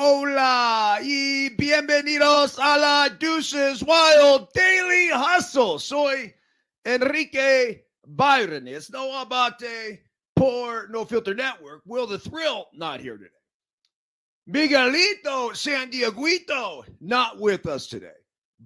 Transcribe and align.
Hola 0.00 1.00
y 1.02 1.48
bienvenidos 1.56 2.56
a 2.60 2.78
la 2.78 3.08
Deuces 3.08 3.82
Wild 3.82 4.46
Daily 4.54 5.10
Hustle. 5.12 5.80
Soy 5.80 6.32
Enrique 6.86 7.82
Byron. 8.06 8.68
It's 8.68 8.92
no 8.92 9.10
abate 9.20 10.04
por 10.36 10.86
No 10.90 11.04
Filter 11.04 11.34
Network. 11.34 11.82
Will 11.84 12.06
the 12.06 12.16
Thrill 12.16 12.68
not 12.72 13.00
here 13.00 13.16
today. 13.16 13.32
Miguelito 14.48 15.56
San 15.56 15.90
Dieguito 15.90 16.84
not 17.00 17.40
with 17.40 17.66
us 17.66 17.88
today. 17.88 18.14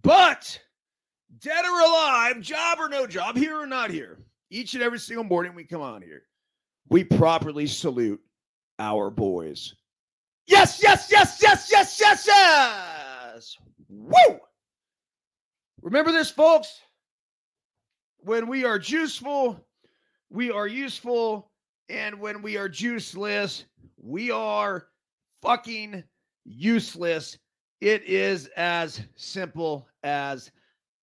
But 0.03 0.61
dead 1.39 1.65
or 1.65 1.81
alive, 1.81 2.43
job 2.43 2.79
or 2.79 2.91
no 2.91 3.07
job, 3.07 3.39
here 3.39 3.59
or 3.59 3.67
not 3.67 3.91
here, 3.91 4.19
each 4.51 4.75
and 4.75 4.83
every 4.83 4.99
single 4.99 5.25
morning 5.25 5.55
we 5.55 5.65
come 5.65 5.81
on 5.81 6.03
here, 6.03 6.25
we 6.91 7.05
properly 7.05 7.67
salute 7.67 8.21
our 8.79 9.09
boys. 9.09 9.75
Yes, 10.53 10.83
yes, 10.83 11.09
yes, 11.11 11.39
yes, 11.41 11.69
yes, 11.73 11.99
yes, 11.99 12.27
yes. 12.27 13.57
Woo! 13.89 14.39
Remember 15.81 16.13
this, 16.13 16.31
folks. 16.31 16.83
When 18.19 18.47
we 18.49 18.67
are 18.67 18.79
juiceful, 18.79 19.59
we 20.29 20.51
are 20.51 20.67
useful. 20.67 21.51
And 21.89 22.21
when 22.21 22.43
we 22.43 22.59
are 22.59 22.69
juiceless, 22.69 23.65
we 23.97 24.31
are 24.31 24.89
fucking 25.41 26.05
useless. 26.45 27.39
It 27.81 28.03
is 28.05 28.49
as 28.55 29.01
simple 29.17 29.89
as 30.03 30.51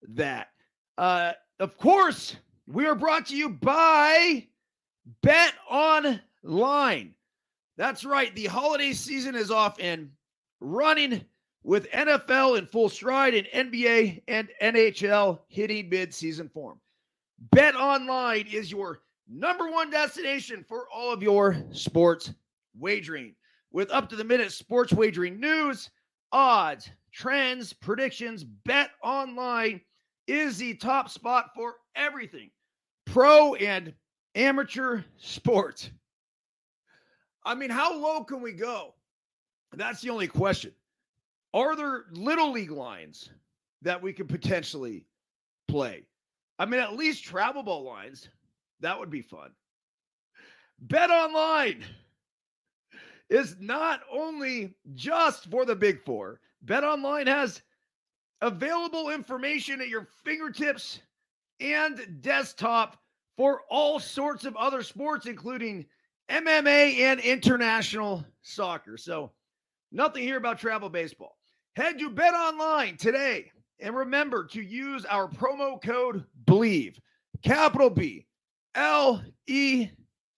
that. 0.09 0.49
Uh, 0.99 1.31
of 1.59 1.75
course, 1.79 2.35
we 2.67 2.85
are 2.85 2.93
brought 2.93 3.25
to 3.25 3.35
you 3.35 3.49
by 3.49 4.47
Bet 5.23 5.53
Online. 5.71 7.15
That's 7.79 8.03
right. 8.03 8.35
The 8.35 8.47
holiday 8.47 8.91
season 8.91 9.35
is 9.35 9.51
off 9.51 9.77
and 9.79 10.11
running 10.59 11.23
with 11.63 11.89
NFL 11.91 12.57
in 12.57 12.65
full 12.65 12.89
stride 12.89 13.33
and 13.33 13.71
NBA 13.71 14.23
and 14.27 14.49
NHL 14.61 15.39
hitting 15.47 15.87
mid-season 15.87 16.49
form. 16.49 16.77
Bet 17.53 17.77
Online 17.77 18.45
is 18.51 18.69
your 18.69 18.99
number 19.29 19.71
one 19.71 19.89
destination 19.89 20.65
for 20.67 20.87
all 20.93 21.13
of 21.13 21.23
your 21.23 21.55
sports 21.71 22.33
wagering. 22.77 23.33
With 23.71 23.91
up 23.91 24.09
to 24.09 24.17
the 24.17 24.25
minute 24.25 24.51
sports 24.51 24.91
wagering 24.91 25.39
news, 25.39 25.89
odds, 26.33 26.89
trends, 27.13 27.71
predictions, 27.71 28.43
Bet 28.43 28.89
Online 29.01 29.79
is 30.27 30.57
the 30.57 30.73
top 30.73 31.09
spot 31.09 31.51
for 31.55 31.75
everything 31.95 32.49
pro 33.05 33.55
and 33.55 33.93
amateur 34.35 35.01
sports. 35.17 35.91
I 37.45 37.55
mean, 37.55 37.69
how 37.69 37.95
low 37.97 38.23
can 38.23 38.41
we 38.41 38.51
go? 38.51 38.93
That's 39.73 40.01
the 40.01 40.09
only 40.09 40.27
question. 40.27 40.73
Are 41.53 41.75
there 41.75 42.05
little 42.11 42.51
league 42.51 42.71
lines 42.71 43.29
that 43.81 44.01
we 44.01 44.13
could 44.13 44.29
potentially 44.29 45.05
play? 45.67 46.03
I 46.57 46.65
mean, 46.65 46.79
at 46.79 46.95
least 46.95 47.23
travel 47.23 47.63
ball 47.63 47.83
lines. 47.83 48.29
That 48.81 48.99
would 48.99 49.09
be 49.09 49.21
fun. 49.21 49.51
Bet 50.79 51.09
online 51.09 51.83
is 53.29 53.55
not 53.59 54.01
only 54.11 54.75
just 54.95 55.49
for 55.49 55.65
the 55.65 55.75
big 55.75 56.03
four, 56.03 56.39
Bet 56.61 56.83
online 56.83 57.27
has 57.27 57.61
available 58.41 59.09
information 59.09 59.81
at 59.81 59.89
your 59.89 60.07
fingertips 60.23 61.01
and 61.59 62.21
desktop 62.21 63.01
for 63.37 63.61
all 63.69 63.99
sorts 63.99 64.45
of 64.45 64.55
other 64.55 64.83
sports, 64.83 65.25
including 65.25 65.85
MMA 66.29 66.99
and 66.99 67.19
international 67.19 68.25
soccer. 68.41 68.97
So, 68.97 69.31
nothing 69.91 70.23
here 70.23 70.37
about 70.37 70.59
travel 70.59 70.89
baseball. 70.89 71.37
Head 71.75 71.99
to 71.99 72.09
Bet 72.09 72.33
Online 72.33 72.97
today 72.97 73.51
and 73.79 73.95
remember 73.95 74.45
to 74.45 74.61
use 74.61 75.05
our 75.05 75.27
promo 75.27 75.81
code 75.81 76.25
BELIEVE, 76.45 76.99
capital 77.43 77.89
B 77.89 78.25
L 78.75 79.23
E 79.47 79.89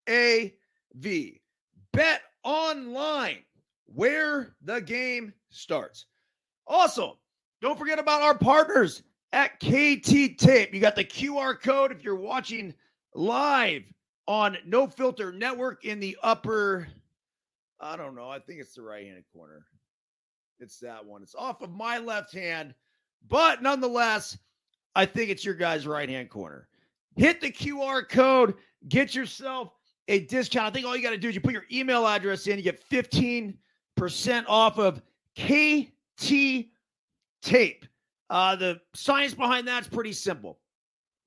A 0.10 0.54
V. 0.96 1.42
Bet 1.94 2.22
Online, 2.44 3.44
where 3.86 4.56
the 4.62 4.82
game 4.82 5.34
starts. 5.50 6.06
Also, 6.68 7.20
don't 7.62 7.78
forget 7.78 8.00
about 8.00 8.22
our 8.22 8.38
partners 8.38 9.04
at 9.34 9.60
KT 9.60 10.38
Tape. 10.38 10.74
You 10.74 10.80
got 10.80 10.96
the 10.96 11.04
QR 11.04 11.60
code 11.60 11.92
if 11.92 12.04
you're 12.04 12.16
watching 12.16 12.74
live 13.14 13.84
on 14.32 14.58
No 14.66 14.88
Filter 14.88 15.34
Network 15.34 15.84
in 15.84 16.00
the 16.00 16.18
upper, 16.24 16.88
I 17.82 17.98
don't 17.98 18.16
know, 18.16 18.30
I 18.30 18.40
think 18.40 18.62
it's 18.62 18.74
the 18.74 18.82
right 18.82 19.06
hand 19.06 19.26
corner. 19.34 19.66
It's 20.58 20.80
that 20.80 21.06
one. 21.06 21.22
It's 21.22 21.36
off 21.36 21.62
of 21.62 21.70
my 21.72 21.98
left 21.98 22.34
hand, 22.34 22.74
but 23.28 23.62
nonetheless, 23.62 24.38
I 24.96 25.06
think 25.06 25.32
it's 25.32 25.44
your 25.44 25.56
guy's 25.56 25.86
right 25.86 26.08
hand 26.08 26.30
corner. 26.30 26.70
Hit 27.18 27.42
the 27.42 27.52
QR 27.52 28.08
code, 28.08 28.54
get 28.88 29.14
yourself 29.14 29.74
a 30.08 30.22
discount. 30.22 30.68
I 30.68 30.72
think 30.72 30.86
all 30.86 30.96
you 30.96 31.04
got 31.04 31.10
to 31.10 31.18
do 31.18 31.28
is 31.28 31.36
you 31.36 31.42
put 31.42 31.52
your 31.52 31.66
email 31.70 32.08
address 32.08 32.48
in, 32.48 32.56
you 32.58 32.64
get 32.64 32.82
15% 32.90 33.54
off 34.48 34.80
of 34.80 35.02
KT 35.38 36.70
tape. 37.42 37.86
Uh, 38.30 38.56
the 38.56 38.80
science 38.96 39.34
behind 39.34 39.68
that's 39.68 39.90
pretty 39.90 40.14
simple. 40.14 40.61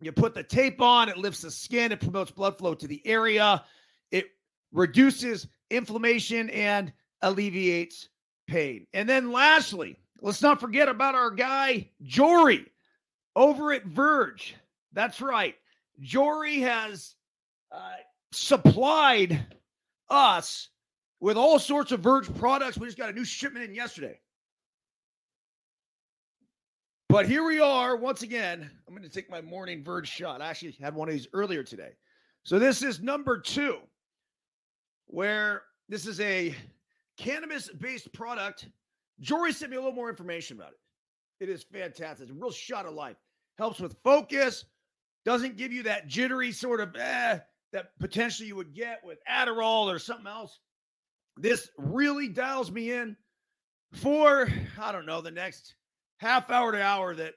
You 0.05 0.13
put 0.13 0.35
the 0.35 0.43
tape 0.43 0.81
on, 0.81 1.09
it 1.09 1.17
lifts 1.17 1.41
the 1.41 1.51
skin, 1.51 1.93
it 1.93 2.01
promotes 2.01 2.31
blood 2.31 2.59
flow 2.59 2.75
to 2.75 2.87
the 2.87 3.01
area, 3.07 3.65
it 4.11 4.27
reduces 4.73 5.47
inflammation 5.71 6.51
and 6.51 6.93
alleviates 7.23 8.09
pain. 8.47 8.87
And 8.93 9.09
then 9.09 9.33
lastly, 9.33 9.99
let's 10.21 10.43
not 10.43 10.61
forget 10.61 10.89
about 10.89 11.15
our 11.15 11.31
guy, 11.31 11.91
Jory, 12.03 12.67
over 13.35 13.73
at 13.73 13.85
Verge. 13.87 14.55
That's 14.93 15.21
right. 15.21 15.55
Jory 16.01 16.61
has 16.61 17.15
uh, 17.73 17.93
supplied 18.33 19.47
us 20.11 20.69
with 21.21 21.37
all 21.37 21.59
sorts 21.59 21.93
of 21.93 22.01
Verge 22.01 22.33
products. 22.35 22.77
We 22.77 22.87
just 22.87 22.99
got 22.99 23.11
a 23.11 23.15
new 23.15 23.25
shipment 23.25 23.65
in 23.65 23.75
yesterday. 23.75 24.21
But 27.15 27.29
here 27.29 27.45
we 27.45 27.61
are 27.61 27.95
once 27.95 28.23
again. 28.23 28.69
I'm 28.89 28.93
going 28.93 29.09
to 29.09 29.09
take 29.09 29.31
my 29.31 29.41
morning 29.41 29.85
Verge 29.85 30.09
shot. 30.09 30.43
I 30.43 30.49
actually 30.49 30.73
had 30.81 30.97
one 30.97 31.07
of 31.07 31.15
these 31.15 31.29
earlier 31.33 31.63
today. 31.63 31.91
So 32.43 32.59
this 32.59 32.83
is 32.83 33.01
number 33.01 33.39
two, 33.39 33.79
where 35.07 35.63
this 35.89 36.09
is 36.09 36.19
a 36.19 36.57
cannabis 37.17 37.71
based 37.79 38.13
product. 38.13 38.67
Jory 39.21 39.53
sent 39.53 39.71
me 39.71 39.77
a 39.77 39.81
little 39.81 39.95
more 39.95 40.11
information 40.11 40.57
about 40.57 40.73
it. 40.73 41.45
It 41.45 41.49
is 41.49 41.63
fantastic. 41.63 42.25
It's 42.25 42.33
a 42.33 42.35
real 42.35 42.51
shot 42.51 42.85
of 42.85 42.95
life. 42.95 43.15
Helps 43.59 43.79
with 43.79 43.95
focus, 44.03 44.65
doesn't 45.25 45.57
give 45.57 45.73
you 45.73 45.85
that 45.85 46.09
jittery 46.09 46.51
sort 46.51 46.81
of 46.81 46.97
eh, 46.97 47.39
that 47.73 47.97
potentially 48.01 48.49
you 48.49 48.57
would 48.57 48.75
get 48.75 48.99
with 49.05 49.21
Adderall 49.31 49.87
or 49.87 50.01
something 50.01 50.27
else. 50.27 50.59
This 51.37 51.71
really 51.79 52.27
dials 52.27 52.73
me 52.73 52.91
in 52.91 53.17
for, 53.93 54.49
I 54.83 54.91
don't 54.91 55.07
know, 55.07 55.21
the 55.21 55.31
next 55.31 55.77
half 56.19 56.51
hour 56.51 56.73
to 56.73 56.83
hour 56.83 57.15
that 57.15 57.35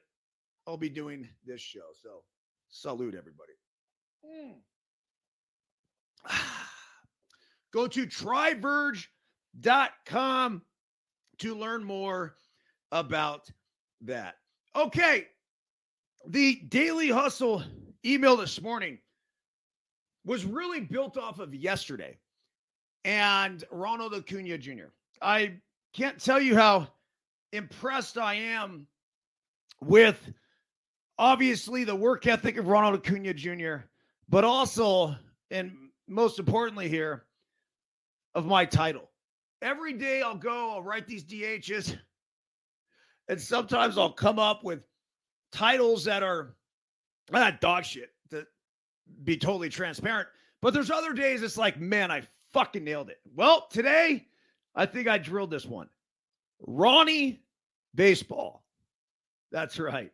I'll 0.66 0.78
be 0.78 0.90
doing 0.90 1.30
this 1.46 1.62
show. 1.62 1.86
So 2.02 2.24
salute 2.70 3.14
everybody. 3.16 3.54
Mm. 4.26 4.56
Go 7.74 7.88
to 7.88 8.08
tryverge.com 8.08 10.62
to 11.40 11.56
learn 11.56 11.84
more 11.84 12.36
about 12.92 13.50
that. 14.02 14.36
Okay. 14.76 15.28
The 16.28 16.56
Daily 16.68 17.10
Hustle 17.10 17.64
email 18.06 18.36
this 18.36 18.62
morning 18.62 19.00
was 20.26 20.46
really 20.46 20.82
built 20.82 21.18
off 21.18 21.40
of 21.40 21.56
yesterday 21.56 22.18
and 23.06 23.64
Ronald 23.72 24.14
Acuna 24.14 24.58
Jr. 24.58 24.88
I 25.22 25.54
can't 25.94 26.22
tell 26.22 26.42
you 26.42 26.56
how 26.56 26.90
impressed 27.52 28.18
I 28.18 28.36
am 28.36 28.88
with 29.82 30.20
obviously 31.18 31.84
the 31.84 31.96
work 31.96 32.28
ethic 32.28 32.58
of 32.58 32.68
Ronald 32.68 32.96
Acuna 32.96 33.34
Jr., 33.34 33.78
but 34.30 34.44
also, 34.44 35.16
and 35.52 35.72
most 36.08 36.40
importantly 36.40 36.90
here, 36.90 37.26
of 38.36 38.46
my 38.46 38.66
title. 38.66 39.10
Every 39.62 39.94
day 39.94 40.22
I'll 40.22 40.36
go, 40.36 40.72
I'll 40.72 40.84
write 40.84 41.08
these 41.08 41.24
DHs, 41.24 41.98
and 43.28 43.42
sometimes 43.42 43.98
I'll 43.98 44.12
come 44.12 44.38
up 44.38 44.64
with 44.64 44.82
titles 45.52 46.06
that 46.06 46.24
are 46.24 46.56
not 47.32 47.54
ah, 47.54 47.58
dog 47.60 47.86
shit 47.86 48.12
to 48.30 48.46
be 49.24 49.38
totally 49.38 49.70
transparent. 49.70 50.28
But 50.62 50.74
there's 50.74 50.92
other 50.92 51.14
days 51.14 51.42
it's 51.42 51.58
like, 51.58 51.80
man, 51.80 52.12
I 52.12 52.24
fucking 52.54 52.84
nailed 52.84 53.10
it. 53.10 53.20
Well, 53.36 53.68
today 53.70 54.28
I 54.76 54.86
think 54.86 55.08
I 55.08 55.18
drilled 55.18 55.52
this 55.52 55.66
one. 55.66 55.90
Ronnie 56.66 57.42
Baseball. 57.96 58.64
That's 59.52 59.80
right. 59.80 60.12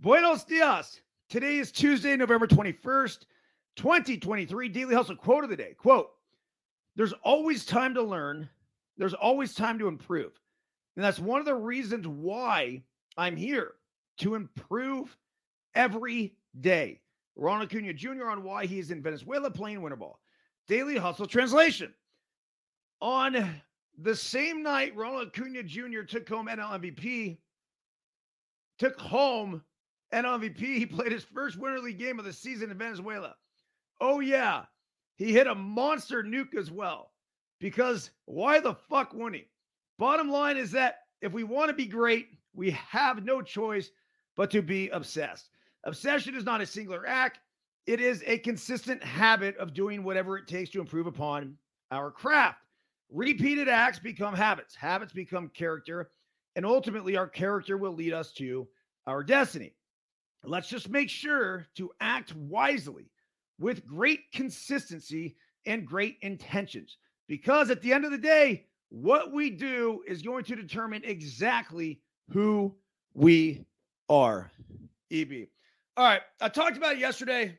Buenos 0.00 0.44
dias. 0.44 1.00
Today 1.28 1.56
is 1.56 1.72
Tuesday, 1.72 2.16
November 2.16 2.46
21st, 2.46 3.24
2023. 3.76 4.68
Daily 4.68 4.94
Hustle 4.94 5.16
quote 5.16 5.44
of 5.44 5.50
the 5.50 5.56
day. 5.56 5.74
Quote, 5.76 6.10
there's 6.94 7.12
always 7.24 7.64
time 7.64 7.94
to 7.94 8.02
learn. 8.02 8.48
There's 8.96 9.14
always 9.14 9.54
time 9.54 9.78
to 9.78 9.88
improve. 9.88 10.32
And 10.96 11.04
that's 11.04 11.18
one 11.18 11.40
of 11.40 11.46
the 11.46 11.54
reasons 11.54 12.06
why 12.06 12.82
I'm 13.18 13.36
here 13.36 13.72
to 14.18 14.34
improve 14.34 15.16
every 15.74 16.34
day. 16.60 17.00
Ronald 17.36 17.70
Acuna 17.70 17.92
Jr. 17.92 18.30
on 18.30 18.42
why 18.42 18.64
he's 18.64 18.90
in 18.90 19.02
Venezuela 19.02 19.50
playing 19.50 19.82
winter 19.82 19.96
ball. 19.96 20.20
Daily 20.68 20.96
Hustle 20.96 21.26
translation. 21.26 21.92
On 23.02 23.60
the 23.98 24.14
same 24.14 24.62
night, 24.62 24.94
Ronald 24.96 25.28
Acuna 25.28 25.62
Jr. 25.62 26.02
took 26.02 26.28
home 26.28 26.48
NL 26.48 26.80
MVP, 26.80 27.38
took 28.78 29.00
home 29.00 29.62
NL 30.12 30.40
MVP. 30.40 30.58
He 30.58 30.86
played 30.86 31.12
his 31.12 31.24
first 31.24 31.58
Winter 31.58 31.80
League 31.80 31.98
game 31.98 32.18
of 32.18 32.24
the 32.24 32.32
season 32.32 32.70
in 32.70 32.78
Venezuela. 32.78 33.34
Oh, 34.00 34.20
yeah. 34.20 34.64
He 35.16 35.32
hit 35.32 35.46
a 35.46 35.54
monster 35.54 36.22
nuke 36.22 36.54
as 36.54 36.70
well. 36.70 37.12
Because 37.58 38.10
why 38.26 38.60
the 38.60 38.74
fuck 38.74 39.14
wouldn't 39.14 39.36
he? 39.36 39.48
Bottom 39.98 40.30
line 40.30 40.58
is 40.58 40.70
that 40.72 40.98
if 41.22 41.32
we 41.32 41.42
want 41.42 41.68
to 41.68 41.74
be 41.74 41.86
great, 41.86 42.28
we 42.54 42.70
have 42.72 43.24
no 43.24 43.40
choice 43.40 43.90
but 44.36 44.50
to 44.50 44.60
be 44.60 44.90
obsessed. 44.90 45.48
Obsession 45.84 46.34
is 46.34 46.44
not 46.44 46.60
a 46.60 46.66
singular 46.66 47.06
act, 47.06 47.40
it 47.86 48.00
is 48.00 48.22
a 48.26 48.38
consistent 48.38 49.02
habit 49.02 49.56
of 49.56 49.72
doing 49.72 50.02
whatever 50.02 50.36
it 50.36 50.48
takes 50.48 50.70
to 50.70 50.80
improve 50.80 51.06
upon 51.06 51.56
our 51.92 52.10
craft. 52.10 52.65
Repeated 53.10 53.68
acts 53.68 53.98
become 53.98 54.34
habits, 54.34 54.74
habits 54.74 55.12
become 55.12 55.48
character, 55.50 56.10
and 56.56 56.64
ultimately, 56.64 57.16
our 57.16 57.28
character 57.28 57.76
will 57.76 57.92
lead 57.92 58.12
us 58.12 58.32
to 58.32 58.66
our 59.06 59.22
destiny. 59.22 59.74
Let's 60.42 60.68
just 60.68 60.88
make 60.88 61.10
sure 61.10 61.66
to 61.76 61.90
act 62.00 62.34
wisely 62.34 63.10
with 63.58 63.86
great 63.86 64.30
consistency 64.32 65.36
and 65.66 65.86
great 65.86 66.16
intentions. 66.22 66.96
Because 67.28 67.70
at 67.70 67.82
the 67.82 67.92
end 67.92 68.04
of 68.04 68.10
the 68.10 68.18
day, 68.18 68.66
what 68.88 69.32
we 69.32 69.50
do 69.50 70.02
is 70.06 70.22
going 70.22 70.44
to 70.44 70.56
determine 70.56 71.02
exactly 71.04 72.00
who 72.30 72.74
we 73.14 73.64
are. 74.08 74.50
EB. 75.10 75.48
All 75.96 76.04
right. 76.04 76.22
I 76.40 76.48
talked 76.48 76.76
about 76.76 76.94
it 76.94 76.98
yesterday. 76.98 77.58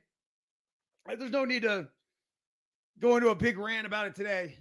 There's 1.05 1.31
no 1.31 1.45
need 1.45 1.63
to 1.63 1.87
go 2.99 3.15
into 3.15 3.29
a 3.29 3.35
big 3.35 3.57
rant 3.57 3.85
about 3.85 4.07
it 4.07 4.15
today. 4.15 4.57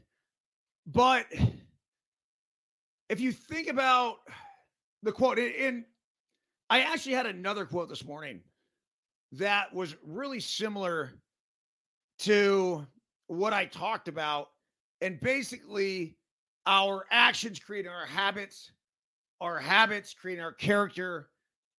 But 0.86 1.26
if 3.08 3.20
you 3.20 3.32
think 3.32 3.68
about 3.68 4.18
the 5.02 5.12
quote, 5.12 5.38
and 5.38 5.84
I 6.70 6.80
actually 6.80 7.14
had 7.14 7.26
another 7.26 7.64
quote 7.64 7.88
this 7.88 8.04
morning 8.04 8.40
that 9.32 9.72
was 9.74 9.96
really 10.04 10.40
similar 10.40 11.12
to 12.20 12.86
what 13.26 13.52
I 13.52 13.66
talked 13.66 14.08
about. 14.08 14.48
And 15.00 15.20
basically, 15.20 16.16
our 16.66 17.04
actions 17.10 17.58
creating 17.58 17.90
our 17.90 18.06
habits, 18.06 18.72
our 19.40 19.58
habits 19.58 20.14
creating 20.14 20.42
our 20.42 20.52
character, 20.52 21.28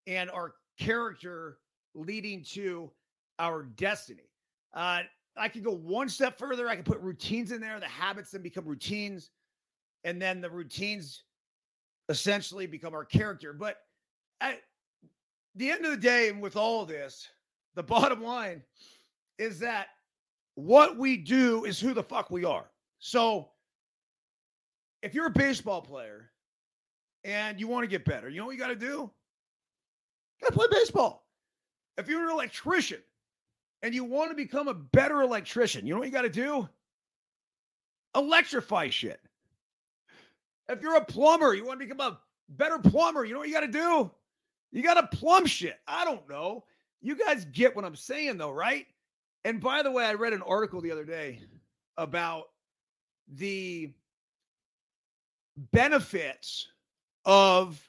and 0.05 0.29
our 0.29 0.53
character 0.79 1.57
leading 1.95 2.43
to 2.43 2.91
our 3.39 3.63
destiny. 3.63 4.29
Uh, 4.73 5.01
I 5.39 5.49
could 5.49 5.63
go 5.63 5.73
one 5.73 6.09
step 6.09 6.37
further. 6.37 6.67
I 6.67 6.75
could 6.75 6.85
put 6.85 6.99
routines 6.99 7.51
in 7.51 7.61
there. 7.61 7.79
The 7.79 7.85
habits 7.85 8.31
then 8.31 8.41
become 8.41 8.65
routines. 8.65 9.29
And 10.03 10.21
then 10.21 10.41
the 10.41 10.49
routines 10.49 11.23
essentially 12.09 12.67
become 12.67 12.93
our 12.93 13.05
character. 13.05 13.53
But 13.53 13.77
at 14.41 14.61
the 15.55 15.71
end 15.71 15.85
of 15.85 15.91
the 15.91 15.97
day, 15.97 16.29
and 16.29 16.41
with 16.41 16.55
all 16.55 16.85
this, 16.85 17.27
the 17.75 17.83
bottom 17.83 18.23
line 18.23 18.63
is 19.37 19.59
that 19.59 19.87
what 20.55 20.97
we 20.97 21.17
do 21.17 21.65
is 21.65 21.79
who 21.79 21.93
the 21.93 22.03
fuck 22.03 22.31
we 22.31 22.43
are. 22.43 22.65
So 22.99 23.49
if 25.03 25.13
you're 25.13 25.27
a 25.27 25.31
baseball 25.31 25.81
player 25.81 26.31
and 27.23 27.59
you 27.59 27.67
want 27.67 27.83
to 27.83 27.87
get 27.87 28.05
better, 28.05 28.29
you 28.29 28.39
know 28.39 28.45
what 28.45 28.53
you 28.53 28.59
got 28.59 28.67
to 28.69 28.75
do? 28.75 29.11
Got 30.41 30.47
to 30.47 30.53
play 30.53 30.67
baseball. 30.71 31.27
If 31.97 32.07
you're 32.07 32.23
an 32.23 32.31
electrician 32.31 32.99
and 33.81 33.93
you 33.93 34.03
want 34.03 34.31
to 34.31 34.35
become 34.35 34.67
a 34.67 34.73
better 34.73 35.21
electrician, 35.21 35.85
you 35.85 35.93
know 35.93 35.99
what 35.99 36.07
you 36.07 36.13
got 36.13 36.23
to 36.23 36.29
do? 36.29 36.67
Electrify 38.15 38.89
shit. 38.89 39.19
If 40.69 40.81
you're 40.81 40.95
a 40.95 41.05
plumber, 41.05 41.53
you 41.53 41.65
want 41.65 41.79
to 41.79 41.85
become 41.85 42.01
a 42.01 42.19
better 42.49 42.79
plumber, 42.79 43.23
you 43.23 43.33
know 43.33 43.39
what 43.39 43.47
you 43.47 43.53
got 43.53 43.61
to 43.61 43.67
do? 43.67 44.11
You 44.71 44.83
got 44.83 44.95
to 44.95 45.17
plumb 45.17 45.45
shit. 45.45 45.79
I 45.87 46.03
don't 46.03 46.27
know. 46.29 46.65
You 47.01 47.15
guys 47.15 47.45
get 47.45 47.75
what 47.75 47.85
I'm 47.85 47.95
saying, 47.95 48.37
though, 48.37 48.51
right? 48.51 48.85
And 49.45 49.61
by 49.61 49.81
the 49.83 49.91
way, 49.91 50.03
I 50.05 50.13
read 50.13 50.33
an 50.33 50.41
article 50.41 50.81
the 50.81 50.91
other 50.91 51.05
day 51.05 51.39
about 51.97 52.49
the 53.29 53.93
benefits 55.71 56.67
of 57.25 57.79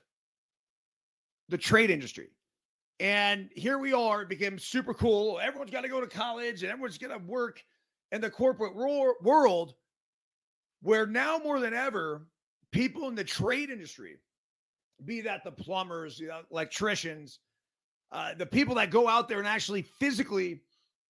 the 1.49 1.58
trade 1.58 1.90
industry. 1.90 2.29
And 3.00 3.49
here 3.55 3.79
we 3.79 3.93
are, 3.93 4.23
it 4.23 4.29
became 4.29 4.59
super 4.59 4.93
cool. 4.93 5.39
Everyone's 5.41 5.71
got 5.71 5.83
to 5.83 5.89
go 5.89 6.00
to 6.00 6.06
college 6.06 6.62
and 6.62 6.73
everyone's 6.73 6.99
going 6.99 7.17
to 7.17 7.25
work 7.25 7.62
in 8.11 8.21
the 8.21 8.31
corporate 8.31 8.75
world 8.75 9.75
where 10.83 11.06
now 11.06 11.39
more 11.39 11.61
than 11.61 11.75
ever, 11.75 12.27
people 12.73 13.09
in 13.09 13.15
the 13.15 13.25
trade 13.25 13.71
industry, 13.71 14.17
be 15.05 15.21
that 15.21 15.45
the 15.45 15.53
plumbers, 15.53 16.19
the 16.19 16.31
electricians, 16.50 17.39
uh, 18.11 18.35
the 18.35 18.47
people 18.47 18.75
that 18.75 18.91
go 18.91 19.09
out 19.09 19.29
there 19.29 19.39
and 19.39 19.47
actually 19.47 19.83
physically 19.83 20.61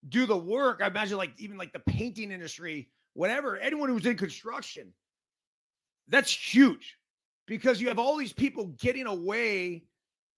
do 0.10 0.26
the 0.26 0.38
work. 0.38 0.82
I 0.84 0.88
imagine 0.88 1.18
like 1.18 1.34
even 1.38 1.58
like 1.58 1.72
the 1.72 1.80
painting 1.80 2.32
industry, 2.32 2.90
whatever, 3.14 3.58
anyone 3.58 3.90
who's 3.90 4.06
in 4.06 4.18
construction, 4.18 4.92
that's 6.10 6.32
huge 6.32 6.98
because 7.46 7.80
you 7.80 7.88
have 7.88 8.00
all 8.00 8.18
these 8.18 8.34
people 8.34 8.68
getting 8.80 9.06
away 9.06 9.84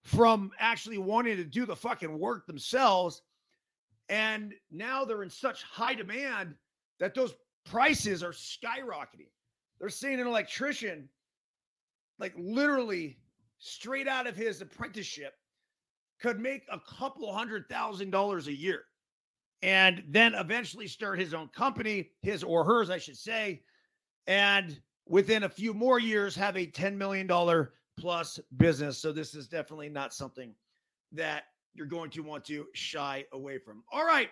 from 0.09 0.49
actually 0.57 0.97
wanting 0.97 1.37
to 1.37 1.43
do 1.43 1.67
the 1.67 1.75
fucking 1.75 2.17
work 2.17 2.47
themselves. 2.47 3.21
And 4.09 4.53
now 4.71 5.05
they're 5.05 5.21
in 5.21 5.29
such 5.29 5.61
high 5.61 5.93
demand 5.93 6.55
that 6.99 7.13
those 7.13 7.35
prices 7.63 8.23
are 8.23 8.31
skyrocketing. 8.31 9.29
They're 9.79 9.89
seeing 9.89 10.19
an 10.19 10.25
electrician, 10.25 11.07
like 12.17 12.33
literally 12.35 13.19
straight 13.59 14.07
out 14.07 14.25
of 14.25 14.35
his 14.35 14.61
apprenticeship, 14.61 15.33
could 16.19 16.39
make 16.39 16.63
a 16.71 16.79
couple 16.79 17.31
hundred 17.31 17.69
thousand 17.69 18.09
dollars 18.09 18.47
a 18.47 18.53
year 18.53 18.85
and 19.61 20.03
then 20.07 20.33
eventually 20.33 20.87
start 20.87 21.19
his 21.19 21.35
own 21.35 21.49
company, 21.49 22.09
his 22.23 22.43
or 22.43 22.63
hers, 22.63 22.89
I 22.89 22.97
should 22.97 23.17
say, 23.17 23.61
and 24.25 24.79
within 25.05 25.43
a 25.43 25.49
few 25.49 25.73
more 25.73 25.99
years 25.99 26.35
have 26.35 26.57
a 26.57 26.65
$10 26.65 26.95
million 26.95 27.29
plus 27.99 28.39
business. 28.57 28.97
So 28.97 29.11
this 29.11 29.35
is 29.35 29.47
definitely 29.47 29.89
not 29.89 30.13
something 30.13 30.53
that 31.11 31.43
you're 31.73 31.87
going 31.87 32.09
to 32.11 32.21
want 32.21 32.45
to 32.45 32.65
shy 32.73 33.25
away 33.33 33.57
from. 33.57 33.83
All 33.91 34.05
right. 34.05 34.29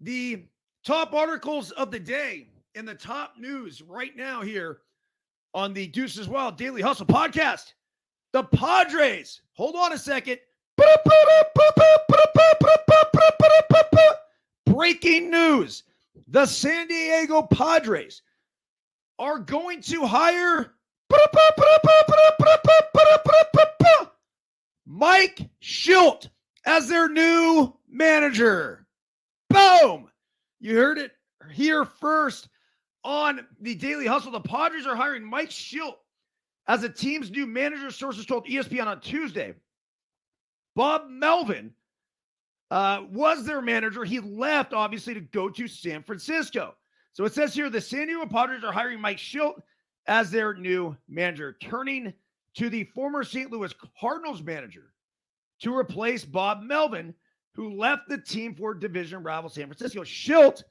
The 0.00 0.44
top 0.84 1.14
articles 1.14 1.70
of 1.72 1.90
the 1.90 2.00
day 2.00 2.48
in 2.74 2.84
the 2.84 2.94
top 2.94 3.34
news 3.38 3.82
right 3.82 4.16
now 4.16 4.42
here 4.42 4.78
on 5.54 5.72
the 5.72 5.86
Deuces 5.86 6.28
Wild 6.28 6.56
Daily 6.56 6.82
Hustle 6.82 7.06
podcast. 7.06 7.74
The 8.32 8.42
Padres, 8.42 9.40
hold 9.52 9.76
on 9.76 9.92
a 9.92 9.98
second. 9.98 10.38
Breaking 14.66 15.30
news 15.30 15.84
the 16.28 16.46
San 16.46 16.88
Diego 16.88 17.42
Padres 17.42 18.22
are 19.18 19.38
going 19.38 19.80
to 19.82 20.04
hire 20.04 20.74
Mike 24.86 25.50
Shildt 25.62 26.28
as 26.64 26.88
their 26.88 27.08
new 27.08 27.74
manager. 27.88 28.86
Boom! 29.50 30.08
You 30.60 30.76
heard 30.76 30.98
it 30.98 31.12
here 31.52 31.84
first 31.84 32.48
on 33.02 33.46
the 33.60 33.74
Daily 33.74 34.06
Hustle. 34.06 34.32
The 34.32 34.40
Padres 34.40 34.86
are 34.86 34.96
hiring 34.96 35.24
Mike 35.24 35.50
Shildt 35.50 35.96
as 36.66 36.80
the 36.80 36.88
team's 36.88 37.30
new 37.30 37.46
manager, 37.46 37.90
sources 37.90 38.24
told 38.24 38.46
ESPN 38.46 38.86
on 38.86 39.00
Tuesday. 39.00 39.54
Bob 40.74 41.08
Melvin 41.08 41.72
uh, 42.70 43.02
was 43.10 43.44
their 43.44 43.60
manager. 43.60 44.04
He 44.04 44.20
left, 44.20 44.72
obviously, 44.72 45.14
to 45.14 45.20
go 45.20 45.48
to 45.50 45.68
San 45.68 46.02
Francisco. 46.02 46.74
So 47.12 47.24
it 47.24 47.34
says 47.34 47.54
here 47.54 47.68
the 47.68 47.80
San 47.80 48.06
Diego 48.06 48.26
Padres 48.26 48.64
are 48.64 48.72
hiring 48.72 49.00
Mike 49.00 49.18
Shildt 49.18 49.60
as 50.06 50.30
their 50.30 50.54
new 50.54 50.96
manager, 51.08 51.56
turning 51.60 52.12
to 52.54 52.70
the 52.70 52.84
former 52.94 53.24
St. 53.24 53.50
Louis 53.50 53.74
Cardinals 54.00 54.42
manager 54.42 54.92
to 55.60 55.76
replace 55.76 56.24
Bob 56.24 56.62
Melvin, 56.62 57.14
who 57.54 57.76
left 57.76 58.08
the 58.08 58.18
team 58.18 58.54
for 58.54 58.74
division 58.74 59.22
rival 59.22 59.50
San 59.50 59.66
Francisco. 59.66 60.02
Shildt, 60.02 60.62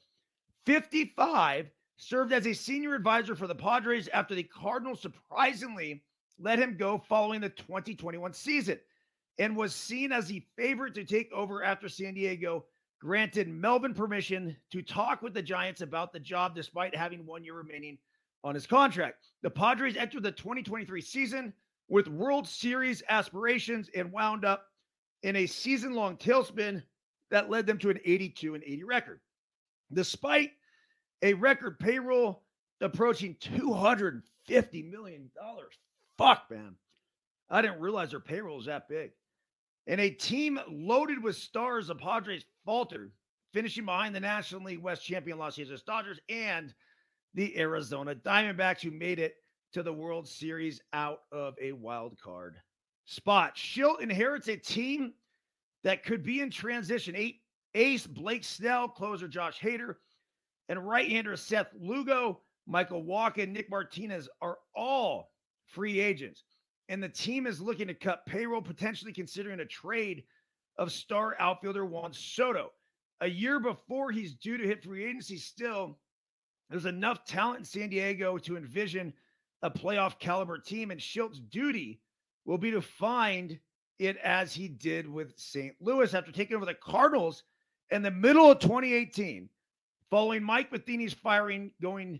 55, 0.66 1.70
served 1.98 2.34
as 2.34 2.48
a 2.48 2.54
senior 2.54 2.96
advisor 2.96 3.36
for 3.36 3.48
the 3.48 3.56
Padres 3.56 4.08
after 4.10 4.36
the 4.36 4.44
Cardinals 4.44 5.02
surprisingly 5.02 6.04
let 6.40 6.60
him 6.60 6.78
go 6.78 6.98
following 6.98 7.42
the 7.42 7.50
2021 7.50 8.34
season 8.34 8.80
and 9.40 9.56
was 9.56 9.74
seen 9.74 10.12
as 10.12 10.28
the 10.28 10.44
favorite 10.56 10.94
to 10.96 11.04
take 11.04 11.32
over 11.32 11.63
after 11.63 11.88
San 11.88 12.13
Diego 12.13 12.66
granted 13.00 13.48
Melvin 13.48 13.94
permission 13.94 14.56
to 14.72 14.82
talk 14.82 15.22
with 15.22 15.34
the 15.34 15.42
Giants 15.42 15.82
about 15.82 16.13
the 16.13 16.20
job 16.20 16.56
despite 16.56 16.96
having 16.96 17.25
one 17.25 17.44
year 17.44 17.56
remaining 17.56 17.98
on 18.44 18.56
his 18.56 18.68
contract. 18.68 19.28
The 19.42 19.50
Padres 19.50 19.98
entered 19.98 20.24
the 20.24 20.32
2023 20.32 21.02
season 21.02 21.54
with 21.90 22.08
World 22.08 22.48
Series 22.48 23.04
aspirations 23.10 23.90
and 23.96 24.12
wound 24.12 24.46
up 24.46 24.66
in 25.24 25.36
a 25.36 25.46
season 25.46 25.94
long 25.94 26.18
tailspin 26.18 26.84
that 27.32 27.50
led 27.50 27.66
them 27.66 27.78
to 27.80 27.90
an 27.90 28.00
82 28.04 28.56
and 28.56 28.64
80 28.64 28.84
record. 28.84 29.20
Despite 29.94 30.52
a 31.22 31.34
record 31.34 31.80
payroll 31.80 32.44
approaching 32.82 33.36
$250 33.36 34.22
million. 34.92 35.32
Fuck, 36.18 36.44
man. 36.52 36.76
I 37.50 37.62
didn't 37.62 37.80
realize 37.80 38.12
their 38.12 38.20
payroll 38.20 38.58
was 38.58 38.66
that 38.66 38.90
big. 38.90 39.12
And 39.88 40.00
a 40.00 40.10
team 40.10 40.60
loaded 40.70 41.22
with 41.22 41.36
stars, 41.36 41.88
the 41.88 41.96
Padres 41.96 42.46
faltered, 42.66 43.12
finishing 43.54 43.86
behind 43.86 44.16
the 44.16 44.20
National 44.20 44.64
League 44.64 44.82
West 44.82 45.06
champion 45.06 45.38
Los 45.38 45.58
Angeles 45.58 45.82
Dodgers 45.82 46.20
and 46.30 46.74
the 47.34 47.58
Arizona 47.58 48.16
Diamondbacks, 48.16 48.82
who 48.82 48.92
made 48.92 49.20
it 49.20 49.36
to 49.74 49.84
the 49.84 49.94
World 49.94 50.28
Series 50.28 50.82
out 50.94 51.20
of 51.32 51.56
a 51.62 51.72
wild 51.72 52.18
card 52.24 52.56
spot. 53.06 53.56
Shildt 53.56 54.02
inherits 54.02 54.48
a 54.48 54.56
team 54.56 55.13
that 55.84 56.04
could 56.04 56.24
be 56.24 56.42
in 56.42 56.50
transition. 56.50 57.16
Eight 57.16 57.42
ace 57.74 58.06
Blake 58.06 58.44
Snell, 58.44 58.88
closer 58.88 59.28
Josh 59.28 59.60
Hader, 59.60 59.96
and 60.70 60.88
right-hander 60.88 61.36
Seth 61.36 61.74
Lugo, 61.80 62.42
Michael 62.68 63.04
Wacha, 63.04 63.50
Nick 63.50 63.70
Martinez 63.70 64.30
are 64.42 64.58
all 64.75 65.32
free 65.66 66.00
agents. 66.00 66.44
And 66.90 67.02
the 67.02 67.10
team 67.10 67.48
is 67.48 67.60
looking 67.60 67.88
to 67.88 67.94
cut 67.94 68.25
payroll, 68.25 68.62
potentially 68.62 69.12
considering 69.12 69.60
a 69.60 69.66
trade 69.66 70.24
of 70.78 70.92
star 70.92 71.36
outfielder 71.40 71.86
Juan 71.86 72.13
Soto. 72.13 72.72
A 73.22 73.28
year 73.28 73.60
before 73.60 74.12
he's 74.12 74.36
due 74.36 74.58
to 74.58 74.68
hit 74.68 74.84
free 74.84 75.06
agency, 75.06 75.38
still, 75.38 76.00
there's 76.74 76.88
enough 76.88 77.24
talent 77.24 77.60
in 77.60 77.65
San 77.65 77.89
Diego 77.89 78.39
to 78.39 78.58
envision 78.58 79.13
a 79.62 79.70
playoff 79.70 80.18
caliber 80.18 80.58
team, 80.58 80.89
and 80.89 81.00
Shildt's 81.00 81.39
duty 81.39 82.01
will 82.46 82.58
be 82.58 82.72
to 82.72 82.82
find 82.82 83.60
it 84.00 84.18
as 84.18 84.56
he 84.56 84.70
did 84.70 85.08
with 85.08 85.38
St. 85.38 85.75
Louis 85.80 86.12
after 86.15 86.32
taking 86.32 86.56
over 86.56 86.65
the 86.65 86.74
Cardinals 86.74 87.44
in 87.92 88.01
the 88.01 88.10
middle 88.10 88.50
of 88.50 88.58
2018, 88.58 89.50
following 90.10 90.42
Mike 90.42 90.72
Matheny's 90.72 91.13
firing, 91.13 91.70
going 91.80 92.20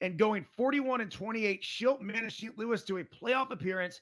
and 0.00 0.16
going 0.16 0.46
41 0.56 1.02
and 1.02 1.12
28. 1.12 1.62
Shildt 1.62 2.00
managed 2.00 2.40
St. 2.40 2.56
Louis 2.56 2.82
to 2.84 2.96
a 2.96 3.04
playoff 3.04 3.50
appearance 3.50 4.00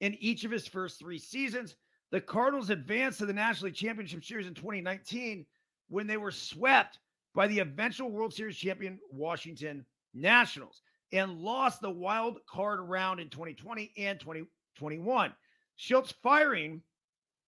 in 0.00 0.18
each 0.20 0.44
of 0.44 0.50
his 0.50 0.66
first 0.66 0.98
three 0.98 1.18
seasons. 1.18 1.76
The 2.10 2.20
Cardinals 2.20 2.68
advanced 2.68 3.20
to 3.20 3.26
the 3.26 3.32
National 3.32 3.68
League 3.68 3.74
Championship 3.74 4.22
Series 4.22 4.48
in 4.48 4.52
2019 4.52 5.46
when 5.88 6.06
they 6.06 6.18
were 6.18 6.30
swept 6.30 6.98
by 7.34 7.46
the 7.46 7.60
eventual 7.60 8.10
World 8.10 8.34
Series 8.34 8.56
champion 8.56 8.98
Washington 9.10 9.84
Nationals 10.14 10.82
and 11.12 11.38
lost 11.38 11.80
the 11.80 11.90
wild 11.90 12.38
card 12.46 12.80
round 12.80 13.20
in 13.20 13.28
2020 13.28 13.92
and 13.96 14.18
2021. 14.20 15.32
Shildt's 15.76 16.14
firing, 16.22 16.82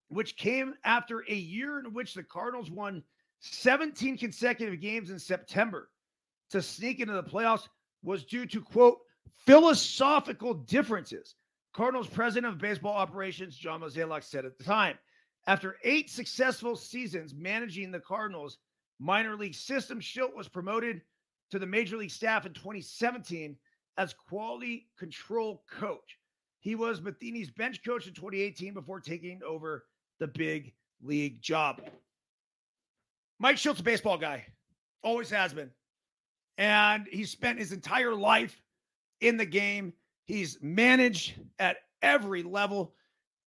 which 0.09 0.37
came 0.37 0.75
after 0.85 1.25
a 1.29 1.35
year 1.35 1.79
in 1.79 1.93
which 1.93 2.15
the 2.15 2.23
Cardinals 2.23 2.71
won 2.71 3.03
17 3.41 4.19
consecutive 4.19 4.81
games 4.81 5.11
in 5.11 5.19
September 5.19 5.91
to 6.51 6.63
sneak 6.63 7.01
into 7.01 7.15
the 7.15 7.23
playoffs, 7.23 7.69
was 8.03 8.25
due 8.25 8.47
to 8.47 8.61
quote 8.61 8.99
philosophical 9.47 10.55
differences. 10.55 11.35
Cardinals 11.73 12.09
president 12.09 12.53
of 12.53 12.61
baseball 12.61 12.95
operations, 12.95 13.57
John 13.57 13.81
Mozeliak, 13.81 14.25
said 14.25 14.45
at 14.45 14.59
the 14.59 14.65
time. 14.65 14.99
After 15.47 15.77
eight 15.83 16.11
successful 16.11 16.77
seasons 16.77 17.35
managing 17.35 17.91
the 17.91 18.01
Cardinals 18.01 18.59
minor 19.03 19.37
league 19.37 19.55
system, 19.55 20.01
Shildt 20.01 20.35
was 20.35 20.49
promoted 20.49 21.03
to 21.51 21.59
the 21.59 21.67
major 21.67 21.97
league 21.97 22.11
staff 22.11 22.47
in 22.47 22.55
2017 22.55 23.57
as 23.99 24.15
quality 24.15 24.89
control 24.99 25.65
coach. 25.71 26.19
He 26.61 26.77
was 26.77 27.03
Matheny's 27.03 27.51
bench 27.51 27.85
coach 27.85 28.07
in 28.07 28.15
2018 28.15 28.73
before 28.73 29.01
taking 29.01 29.41
over 29.47 29.85
the 30.21 30.29
big 30.29 30.73
league 31.03 31.43
job. 31.43 31.83
Mike 33.41 33.57
Shildt's 33.57 33.81
a 33.81 33.83
baseball 33.83 34.17
guy, 34.17 34.47
always 35.03 35.29
has 35.31 35.53
been. 35.53 35.71
And 36.59 37.07
he 37.11 37.25
spent 37.25 37.59
his 37.59 37.73
entire 37.73 38.15
life 38.15 38.63
in 39.21 39.37
the 39.37 39.47
game. 39.47 39.93
He's 40.27 40.59
managed 40.63 41.35
at 41.59 41.79
every 42.03 42.45
level. 42.45 42.95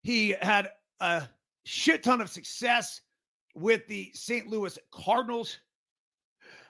He 0.01 0.35
had 0.41 0.69
a 0.99 1.27
shit 1.63 2.01
ton 2.01 2.21
of 2.21 2.29
success 2.29 3.01
with 3.53 3.87
the 3.87 4.11
St. 4.13 4.47
Louis 4.47 4.77
Cardinals. 4.91 5.59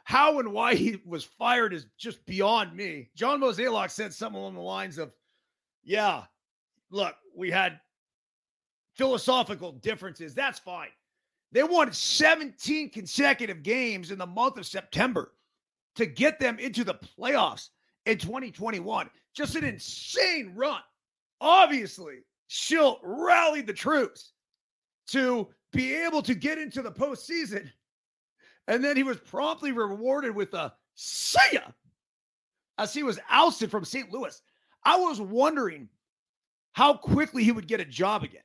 How 0.06 0.40
and 0.40 0.52
why 0.52 0.75
he 0.75 1.02
was 1.06 1.24
fired 1.24 1.74
is 1.74 1.86
just 1.98 2.25
beyond 2.25 2.75
me. 2.75 3.10
John 3.16 3.40
Mozeliak 3.40 3.90
said 3.90 4.13
something 4.13 4.40
along 4.40 4.56
the 4.56 4.62
lines 4.62 4.98
of, 4.98 5.13
Yeah, 5.84 6.24
look, 6.90 7.16
we 7.36 7.50
had 7.50 7.80
philosophical 8.96 9.72
differences. 9.72 10.34
That's 10.34 10.60
fine. 10.60 10.90
They 11.52 11.63
won 11.63 11.94
17 11.94 12.90
consecutive 12.90 13.63
games 13.63 14.12
in 14.12 14.18
the 14.18 14.25
month 14.25 14.58
of 14.58 14.66
September 14.66 15.34
to 15.96 16.06
get 16.06 16.40
them 16.40 16.58
into 16.60 16.84
the 16.84 16.96
playoffs 16.96 17.70
in 18.06 18.18
2021. 18.18 19.10
Just 19.34 19.56
an 19.56 19.63
insane 19.63 20.54
run. 20.56 20.82
Obviously, 21.40 22.20
Shildt 22.50 23.00
rallied 23.04 23.68
the 23.68 23.74
troops 23.74 24.34
to 25.08 25.48
be 25.74 25.94
able 25.96 26.22
to 26.22 26.34
get 26.34 26.58
into 26.58 26.82
the 26.82 26.92
postseason. 26.92 27.70
And 28.68 28.84
then 28.84 28.96
he 28.96 29.03
was 29.03 29.18
promptly 29.18 29.74
rewarded 29.74 30.34
with 30.34 30.53
a 30.53 30.74
see 30.96 31.39
ya 31.53 31.62
as 32.77 32.94
he 32.94 33.03
was 33.03 33.20
ousted 33.30 33.70
from 33.70 33.84
St. 33.84 34.12
Louis. 34.12 34.42
I 34.86 34.98
was 34.98 35.20
wondering 35.20 35.89
how 36.72 36.94
quickly 36.94 37.44
he 37.44 37.51
would 37.51 37.68
get 37.68 37.80
a 37.80 37.86
job 37.86 38.24
again. 38.24 38.42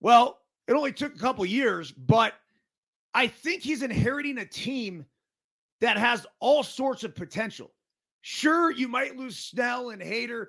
Well, 0.00 0.38
it 0.66 0.72
only 0.72 0.92
took 0.92 1.14
a 1.14 1.18
couple 1.18 1.44
years, 1.44 1.92
but 1.92 2.34
I 3.14 3.26
think 3.26 3.62
he's 3.62 3.82
inheriting 3.82 4.38
a 4.38 4.44
team 4.46 5.04
that 5.80 5.96
has 5.96 6.26
all 6.40 6.62
sorts 6.62 7.04
of 7.04 7.14
potential. 7.14 7.72
Sure, 8.22 8.70
you 8.70 8.88
might 8.88 9.16
lose 9.16 9.38
Snell 9.38 9.90
and 9.90 10.02
Hader, 10.02 10.48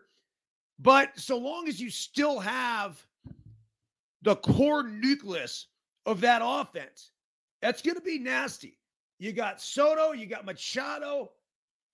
but 0.79 1.17
so 1.17 1.38
long 1.38 1.67
as 1.67 1.79
you 1.79 1.89
still 1.89 2.39
have 2.39 3.05
the 4.21 4.36
core 4.38 4.83
nucleus 4.83 5.67
of 6.06 6.22
that 6.22 6.41
offense. 6.44 7.12
That's 7.62 7.82
going 7.82 7.96
to 7.96 8.01
be 8.01 8.20
nasty. 8.20 8.77
You 9.20 9.34
got 9.34 9.62
Soto, 9.62 10.13
you 10.13 10.25
got 10.25 10.46
Machado, 10.46 11.32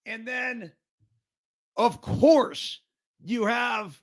and 0.06 0.28
then, 0.28 0.72
of 1.76 2.02
course, 2.02 2.82
you 3.24 3.46
have 3.46 4.00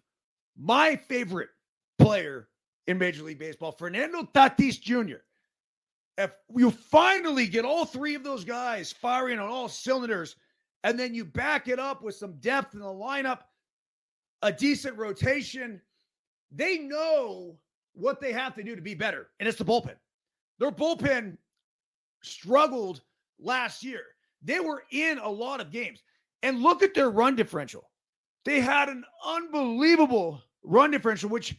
my 0.58 0.96
favorite 0.96 1.50
player 1.98 2.48
in 2.88 2.98
Major 2.98 3.22
League 3.22 3.38
Baseball, 3.38 3.72
Fernando 3.72 4.22
Tatis 4.34 4.80
Jr. 4.80 5.18
If 6.18 6.32
you 6.54 6.70
finally 6.70 7.46
get 7.46 7.64
all 7.64 7.84
three 7.84 8.14
of 8.14 8.24
those 8.24 8.44
guys 8.44 8.92
firing 8.92 9.38
on 9.38 9.48
all 9.48 9.68
cylinders, 9.68 10.36
and 10.84 10.98
then 10.98 11.14
you 11.14 11.24
back 11.24 11.68
it 11.68 11.78
up 11.78 12.02
with 12.02 12.16
some 12.16 12.34
depth 12.40 12.74
in 12.74 12.80
the 12.80 12.86
lineup, 12.86 13.40
a 14.42 14.50
decent 14.50 14.98
rotation, 14.98 15.80
they 16.50 16.78
know 16.78 17.56
what 17.94 18.20
they 18.20 18.32
have 18.32 18.54
to 18.54 18.62
do 18.62 18.74
to 18.74 18.82
be 18.82 18.94
better, 18.94 19.28
and 19.38 19.48
it's 19.48 19.58
the 19.58 19.64
bullpen. 19.64 19.96
Their 20.58 20.70
bullpen 20.70 21.36
struggled 22.22 23.02
last 23.38 23.82
year. 23.82 24.02
They 24.42 24.60
were 24.60 24.84
in 24.90 25.18
a 25.18 25.28
lot 25.28 25.60
of 25.60 25.70
games. 25.70 26.02
And 26.42 26.60
look 26.60 26.82
at 26.82 26.94
their 26.94 27.10
run 27.10 27.36
differential. 27.36 27.90
They 28.44 28.60
had 28.60 28.88
an 28.88 29.04
unbelievable 29.24 30.42
run 30.64 30.90
differential, 30.90 31.30
which 31.30 31.56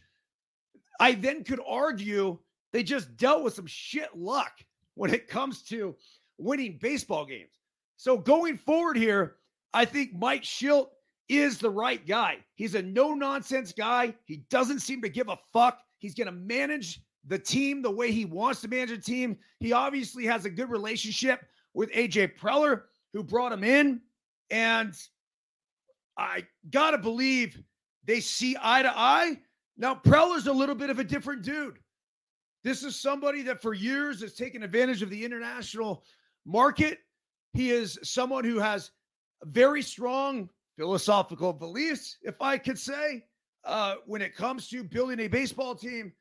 I 1.00 1.12
then 1.12 1.44
could 1.44 1.60
argue 1.66 2.38
they 2.72 2.82
just 2.82 3.16
dealt 3.16 3.42
with 3.42 3.54
some 3.54 3.66
shit 3.66 4.14
luck 4.14 4.52
when 4.94 5.12
it 5.12 5.28
comes 5.28 5.62
to 5.62 5.96
winning 6.36 6.78
baseball 6.80 7.24
games. 7.24 7.60
So 7.96 8.18
going 8.18 8.58
forward 8.58 8.96
here, 8.96 9.36
I 9.72 9.84
think 9.84 10.14
Mike 10.14 10.42
Shildt 10.42 10.88
is 11.28 11.58
the 11.58 11.70
right 11.70 12.06
guy. 12.06 12.38
He's 12.54 12.74
a 12.74 12.82
no 12.82 13.14
nonsense 13.14 13.72
guy. 13.72 14.14
He 14.24 14.44
doesn't 14.50 14.80
seem 14.80 15.00
to 15.02 15.08
give 15.08 15.28
a 15.28 15.38
fuck. 15.52 15.78
He's 15.98 16.14
going 16.14 16.26
to 16.26 16.32
manage 16.32 17.00
the 17.26 17.38
team 17.38 17.82
the 17.82 17.90
way 17.90 18.12
he 18.12 18.24
wants 18.24 18.60
to 18.60 18.68
manage 18.68 18.90
a 18.90 18.98
team. 18.98 19.38
He 19.60 19.72
obviously 19.72 20.26
has 20.26 20.44
a 20.44 20.50
good 20.50 20.70
relationship 20.70 21.40
with 21.72 21.90
AJ 21.92 22.36
Preller, 22.38 22.82
who 23.12 23.22
brought 23.22 23.52
him 23.52 23.64
in. 23.64 24.00
And 24.50 24.94
I 26.16 26.44
got 26.70 26.92
to 26.92 26.98
believe 26.98 27.60
they 28.04 28.20
see 28.20 28.56
eye 28.60 28.82
to 28.82 28.92
eye. 28.94 29.38
Now, 29.76 29.94
Preller's 29.94 30.46
a 30.46 30.52
little 30.52 30.74
bit 30.74 30.90
of 30.90 30.98
a 30.98 31.04
different 31.04 31.42
dude. 31.42 31.78
This 32.62 32.82
is 32.82 33.00
somebody 33.00 33.42
that 33.42 33.60
for 33.60 33.74
years 33.74 34.20
has 34.22 34.34
taken 34.34 34.62
advantage 34.62 35.02
of 35.02 35.10
the 35.10 35.24
international 35.24 36.04
market. 36.46 36.98
He 37.52 37.70
is 37.70 37.98
someone 38.02 38.44
who 38.44 38.58
has 38.58 38.90
very 39.44 39.82
strong 39.82 40.48
philosophical 40.76 41.52
beliefs, 41.52 42.18
if 42.22 42.40
I 42.40 42.58
could 42.58 42.78
say, 42.78 43.24
uh, 43.64 43.96
when 44.06 44.22
it 44.22 44.34
comes 44.34 44.68
to 44.68 44.84
building 44.84 45.20
a 45.20 45.28
baseball 45.28 45.74
team. 45.74 46.12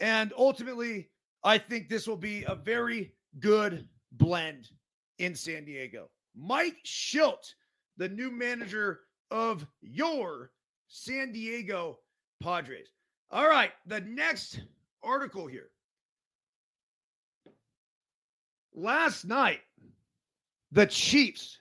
And 0.00 0.32
ultimately, 0.36 1.10
I 1.44 1.58
think 1.58 1.88
this 1.88 2.06
will 2.06 2.16
be 2.16 2.44
a 2.44 2.54
very 2.54 3.12
good 3.40 3.88
blend 4.12 4.68
in 5.18 5.34
San 5.34 5.64
Diego. 5.64 6.10
Mike 6.36 6.78
Shildt, 6.84 7.54
the 7.96 8.08
new 8.08 8.30
manager 8.30 9.00
of 9.30 9.66
your 9.80 10.50
San 10.88 11.32
Diego 11.32 11.98
Padres. 12.42 12.88
All 13.30 13.48
right, 13.48 13.70
the 13.86 14.00
next 14.00 14.60
article 15.02 15.46
here. 15.46 15.70
Last 18.74 19.24
night, 19.24 19.60
the 20.70 20.86
Chiefs 20.86 21.58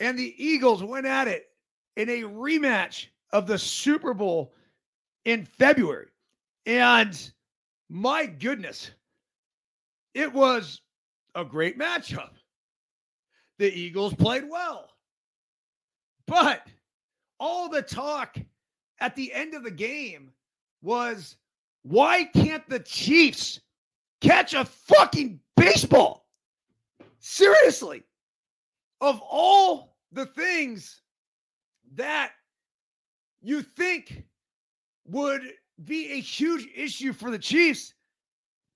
and 0.00 0.18
the 0.18 0.34
Eagles 0.42 0.82
went 0.82 1.06
at 1.06 1.28
it 1.28 1.51
in 1.96 2.08
a 2.08 2.22
rematch 2.22 3.06
of 3.32 3.46
the 3.46 3.58
Super 3.58 4.14
Bowl 4.14 4.54
in 5.24 5.44
February. 5.44 6.08
And 6.66 7.32
my 7.88 8.26
goodness, 8.26 8.90
it 10.14 10.32
was 10.32 10.80
a 11.34 11.44
great 11.44 11.78
matchup. 11.78 12.30
The 13.58 13.72
Eagles 13.72 14.14
played 14.14 14.48
well. 14.48 14.88
But 16.26 16.66
all 17.38 17.68
the 17.68 17.82
talk 17.82 18.36
at 19.00 19.14
the 19.16 19.32
end 19.32 19.54
of 19.54 19.64
the 19.64 19.70
game 19.70 20.30
was 20.82 21.36
why 21.82 22.24
can't 22.24 22.68
the 22.68 22.80
Chiefs 22.80 23.60
catch 24.20 24.54
a 24.54 24.64
fucking 24.64 25.40
baseball? 25.56 26.26
Seriously. 27.18 28.04
Of 29.00 29.20
all 29.20 29.96
the 30.12 30.26
things 30.26 31.01
that 31.94 32.32
you 33.40 33.62
think 33.62 34.24
would 35.06 35.42
be 35.84 36.12
a 36.12 36.20
huge 36.20 36.68
issue 36.74 37.12
for 37.12 37.30
the 37.30 37.38
Chiefs, 37.38 37.94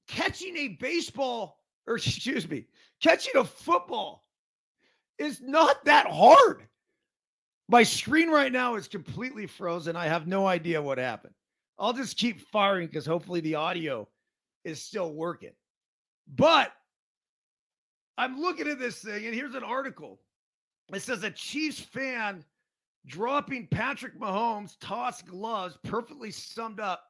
catching 0.09 0.57
a 0.57 0.69
baseball, 0.69 1.61
or 1.87 1.97
excuse 1.97 2.49
me, 2.49 2.67
catching 3.01 3.37
a 3.37 3.45
football 3.45 4.25
is 5.19 5.41
not 5.41 5.85
that 5.85 6.07
hard. 6.07 6.63
My 7.69 7.83
screen 7.83 8.29
right 8.29 8.53
now 8.53 8.77
is 8.77 8.87
completely 8.87 9.47
frozen. 9.47 9.97
I 9.97 10.07
have 10.07 10.27
no 10.27 10.47
idea 10.47 10.81
what 10.81 10.99
happened. 10.99 11.35
I'll 11.79 11.93
just 11.93 12.17
keep 12.17 12.41
firing 12.41 12.87
because 12.87 13.07
hopefully 13.07 13.41
the 13.41 13.57
audio 13.57 14.09
is 14.65 14.83
still 14.83 15.13
working. 15.13 15.53
But 16.35 16.73
I'm 18.17 18.41
looking 18.41 18.69
at 18.69 18.79
this 18.79 18.99
thing, 18.99 19.27
and 19.27 19.35
here's 19.35 19.55
an 19.55 19.65
article. 19.65 20.21
It 20.93 21.03
says 21.03 21.25
a 21.25 21.31
Chiefs 21.31 21.81
fan 21.81 22.45
dropping 23.07 23.69
Patrick 23.69 24.19
Mahomes 24.19 24.77
toss 24.81 25.23
gloves 25.23 25.79
perfectly 25.85 26.31
summed 26.31 26.81
up 26.81 27.05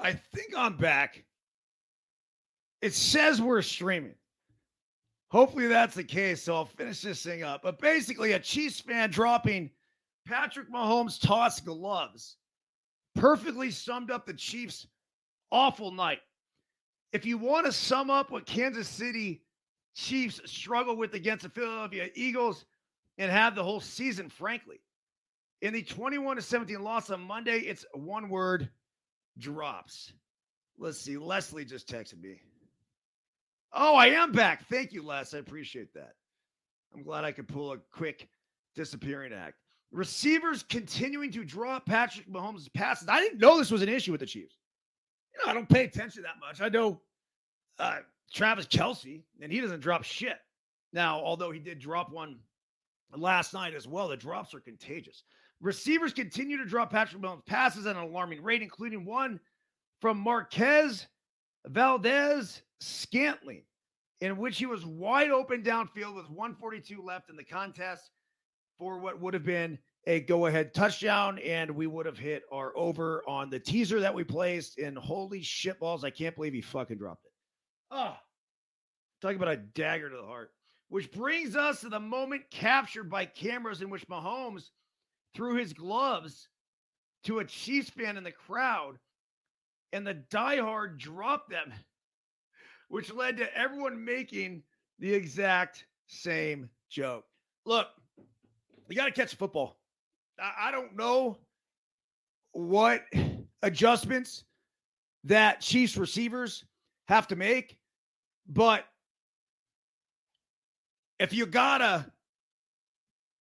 I 0.00 0.12
think 0.12 0.52
I'm 0.56 0.76
back. 0.76 1.24
It 2.80 2.94
says 2.94 3.42
we're 3.42 3.62
streaming. 3.62 4.14
Hopefully 5.30 5.66
that's 5.66 5.94
the 5.94 6.04
case. 6.04 6.42
So 6.42 6.54
I'll 6.54 6.64
finish 6.64 7.02
this 7.02 7.22
thing 7.22 7.42
up. 7.42 7.62
But 7.62 7.80
basically, 7.80 8.32
a 8.32 8.38
Chiefs 8.38 8.80
fan 8.80 9.10
dropping 9.10 9.70
Patrick 10.26 10.70
Mahomes 10.70 11.20
toss 11.20 11.60
gloves 11.60 12.36
perfectly 13.14 13.70
summed 13.70 14.10
up 14.10 14.26
the 14.26 14.34
Chiefs' 14.34 14.86
awful 15.50 15.90
night. 15.90 16.20
If 17.12 17.26
you 17.26 17.38
want 17.38 17.66
to 17.66 17.72
sum 17.72 18.10
up 18.10 18.30
what 18.30 18.46
Kansas 18.46 18.88
City 18.88 19.42
Chiefs 19.94 20.40
struggle 20.44 20.96
with 20.96 21.14
against 21.14 21.42
the 21.42 21.48
Philadelphia 21.48 22.08
Eagles 22.14 22.64
and 23.16 23.30
have 23.30 23.54
the 23.54 23.64
whole 23.64 23.80
season, 23.80 24.28
frankly, 24.28 24.80
in 25.62 25.74
the 25.74 25.82
21 25.82 26.36
to 26.36 26.42
17 26.42 26.80
loss 26.80 27.10
on 27.10 27.20
Monday, 27.20 27.58
it's 27.60 27.84
one 27.94 28.28
word 28.28 28.68
drops. 29.38 30.12
Let's 30.78 30.98
see. 30.98 31.16
Leslie 31.16 31.64
just 31.64 31.88
texted 31.88 32.20
me. 32.20 32.40
Oh, 33.72 33.96
I 33.96 34.06
am 34.08 34.32
back. 34.32 34.66
Thank 34.68 34.92
you, 34.92 35.02
Les. 35.02 35.34
I 35.34 35.38
appreciate 35.38 35.92
that. 35.94 36.14
I'm 36.94 37.02
glad 37.02 37.24
I 37.24 37.32
could 37.32 37.48
pull 37.48 37.72
a 37.72 37.78
quick 37.92 38.28
disappearing 38.74 39.32
act. 39.32 39.56
Receivers 39.90 40.62
continuing 40.62 41.30
to 41.32 41.44
draw 41.44 41.80
Patrick 41.80 42.30
Mahomes' 42.30 42.72
passes. 42.72 43.08
I 43.08 43.20
didn't 43.20 43.40
know 43.40 43.58
this 43.58 43.70
was 43.70 43.82
an 43.82 43.88
issue 43.88 44.12
with 44.12 44.20
the 44.20 44.26
Chiefs. 44.26 44.56
You 45.32 45.44
know, 45.44 45.50
I 45.50 45.54
don't 45.54 45.68
pay 45.68 45.84
attention 45.84 46.22
that 46.22 46.40
much. 46.40 46.60
I 46.60 46.68
know 46.68 47.00
uh, 47.78 47.98
Travis 48.32 48.66
Kelce, 48.66 49.22
and 49.40 49.52
he 49.52 49.60
doesn't 49.60 49.80
drop 49.80 50.04
shit. 50.04 50.38
Now, 50.92 51.20
although 51.20 51.50
he 51.50 51.58
did 51.58 51.78
drop 51.78 52.10
one 52.10 52.38
last 53.14 53.54
night 53.54 53.74
as 53.74 53.86
well, 53.86 54.08
the 54.08 54.16
drops 54.16 54.54
are 54.54 54.60
contagious. 54.60 55.22
Receivers 55.60 56.12
continue 56.12 56.56
to 56.58 56.64
drop 56.64 56.90
Patrick 56.90 57.20
Mahomes 57.20 57.44
passes 57.46 57.86
at 57.86 57.96
an 57.96 58.02
alarming 58.02 58.42
rate, 58.42 58.62
including 58.62 59.04
one 59.04 59.40
from 60.00 60.18
Marquez 60.18 61.06
Valdez 61.66 62.62
Scantling, 62.80 63.64
in 64.20 64.36
which 64.36 64.58
he 64.58 64.66
was 64.66 64.86
wide 64.86 65.30
open 65.30 65.62
downfield 65.62 66.14
with 66.14 66.30
142 66.30 67.02
left 67.02 67.28
in 67.28 67.36
the 67.36 67.44
contest 67.44 68.10
for 68.78 68.98
what 68.98 69.20
would 69.20 69.34
have 69.34 69.44
been 69.44 69.78
a 70.06 70.20
go 70.20 70.46
ahead 70.46 70.72
touchdown. 70.72 71.40
And 71.40 71.70
we 71.72 71.88
would 71.88 72.06
have 72.06 72.18
hit 72.18 72.44
our 72.52 72.76
over 72.76 73.22
on 73.28 73.50
the 73.50 73.58
teaser 73.58 73.98
that 74.00 74.14
we 74.14 74.22
placed. 74.22 74.78
And 74.78 74.96
holy 74.96 75.42
shit 75.42 75.80
balls, 75.80 76.04
I 76.04 76.10
can't 76.10 76.36
believe 76.36 76.54
he 76.54 76.60
fucking 76.60 76.98
dropped 76.98 77.24
it. 77.24 77.32
Ah, 77.90 78.16
oh, 78.16 78.22
talking 79.20 79.36
about 79.36 79.54
a 79.54 79.56
dagger 79.56 80.08
to 80.08 80.16
the 80.16 80.22
heart. 80.22 80.52
Which 80.88 81.10
brings 81.12 81.56
us 81.56 81.80
to 81.80 81.88
the 81.88 82.00
moment 82.00 82.44
captured 82.50 83.10
by 83.10 83.26
cameras 83.26 83.82
in 83.82 83.90
which 83.90 84.08
Mahomes 84.08 84.70
threw 85.34 85.56
his 85.56 85.72
gloves 85.72 86.48
to 87.24 87.40
a 87.40 87.44
Chiefs 87.44 87.90
fan 87.90 88.16
in 88.16 88.24
the 88.24 88.32
crowd, 88.32 88.98
and 89.92 90.06
the 90.06 90.22
diehard 90.30 90.98
dropped 90.98 91.50
them, 91.50 91.72
which 92.88 93.12
led 93.12 93.36
to 93.36 93.56
everyone 93.56 94.04
making 94.04 94.62
the 94.98 95.12
exact 95.12 95.84
same 96.06 96.68
joke. 96.90 97.24
Look, 97.64 97.88
you 98.88 98.96
got 98.96 99.06
to 99.06 99.12
catch 99.12 99.34
football. 99.34 99.78
I, 100.40 100.68
I 100.68 100.70
don't 100.70 100.96
know 100.96 101.38
what 102.52 103.04
adjustments 103.62 104.44
that 105.24 105.60
Chiefs 105.60 105.96
receivers 105.96 106.64
have 107.08 107.26
to 107.28 107.36
make, 107.36 107.78
but 108.48 108.84
if 111.18 111.32
you 111.32 111.46
gotta 111.46 112.06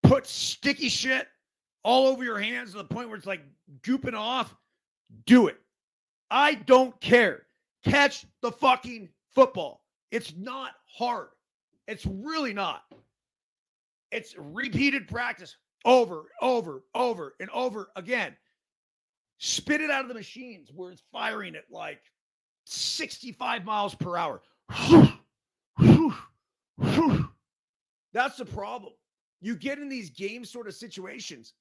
put 0.03 0.25
sticky 0.25 0.89
shit 0.89 1.27
all 1.87 2.07
over 2.07 2.21
your 2.21 2.37
hands 2.37 2.71
to 2.71 2.77
the 2.79 2.83
point 2.83 3.07
where 3.07 3.17
it's 3.17 3.25
like 3.25 3.39
gooping 3.81 4.13
off, 4.13 4.53
do 5.25 5.47
it. 5.47 5.55
I 6.29 6.55
don't 6.55 6.99
care. 6.99 7.43
Catch 7.85 8.25
the 8.41 8.51
fucking 8.51 9.07
football. 9.33 9.81
It's 10.11 10.33
not 10.35 10.71
hard. 10.85 11.29
It's 11.87 12.05
really 12.05 12.53
not. 12.53 12.81
It's 14.11 14.35
repeated 14.37 15.07
practice 15.07 15.55
over, 15.85 16.25
over, 16.41 16.83
over, 16.93 17.35
and 17.39 17.49
over 17.51 17.87
again. 17.95 18.35
Spit 19.37 19.79
it 19.79 19.89
out 19.89 20.01
of 20.01 20.09
the 20.09 20.13
machines 20.13 20.69
where 20.75 20.91
it's 20.91 21.03
firing 21.13 21.55
at 21.55 21.71
like 21.71 22.01
65 22.65 23.63
miles 23.63 23.95
per 23.95 24.17
hour. 24.17 24.41
That's 28.11 28.35
the 28.37 28.45
problem. 28.45 28.91
You 29.39 29.55
get 29.55 29.79
in 29.79 29.87
these 29.87 30.09
game 30.09 30.43
sort 30.43 30.67
of 30.67 30.73
situations 30.73 31.53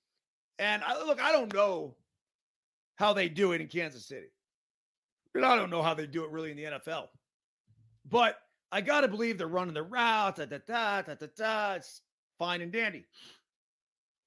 and 0.58 0.82
I, 0.84 1.02
look, 1.04 1.20
I 1.20 1.32
don't 1.32 1.52
know 1.52 1.94
how 2.96 3.12
they 3.12 3.28
do 3.28 3.52
it 3.52 3.60
in 3.60 3.68
Kansas 3.68 4.06
City. 4.06 4.28
And 5.34 5.44
I 5.44 5.56
don't 5.56 5.70
know 5.70 5.82
how 5.82 5.94
they 5.94 6.06
do 6.06 6.24
it 6.24 6.30
really 6.30 6.50
in 6.50 6.56
the 6.56 6.64
NFL. 6.64 7.08
But 8.08 8.38
I 8.72 8.80
got 8.80 9.02
to 9.02 9.08
believe 9.08 9.38
they're 9.38 9.46
running 9.48 9.74
the 9.74 9.82
route, 9.82 10.36
da, 10.36 10.46
da, 10.46 10.58
da, 10.66 11.02
da, 11.02 11.14
da, 11.14 11.26
da. 11.36 11.74
It's 11.74 12.00
fine 12.38 12.62
and 12.62 12.72
dandy. 12.72 13.04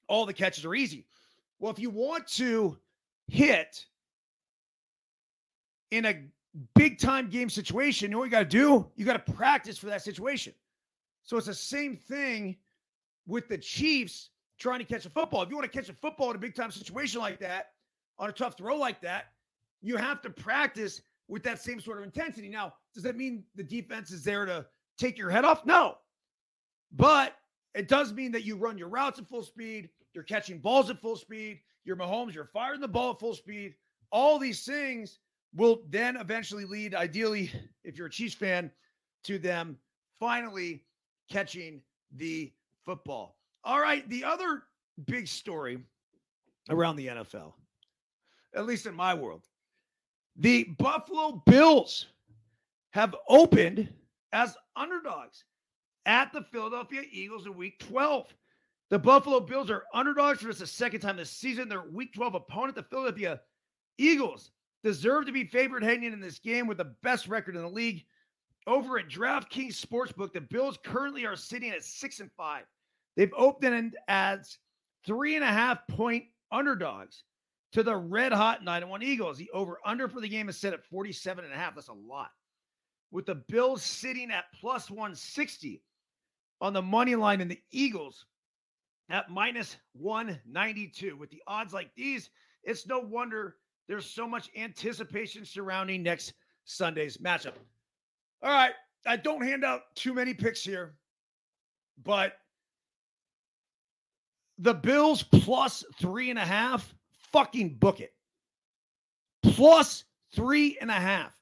all 0.08 0.26
the 0.26 0.34
catches 0.34 0.66
are 0.66 0.76
easy. 0.76 1.06
Well, 1.60 1.72
if 1.72 1.80
you 1.80 1.90
want 1.90 2.28
to 2.34 2.78
hit 3.28 3.86
in 5.92 6.06
a 6.06 6.24
big 6.76 7.00
time 7.00 7.30
game 7.30 7.50
situation, 7.50 8.10
you 8.10 8.12
know 8.12 8.20
what 8.20 8.26
you 8.26 8.32
got 8.32 8.40
to 8.40 8.46
do? 8.46 8.88
You 8.96 9.06
got 9.06 9.26
to 9.26 9.34
practice 9.34 9.78
for 9.78 9.88
that 9.88 10.02
situation. 10.02 10.54
So 11.24 11.38
it's 11.38 11.48
the 11.48 11.54
same 11.54 11.96
thing 11.96 12.58
with 13.28 13.48
the 13.48 13.58
Chiefs 13.58 14.30
trying 14.60 14.80
to 14.80 14.86
catch 14.86 15.06
a 15.06 15.10
football. 15.10 15.42
If 15.42 15.50
you 15.50 15.56
want 15.56 15.72
to 15.72 15.78
catch 15.78 15.90
a 15.90 15.94
football 15.94 16.30
in 16.30 16.36
a 16.36 16.40
big 16.40 16.56
time 16.56 16.72
situation 16.72 17.22
like 17.22 17.40
that, 17.40 17.68
on 18.18 18.30
a 18.30 18.34
tough 18.34 18.58
throw 18.58 18.76
like 18.76 19.02
that, 19.02 19.26
you 19.82 19.96
have 19.96 20.22
to 20.22 20.30
practice 20.30 21.02
with 21.28 21.44
that 21.44 21.62
same 21.62 21.80
sort 21.80 22.00
of 22.00 22.04
intensity. 22.04 22.50
Now, 22.50 22.74
does 22.94 23.04
that 23.04 23.16
mean 23.16 23.44
the 23.56 23.64
defense 23.64 24.12
is 24.12 24.24
there 24.24 24.46
to 24.46 24.66
take 24.98 25.18
your 25.18 25.30
head 25.30 25.46
off? 25.46 25.66
No. 25.66 25.96
But 26.92 27.36
it 27.76 27.88
does 27.88 28.12
mean 28.14 28.32
that 28.34 28.44
you 28.44 28.58
run 28.58 28.78
your 28.78 28.90
routes 28.90 29.20
at 29.20 29.28
full 29.28 29.44
speed, 29.44 29.90
you're 30.14 30.24
catching 30.24 30.60
balls 30.60 30.90
at 30.90 31.00
full 31.00 31.16
speed, 31.16 31.60
you're 31.86 31.96
Mahomes, 31.96 32.34
you're 32.34 32.46
firing 32.46 32.82
the 32.82 32.88
ball 32.88 33.12
at 33.12 33.20
full 33.20 33.36
speed. 33.36 33.76
All 34.12 34.40
these 34.40 34.66
things 34.66 35.20
will 35.56 35.84
then 35.90 36.18
eventually 36.18 36.66
lead, 36.66 36.96
ideally, 36.96 37.52
if 37.84 37.98
you're 37.98 38.08
a 38.08 38.12
Chiefs 38.12 38.36
fan, 38.36 38.72
to 39.24 39.38
them 39.38 39.78
finally 40.20 40.84
catching 41.30 41.82
the 42.16 42.52
football. 42.86 43.39
All 43.64 43.80
right, 43.80 44.08
the 44.10 44.24
other 44.24 44.64
big 45.06 45.28
story 45.28 45.80
around 46.70 46.96
the 46.96 47.08
NFL, 47.08 47.54
at 48.56 48.66
least 48.66 48.86
in 48.86 48.96
my 48.96 49.14
world, 49.14 49.44
the 50.38 50.64
Buffalo 50.78 51.42
Bills 51.46 52.08
have 52.92 53.16
opened 53.28 53.90
as 54.32 54.56
underdogs 54.76 55.44
at 56.06 56.32
the 56.32 56.42
Philadelphia 56.52 57.04
Eagles 57.12 57.46
in 57.46 57.56
week 57.56 57.80
12. 57.80 58.34
The 58.90 59.00
Buffalo 59.00 59.40
Bills 59.40 59.70
are 59.70 59.84
underdogs 59.94 60.40
for 60.42 60.48
just 60.48 60.60
the 60.60 60.68
second 60.68 61.02
time 61.02 61.18
this 61.18 61.30
season. 61.30 61.70
Their 61.70 61.84
week 61.84 62.14
12 62.14 62.36
opponent, 62.36 62.76
the 62.76 62.84
Philadelphia 62.84 63.42
Eagles, 63.98 64.52
deserve 64.84 65.26
to 65.26 65.32
be 65.32 65.44
favored 65.44 65.84
heading 65.84 66.06
in 66.06 66.20
this 66.20 66.40
game 66.40 66.66
with 66.66 66.78
the 66.78 66.96
best 67.04 67.28
record 67.28 67.56
in 67.56 67.62
the 67.62 67.68
league. 67.68 68.04
Over 68.66 69.00
at 69.00 69.10
DraftKings 69.10 69.80
Sportsbook, 69.80 70.34
the 70.34 70.42
Bills 70.42 70.78
currently 70.84 71.26
are 71.26 71.36
sitting 71.36 71.72
at 71.72 71.84
six 71.84 72.20
and 72.20 72.32
five. 72.32 72.64
They've 73.16 73.34
opened 73.36 73.96
as 74.08 74.58
three 75.06 75.36
and 75.36 75.44
a 75.44 75.48
half 75.48 75.88
point 75.88 76.26
underdogs 76.52 77.24
to 77.74 77.84
the 77.84 77.96
red 77.96 78.32
hot 78.32 78.64
9 78.64 78.88
1 78.88 79.04
Eagles. 79.04 79.38
The 79.38 79.50
over 79.52 79.80
under 79.86 80.08
for 80.08 80.22
the 80.22 80.30
game 80.30 80.50
is 80.50 80.58
set 80.58 80.74
at 80.74 80.86
47 80.86 81.46
and 81.46 81.54
a 81.54 81.58
half. 81.58 81.76
That's 81.76 81.90
a 81.90 81.94
lot. 81.94 82.32
With 83.12 83.26
the 83.26 83.36
Bills 83.36 83.84
sitting 83.84 84.32
at 84.32 84.46
plus 84.60 84.90
160 84.90 85.82
on 86.62 86.74
the 86.74 86.82
money 86.82 87.16
line 87.16 87.42
and 87.42 87.50
the 87.50 87.62
Eagles 87.72 88.26
at 89.10 89.30
minus 89.30 89.78
192. 89.94 91.18
With 91.18 91.30
the 91.32 91.42
odds 91.48 91.74
like 91.74 91.92
these, 91.96 92.30
it's 92.64 92.88
no 92.88 93.00
wonder 93.00 93.56
there's 93.88 94.06
so 94.06 94.28
much 94.28 94.50
anticipation 94.56 95.44
surrounding 95.44 96.04
next 96.04 96.34
Sunday's 96.66 97.18
matchup. 97.18 97.54
All 98.44 98.52
right. 98.52 98.74
I 99.06 99.16
don't 99.16 99.42
hand 99.42 99.64
out 99.64 99.82
too 99.96 100.14
many 100.14 100.34
picks 100.34 100.64
here, 100.64 100.96
but 102.04 102.34
the 104.60 104.74
Bills 104.74 105.24
plus 105.24 105.84
three 106.00 106.30
and 106.30 106.38
a 106.38 106.46
half, 106.46 106.94
fucking 107.32 107.76
book 107.76 108.02
it. 108.02 108.14
Plus 109.42 110.04
three 110.36 110.78
and 110.82 110.92
a 110.92 110.96
half. 110.96 111.34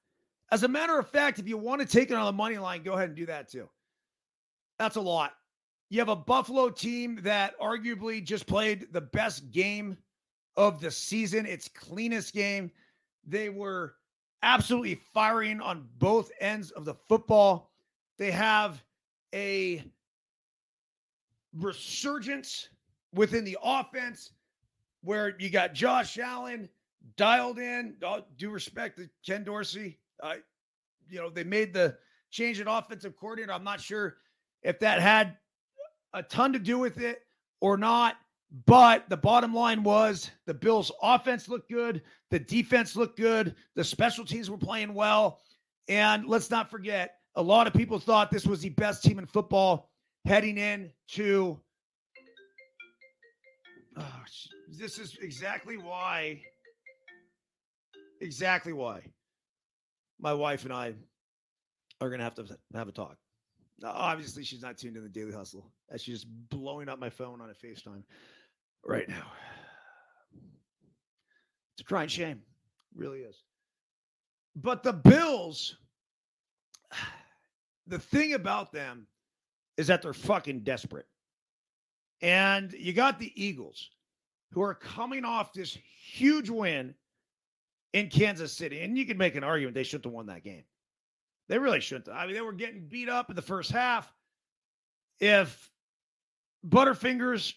As 0.52 0.64
a 0.64 0.68
matter 0.68 0.98
of 0.98 1.10
fact, 1.10 1.40
if 1.40 1.48
you 1.48 1.58
want 1.58 1.82
to 1.82 1.88
take 1.88 2.10
it 2.10 2.14
on 2.14 2.26
the 2.26 2.32
money 2.32 2.58
line, 2.58 2.84
go 2.84 2.94
ahead 2.94 3.10
and 3.10 3.18
do 3.18 3.26
that 3.26 3.50
too. 3.50 3.68
That's 4.80 4.96
a 4.96 5.02
lot. 5.02 5.34
You 5.90 6.00
have 6.00 6.10
a 6.10 6.16
Buffalo 6.16 6.70
team 6.70 7.20
that 7.24 7.60
arguably 7.60 8.24
just 8.24 8.46
played 8.46 8.88
the 8.92 9.02
best 9.02 9.52
game 9.52 9.98
of 10.56 10.80
the 10.80 10.92
season, 10.92 11.46
its 11.46 11.68
cleanest 11.68 12.34
game. 12.34 12.72
They 13.26 13.50
were 13.50 13.96
absolutely 14.44 15.02
firing 15.14 15.60
on 15.60 15.88
both 15.98 16.32
ends 16.40 16.72
of 16.72 16.86
the 16.86 16.94
football. 16.94 17.72
They 18.18 18.32
have 18.32 18.84
a 19.34 19.84
resurgence 21.54 22.70
within 23.18 23.44
the 23.44 23.58
offense 23.62 24.32
where 25.02 25.36
you 25.40 25.50
got 25.50 25.74
Josh 25.74 26.18
Allen 26.18 26.70
dialed 27.18 27.60
in. 27.60 27.96
Due 28.38 28.50
respect 28.50 28.98
to 28.98 29.10
Ken 29.26 29.44
Dorsey. 29.44 29.98
Uh, 30.22 30.36
you 31.10 31.20
know, 31.20 31.30
they 31.30 31.44
made 31.44 31.74
the 31.74 31.98
change 32.30 32.60
in 32.60 32.68
offensive 32.68 33.16
coordinator. 33.18 33.54
I'm 33.54 33.64
not 33.64 33.82
sure 33.82 34.18
if 34.64 34.80
that 34.80 35.02
had 35.02 35.38
a 36.14 36.24
ton 36.24 36.54
to 36.54 36.60
do 36.60 36.78
with 36.78 37.00
it 37.00 37.24
or 37.60 37.78
not. 37.78 38.18
But 38.66 39.10
the 39.10 39.18
bottom 39.18 39.54
line 39.54 39.84
was 39.84 40.32
the 40.46 40.54
Bills' 40.54 40.90
offense 41.02 41.50
looked 41.50 41.70
good. 41.70 42.02
The 42.30 42.40
defense 42.40 42.96
looked 42.96 43.18
good. 43.18 43.56
The 43.76 43.84
special 43.84 44.24
teams 44.24 44.50
were 44.50 44.58
playing 44.58 44.94
well. 44.94 45.42
And 45.90 46.26
let's 46.26 46.50
not 46.50 46.72
forget, 46.72 47.16
a 47.36 47.42
lot 47.42 47.68
of 47.68 47.74
people 47.74 48.00
thought 48.00 48.32
this 48.32 48.46
was 48.48 48.62
the 48.62 48.70
best 48.70 49.04
team 49.04 49.20
in 49.20 49.26
football 49.26 49.90
heading 50.26 50.58
in 50.58 50.92
to. 51.10 51.60
Oh, 53.98 54.24
this 54.70 55.00
is 55.00 55.18
exactly 55.22 55.78
why. 55.78 56.42
Exactly 58.22 58.74
why 58.74 59.02
my 60.20 60.34
wife 60.34 60.64
and 60.64 60.74
I 60.74 60.94
are 62.02 62.10
going 62.10 62.20
to 62.20 62.24
have 62.24 62.36
to 62.36 62.46
have 62.74 62.88
a 62.88 62.92
talk. 62.92 63.18
Now, 63.80 63.92
obviously, 63.94 64.44
she's 64.44 64.62
not 64.62 64.78
tuned 64.78 64.98
in 64.98 65.04
the 65.04 65.10
Daily 65.10 65.32
Hustle. 65.32 65.72
As 65.92 66.02
she's 66.02 66.22
just 66.22 66.50
blowing 66.50 66.90
up 66.90 67.00
my 67.00 67.10
phone 67.10 67.42
on 67.42 67.50
a 67.50 67.54
FaceTime 67.54 68.04
right 68.84 69.08
now. 69.08 69.32
It's 71.74 71.82
a 71.82 71.84
crying 71.84 72.10
shame. 72.10 72.42
It 72.96 73.00
really 73.00 73.20
is. 73.20 73.44
But 74.56 74.82
the 74.84 74.94
Bills, 74.94 75.78
the 77.88 78.00
thing 78.00 78.34
about 78.34 78.72
them 78.72 79.08
is 79.78 79.88
that 79.88 80.02
they're 80.02 80.14
fucking 80.14 80.62
desperate. 80.62 81.06
And 82.22 82.74
you 82.74 82.94
got 82.94 83.20
the 83.20 83.32
Eagles 83.42 83.90
who 84.52 84.62
are 84.62 84.74
coming 84.74 85.26
off 85.26 85.54
this 85.54 85.78
huge 86.12 86.50
win 86.50 86.96
in 87.94 88.10
Kansas 88.10 88.54
City. 88.54 88.82
And 88.82 88.98
you 88.98 89.06
can 89.06 89.18
make 89.18 89.36
an 89.36 89.44
argument 89.44 89.76
they 89.76 89.84
shouldn't 89.84 90.06
have 90.06 90.14
won 90.14 90.28
that 90.28 90.44
game. 90.44 90.64
They 91.50 91.60
really 91.60 91.80
shouldn't. 91.80 92.10
I 92.10 92.26
mean, 92.26 92.36
they 92.36 92.42
were 92.42 92.54
getting 92.54 92.88
beat 92.88 93.10
up 93.10 93.30
in 93.30 93.36
the 93.36 93.42
first 93.42 93.72
half. 93.72 94.12
If 95.20 95.72
Butterfingers 96.68 97.54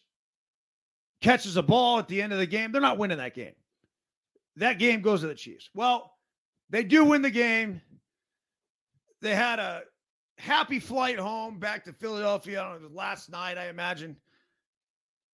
catches 1.21 1.57
a 1.57 1.63
ball 1.63 1.99
at 1.99 2.09
the 2.09 2.23
end 2.23 2.33
of 2.33 2.39
the 2.39 2.47
game, 2.47 2.73
they're 2.73 2.81
not 2.81 2.99
winning 2.99 3.19
that 3.19 3.35
game. 3.35 3.55
That 4.57 4.79
game 4.79 5.01
goes 5.01 5.23
to 5.23 5.27
the 5.27 5.35
Chiefs. 5.35 5.71
Well, 5.75 6.13
they 6.71 6.85
do 6.85 7.05
win 7.05 7.23
the 7.23 7.31
game. 7.31 7.81
They 9.21 9.35
had 9.35 9.59
a 9.59 9.83
happy 10.39 10.81
flight 10.81 11.19
home 11.19 11.59
back 11.59 11.85
to 11.85 11.93
Philadelphia 11.93 12.79
last 12.93 13.31
night, 13.31 13.59
I 13.59 13.69
imagine, 13.69 14.17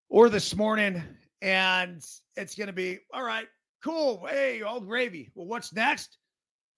or 0.09 0.29
this 0.29 0.55
morning. 0.55 1.03
And 1.41 2.03
it's 2.35 2.55
going 2.55 2.67
to 2.67 2.73
be 2.73 2.99
all 3.13 3.23
right, 3.23 3.47
cool. 3.83 4.25
Hey, 4.27 4.61
all 4.61 4.81
gravy. 4.81 5.31
Well, 5.35 5.47
what's 5.47 5.73
next? 5.73 6.17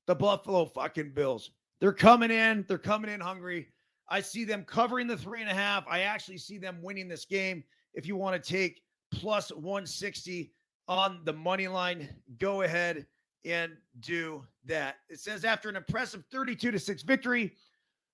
The 0.08 0.16
Buffalo 0.16 0.66
fucking 0.66 1.14
Bills. 1.14 1.52
They're 1.80 1.94
coming 1.94 2.32
in. 2.32 2.66
They're 2.68 2.78
coming 2.78 3.12
in 3.12 3.22
hungry. 3.22 3.68
I 4.10 4.22
see 4.22 4.44
them 4.44 4.64
covering 4.66 5.08
the 5.08 5.18
three 5.18 5.42
and 5.42 5.50
a 5.50 5.54
half. 5.54 5.86
I 5.88 6.02
actually 6.02 6.40
see 6.40 6.58
them 6.58 6.80
winning 6.82 7.08
this 7.08 7.26
game. 7.26 7.64
If 7.94 8.06
you 8.06 8.16
want 8.16 8.42
to 8.42 8.50
take 8.50 8.82
plus 9.12 9.52
160 9.52 10.52
on 10.88 11.22
the 11.24 11.34
money 11.34 11.68
line. 11.68 12.10
Go 12.40 12.64
ahead 12.64 13.06
and 13.46 13.74
do 14.02 14.44
that. 14.66 14.98
It 15.08 15.20
says 15.20 15.46
after 15.46 15.70
an 15.70 15.76
impressive 15.76 16.24
32 16.32 16.72
to 16.72 16.80
6 16.80 17.04
victory 17.04 17.54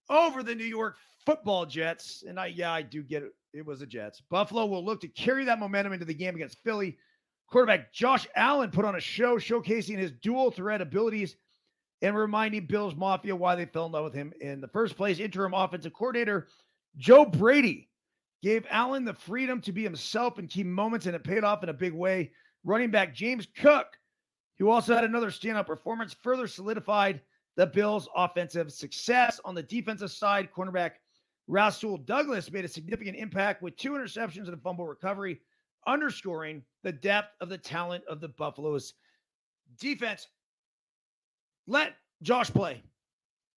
over 0.10 0.44
the 0.44 0.56
New 0.56 0.65
York 0.65 0.98
football 1.26 1.65
Jets, 1.65 2.24
and 2.28 2.39
I 2.39 2.48
yeah, 2.48 2.72
I 2.72 2.82
do 2.82 3.04
get 3.04 3.24
it. 3.24 3.34
It 3.54 3.65
was 3.65 3.80
the 3.80 3.86
Jets. 3.86 4.22
Buffalo 4.30 4.65
will 4.65 4.84
look 4.84 5.02
to 5.02 5.08
carry 5.08 5.46
that 5.46 5.60
momentum 5.60 5.94
into 5.94 6.06
the 6.06 6.13
game 6.13 6.36
against 6.36 6.63
Philly. 6.63 6.98
Quarterback 7.48 7.94
Josh 7.94 8.28
Allen 8.36 8.72
put 8.72 8.86
on 8.86 8.96
a 8.96 9.00
show 9.00 9.38
showcasing 9.38 9.98
his 9.98 10.12
dual 10.12 10.52
threat 10.52 10.82
abilities 10.82 11.36
and 12.02 12.15
reminding 12.15 12.65
Bills 12.65 12.96
Mafia 12.96 13.36
why 13.36 13.56
they 13.56 13.65
fell 13.65 13.86
in 13.86 13.91
love 13.91 14.04
with 14.04 14.13
him 14.13 14.34
in 14.41 14.62
the 14.62 14.68
first 14.68 14.98
place. 14.98 15.20
Interim 15.20 15.54
offensive 15.54 15.94
coordinator 15.94 16.48
Joe 16.98 17.26
Brady 17.26 17.89
gave 18.41 18.65
Allen 18.70 19.06
the 19.06 19.13
freedom 19.13 19.62
to 19.62 19.72
be 19.72 19.84
himself 19.84 20.38
in 20.38 20.48
key 20.48 20.63
moments, 20.63 21.06
and 21.06 21.15
it 21.15 21.24
paid 21.24 21.44
off 21.44 21.63
in 21.63 21.70
a 21.70 21.74
big 21.74 21.94
way. 21.94 22.32
Running 22.63 22.91
back 22.91 23.13
James 23.13 23.48
Cook, 23.60 23.88
who 24.60 24.70
also 24.70 24.94
had 24.94 25.04
another 25.04 25.30
standout 25.30 25.68
performance, 25.68 26.15
further 26.22 26.48
solidified 26.48 27.22
the 27.56 27.68
Bills' 27.68 28.08
offensive 28.15 28.72
success. 28.72 29.39
On 29.46 29.56
the 29.56 29.63
defensive 29.63 30.12
side, 30.12 30.50
cornerback 30.56 30.91
Rasul 31.48 31.98
Douglas 31.98 32.52
made 32.52 32.65
a 32.65 32.70
significant 32.70 33.18
impact 33.18 33.62
with 33.62 33.78
two 33.78 33.91
interceptions 33.91 34.46
and 34.46 34.54
a 34.54 34.58
fumble 34.58 34.86
recovery, 34.86 35.41
underscoring 35.88 36.63
the 36.84 36.91
depth 36.91 37.36
of 37.41 37.50
the 37.50 37.58
talent 37.58 38.04
of 38.10 38.20
the 38.20 38.30
Buffalo's 38.30 38.94
defense. 39.80 40.28
Let 41.68 41.94
Josh 42.22 42.52
play. 42.52 42.82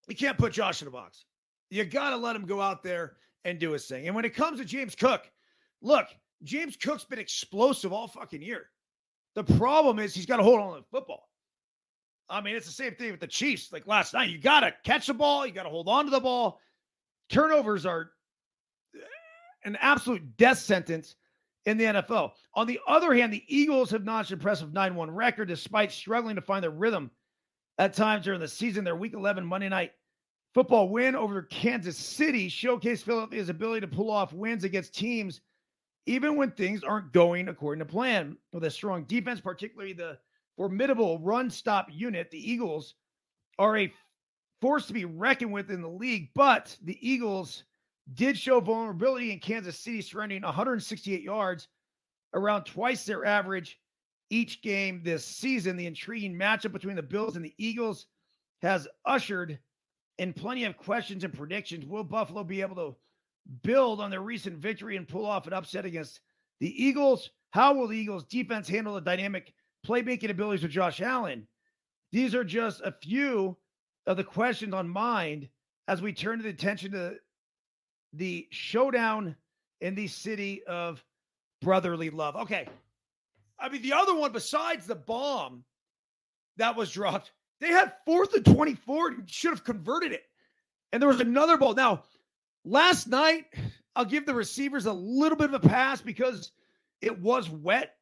You 0.06 0.16
can't 0.16 0.38
put 0.38 0.52
Josh 0.52 0.82
in 0.82 0.88
a 0.88 0.90
box. 0.90 1.24
You 1.70 1.84
got 1.84 2.10
to 2.10 2.16
let 2.16 2.36
him 2.36 2.46
go 2.46 2.60
out 2.60 2.82
there 2.82 3.16
and 3.44 3.58
do 3.58 3.72
his 3.72 3.86
thing. 3.86 4.06
And 4.06 4.16
when 4.16 4.24
it 4.24 4.34
comes 4.34 4.58
to 4.58 4.64
James 4.64 4.94
Cook, 4.94 5.30
look, 5.82 6.06
James 6.42 6.76
Cook's 6.76 7.04
been 7.04 7.18
explosive 7.18 7.92
all 7.92 8.08
fucking 8.08 8.42
year. 8.42 8.70
The 9.34 9.44
problem 9.44 9.98
is 9.98 10.14
he's 10.14 10.26
got 10.26 10.38
to 10.38 10.42
hold 10.42 10.60
on 10.60 10.74
to 10.74 10.80
the 10.80 10.86
football. 10.90 11.28
I 12.30 12.40
mean, 12.40 12.56
it's 12.56 12.66
the 12.66 12.72
same 12.72 12.94
thing 12.94 13.10
with 13.10 13.20
the 13.20 13.26
Chiefs. 13.26 13.72
Like 13.72 13.86
last 13.86 14.14
night, 14.14 14.30
you 14.30 14.38
got 14.38 14.60
to 14.60 14.74
catch 14.84 15.06
the 15.06 15.14
ball, 15.14 15.46
you 15.46 15.52
got 15.52 15.62
to 15.64 15.70
hold 15.70 15.88
on 15.88 16.04
to 16.04 16.10
the 16.10 16.20
ball. 16.20 16.60
Turnovers 17.30 17.86
are 17.86 18.10
eh, 18.94 18.98
an 19.64 19.76
absolute 19.80 20.36
death 20.36 20.58
sentence 20.58 21.16
in 21.64 21.76
the 21.76 21.84
NFL. 21.84 22.32
On 22.54 22.66
the 22.66 22.80
other 22.86 23.14
hand, 23.14 23.32
the 23.32 23.44
Eagles 23.46 23.90
have 23.90 24.04
notched 24.04 24.30
an 24.30 24.38
impressive 24.38 24.72
9 24.72 24.94
1 24.94 25.10
record 25.10 25.48
despite 25.48 25.92
struggling 25.92 26.36
to 26.36 26.42
find 26.42 26.62
their 26.62 26.70
rhythm 26.70 27.10
at 27.78 27.94
times 27.94 28.24
during 28.24 28.40
the 28.40 28.48
season. 28.48 28.84
Their 28.84 28.96
week 28.96 29.14
11 29.14 29.44
Monday 29.44 29.68
night 29.68 29.92
football 30.54 30.88
win 30.88 31.14
over 31.14 31.42
Kansas 31.42 31.96
City 31.96 32.48
showcased 32.48 33.02
Philadelphia's 33.02 33.48
ability 33.48 33.80
to 33.82 33.88
pull 33.88 34.10
off 34.10 34.32
wins 34.32 34.64
against 34.64 34.94
teams 34.94 35.40
even 36.06 36.36
when 36.36 36.50
things 36.50 36.82
aren't 36.82 37.12
going 37.12 37.48
according 37.48 37.80
to 37.80 37.84
plan. 37.84 38.36
With 38.52 38.64
a 38.64 38.70
strong 38.70 39.04
defense, 39.04 39.40
particularly 39.40 39.92
the 39.92 40.18
formidable 40.58 41.20
run 41.20 41.48
stop 41.48 41.86
unit, 41.90 42.30
the 42.30 42.50
Eagles 42.52 42.96
are 43.58 43.78
a 43.78 43.92
force 44.60 44.86
to 44.88 44.92
be 44.92 45.04
reckoned 45.04 45.52
with 45.52 45.70
in 45.70 45.80
the 45.80 45.88
league, 45.88 46.30
but 46.34 46.76
the 46.82 46.98
Eagles 47.00 47.62
did 48.12 48.36
show 48.36 48.60
vulnerability 48.60 49.32
in 49.32 49.38
Kansas 49.38 49.78
City, 49.78 50.02
surrendering 50.02 50.42
168 50.42 51.22
yards, 51.22 51.68
around 52.34 52.64
twice 52.64 53.04
their 53.04 53.24
average 53.24 53.78
each 54.30 54.60
game 54.60 55.00
this 55.02 55.24
season. 55.24 55.76
The 55.76 55.86
intriguing 55.86 56.34
matchup 56.34 56.72
between 56.72 56.96
the 56.96 57.02
Bills 57.02 57.36
and 57.36 57.44
the 57.44 57.54
Eagles 57.56 58.06
has 58.60 58.88
ushered 59.06 59.58
in 60.18 60.32
plenty 60.32 60.64
of 60.64 60.76
questions 60.76 61.22
and 61.22 61.32
predictions. 61.32 61.86
Will 61.86 62.04
Buffalo 62.04 62.42
be 62.42 62.60
able 62.62 62.76
to 62.76 62.96
build 63.62 64.00
on 64.00 64.10
their 64.10 64.22
recent 64.22 64.58
victory 64.58 64.96
and 64.96 65.06
pull 65.06 65.24
off 65.24 65.46
an 65.46 65.52
upset 65.52 65.84
against 65.84 66.20
the 66.58 66.84
Eagles? 66.84 67.30
How 67.50 67.74
will 67.74 67.86
the 67.86 67.96
Eagles 67.96 68.24
defense 68.24 68.68
handle 68.68 68.94
the 68.94 69.00
dynamic 69.00 69.54
playmaking 69.88 70.30
abilities 70.30 70.64
of 70.64 70.70
Josh 70.70 71.00
Allen? 71.00 71.46
These 72.12 72.34
are 72.34 72.44
just 72.44 72.80
a 72.82 72.92
few 72.92 73.56
of 74.06 74.16
the 74.16 74.24
questions 74.24 74.74
on 74.74 74.88
mind 74.88 75.48
as 75.86 76.02
we 76.02 76.12
turn 76.12 76.42
the 76.42 76.48
attention 76.48 76.92
to 76.92 77.16
the 78.12 78.46
showdown 78.50 79.36
in 79.80 79.94
the 79.94 80.06
city 80.06 80.62
of 80.64 81.02
brotherly 81.60 82.10
love. 82.10 82.36
Okay. 82.36 82.68
I 83.58 83.68
mean, 83.68 83.82
the 83.82 83.94
other 83.94 84.14
one 84.14 84.32
besides 84.32 84.86
the 84.86 84.94
bomb 84.94 85.64
that 86.56 86.76
was 86.76 86.92
dropped, 86.92 87.32
they 87.60 87.68
had 87.68 87.92
fourth 88.06 88.34
and 88.34 88.44
24 88.44 89.08
and 89.08 89.30
should 89.30 89.50
have 89.50 89.64
converted 89.64 90.12
it. 90.12 90.24
And 90.92 91.02
there 91.02 91.08
was 91.08 91.20
another 91.20 91.56
ball. 91.56 91.74
Now, 91.74 92.04
last 92.64 93.08
night, 93.08 93.46
I'll 93.96 94.04
give 94.04 94.26
the 94.26 94.34
receivers 94.34 94.86
a 94.86 94.92
little 94.92 95.36
bit 95.36 95.52
of 95.52 95.64
a 95.64 95.68
pass 95.68 96.00
because 96.00 96.52
it 97.02 97.18
was 97.20 97.50
wet 97.50 97.97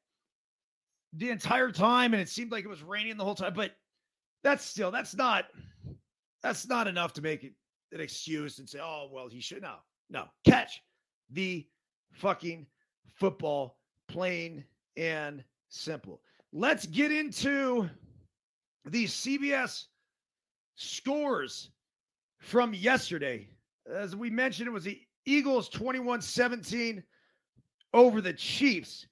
the 1.16 1.30
entire 1.30 1.70
time 1.70 2.12
and 2.12 2.20
it 2.20 2.28
seemed 2.28 2.52
like 2.52 2.64
it 2.64 2.68
was 2.68 2.82
raining 2.82 3.16
the 3.16 3.24
whole 3.24 3.34
time. 3.34 3.54
But 3.54 3.72
that's 4.42 4.64
still, 4.64 4.90
that's 4.90 5.14
not, 5.14 5.46
that's 6.42 6.68
not 6.68 6.86
enough 6.86 7.12
to 7.14 7.22
make 7.22 7.44
it 7.44 7.52
an 7.92 8.00
excuse 8.00 8.58
and 8.58 8.68
say, 8.68 8.78
oh, 8.82 9.08
well, 9.10 9.28
he 9.28 9.40
should. 9.40 9.62
No, 9.62 9.76
no, 10.10 10.24
catch 10.44 10.82
the 11.30 11.66
fucking 12.12 12.66
football, 13.14 13.78
plain 14.08 14.64
and 14.96 15.42
simple. 15.68 16.20
Let's 16.52 16.86
get 16.86 17.12
into 17.12 17.88
the 18.84 19.04
CBS 19.04 19.86
scores 20.76 21.70
from 22.38 22.74
yesterday. 22.74 23.48
As 23.92 24.14
we 24.14 24.30
mentioned, 24.30 24.68
it 24.68 24.72
was 24.72 24.84
the 24.84 25.00
Eagles 25.24 25.68
21 25.68 26.22
17 26.22 27.02
over 27.92 28.20
the 28.20 28.32
Chiefs. 28.32 29.06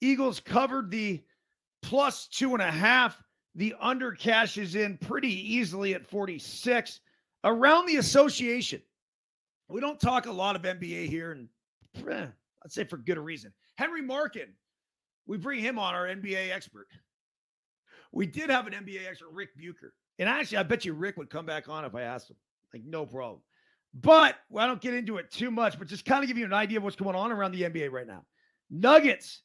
Eagles 0.00 0.40
covered 0.40 0.90
the 0.90 1.22
plus 1.84 2.26
two 2.28 2.54
and 2.54 2.62
a 2.62 2.70
half. 2.70 3.22
The 3.54 3.74
under 3.80 4.12
cashes 4.12 4.74
in 4.74 4.98
pretty 4.98 5.54
easily 5.54 5.94
at 5.94 6.04
46. 6.06 7.00
Around 7.44 7.86
the 7.86 7.96
association, 7.96 8.82
we 9.68 9.80
don't 9.80 10.00
talk 10.00 10.26
a 10.26 10.32
lot 10.32 10.56
of 10.56 10.62
NBA 10.62 11.08
here, 11.08 11.32
and 11.32 11.48
eh, 12.10 12.26
I'd 12.64 12.72
say 12.72 12.84
for 12.84 12.96
good 12.96 13.18
reason. 13.18 13.52
Henry 13.76 14.02
Markin, 14.02 14.48
we 15.26 15.36
bring 15.36 15.60
him 15.60 15.78
on, 15.78 15.94
our 15.94 16.06
NBA 16.06 16.50
expert. 16.50 16.88
We 18.12 18.26
did 18.26 18.50
have 18.50 18.66
an 18.66 18.72
NBA 18.72 19.06
expert, 19.08 19.30
Rick 19.30 19.50
Bucher. 19.56 19.92
And 20.18 20.28
actually, 20.28 20.58
I 20.58 20.62
bet 20.62 20.84
you 20.84 20.94
Rick 20.94 21.16
would 21.16 21.30
come 21.30 21.46
back 21.46 21.68
on 21.68 21.84
if 21.84 21.94
I 21.94 22.02
asked 22.02 22.30
him. 22.30 22.36
Like, 22.72 22.82
no 22.84 23.06
problem. 23.06 23.40
But 23.94 24.36
well, 24.48 24.64
I 24.64 24.66
don't 24.66 24.80
get 24.80 24.94
into 24.94 25.18
it 25.18 25.30
too 25.30 25.50
much, 25.50 25.78
but 25.78 25.86
just 25.86 26.04
kind 26.04 26.24
of 26.24 26.28
give 26.28 26.38
you 26.38 26.44
an 26.44 26.52
idea 26.52 26.78
of 26.78 26.84
what's 26.84 26.96
going 26.96 27.14
on 27.14 27.30
around 27.30 27.52
the 27.52 27.62
NBA 27.62 27.92
right 27.92 28.06
now. 28.06 28.24
Nuggets 28.70 29.42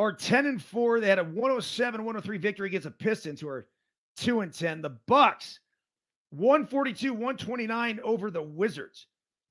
are 0.00 0.14
10 0.14 0.46
and 0.46 0.62
4. 0.62 0.98
They 0.98 1.08
had 1.08 1.18
a 1.18 1.24
107 1.24 2.02
103 2.02 2.38
victory 2.38 2.68
against 2.68 2.86
the 2.86 2.90
Pistons, 2.90 3.40
who 3.40 3.48
are 3.48 3.68
2 4.16 4.40
and 4.40 4.52
10. 4.52 4.80
The 4.80 4.96
Bucks, 5.06 5.60
142 6.30 7.12
129 7.12 8.00
over 8.02 8.30
the 8.30 8.42
Wizards. 8.42 9.06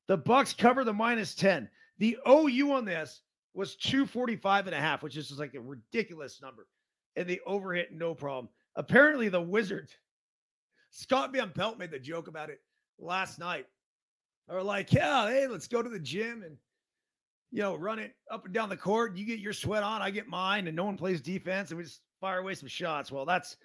The 0.08 0.18
Bucks 0.18 0.54
cover 0.54 0.84
the 0.84 0.92
minus 0.92 1.36
10. 1.36 1.70
The 2.00 2.18
OU 2.28 2.72
on 2.72 2.84
this 2.84 3.22
was 3.54 3.76
245 3.76 4.66
and 4.66 4.76
a 4.76 4.80
half, 4.80 5.04
which 5.04 5.18
is 5.18 5.28
just 5.28 5.40
like 5.40 5.54
a 5.54 5.62
ridiculous 5.62 6.42
number. 6.42 6.66
And 7.16 7.28
the 7.28 7.42
overhit, 7.48 7.92
no 7.92 8.16
problem. 8.16 8.50
Apparently, 8.76 9.30
the 9.30 9.42
Wizards, 9.42 9.92
Scott 10.90 11.32
Van 11.32 11.52
Pelt 11.52 11.78
made 11.78 11.92
the 11.92 12.00
joke 12.00 12.28
about 12.28 12.50
it 12.50 12.60
last 12.98 13.38
night. 13.38 13.68
Or 14.48 14.64
like, 14.64 14.92
yeah, 14.92 15.30
hey, 15.30 15.46
let's 15.46 15.68
go 15.68 15.84
to 15.84 15.90
the 15.90 16.00
gym 16.00 16.42
and 16.44 16.58
you 17.52 17.62
know, 17.62 17.76
run 17.76 18.00
it 18.00 18.14
up 18.32 18.46
and 18.46 18.54
down 18.54 18.70
the 18.70 18.78
court. 18.78 19.16
You 19.16 19.26
get 19.26 19.40
your 19.40 19.54
sweat 19.54 19.84
on, 19.84 20.02
I 20.02 20.12
get 20.12 20.28
mine, 20.28 20.68
and 20.68 20.76
no 20.76 20.86
one 20.86 20.98
plays 20.98 21.22
defense, 21.22 21.72
and 21.72 21.78
we 21.78 21.84
just 21.84 22.02
fire 22.22 22.40
away 22.40 22.54
some 22.54 22.70
shots. 22.70 23.12
Well, 23.12 23.26
that's 23.26 23.58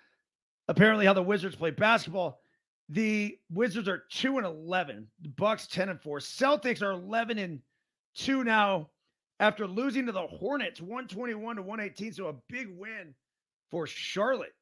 apparently 0.68 1.06
how 1.06 1.12
the 1.12 1.22
Wizards 1.22 1.56
play 1.56 1.70
basketball. 1.70 2.40
The 2.88 3.38
Wizards 3.50 3.88
are 3.88 4.04
2 4.10 4.38
and 4.38 4.46
11. 4.46 5.06
The 5.22 5.28
Bucks 5.30 5.66
10 5.66 5.88
and 5.88 6.00
4. 6.00 6.18
Celtics 6.18 6.82
are 6.82 6.92
11 6.92 7.38
and 7.38 7.60
2 8.16 8.44
now 8.44 8.90
after 9.40 9.66
losing 9.66 10.06
to 10.06 10.12
the 10.12 10.26
Hornets 10.26 10.80
121 10.80 11.56
to 11.56 11.62
118. 11.62 12.12
So 12.12 12.28
a 12.28 12.34
big 12.48 12.68
win 12.76 13.14
for 13.70 13.86
Charlotte. 13.86 14.54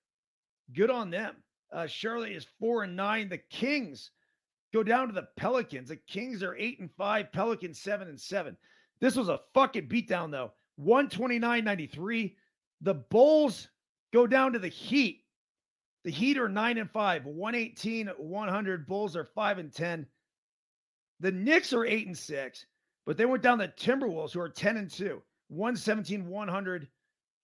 Good 0.73 0.91
on 0.91 1.11
them. 1.11 1.37
Uh, 1.73 1.87
Charlotte 1.87 2.33
is 2.33 2.47
4 2.61 2.85
and 2.85 2.97
9. 2.97 3.29
The 3.29 3.39
Kings 3.39 4.11
go 4.73 4.83
down 4.83 5.09
to 5.09 5.15
the 5.15 5.29
Pelicans. 5.37 5.89
The 5.89 5.97
Kings 5.97 6.43
are 6.43 6.57
8 6.57 6.81
and 6.81 6.91
5, 6.97 7.33
Pelicans 7.33 7.81
7 7.81 8.09
and 8.09 8.21
7. 8.21 8.57
This 9.03 9.17
was 9.17 9.29
a 9.29 9.41
fucking 9.53 9.88
beatdown 9.88 10.31
though. 10.31 10.53
129.93. 10.81 12.37
The 12.83 12.95
Bulls 12.95 13.69
go 14.12 14.29
down 14.29 14.53
to 14.53 14.61
the 14.61 14.69
Heat. 14.69 15.25
The 16.05 16.12
Heat 16.12 16.38
are 16.38 16.49
9 16.49 16.79
and 16.79 16.91
5, 16.91 17.27
118, 17.27 18.07
100. 18.07 18.87
Bulls 18.87 19.17
are 19.17 19.29
5 19.35 19.59
and 19.59 19.73
10. 19.73 20.07
The 21.19 21.33
Knicks 21.33 21.73
are 21.73 21.85
8 21.85 22.07
and 22.07 22.17
6, 22.17 22.67
but 23.05 23.17
they 23.17 23.25
went 23.25 23.43
down 23.43 23.59
the 23.59 23.69
Timberwolves, 23.69 24.33
who 24.33 24.41
are 24.41 24.49
10 24.49 24.77
and 24.77 24.91
2, 24.91 25.21
117, 25.49 26.27
100 26.29 26.88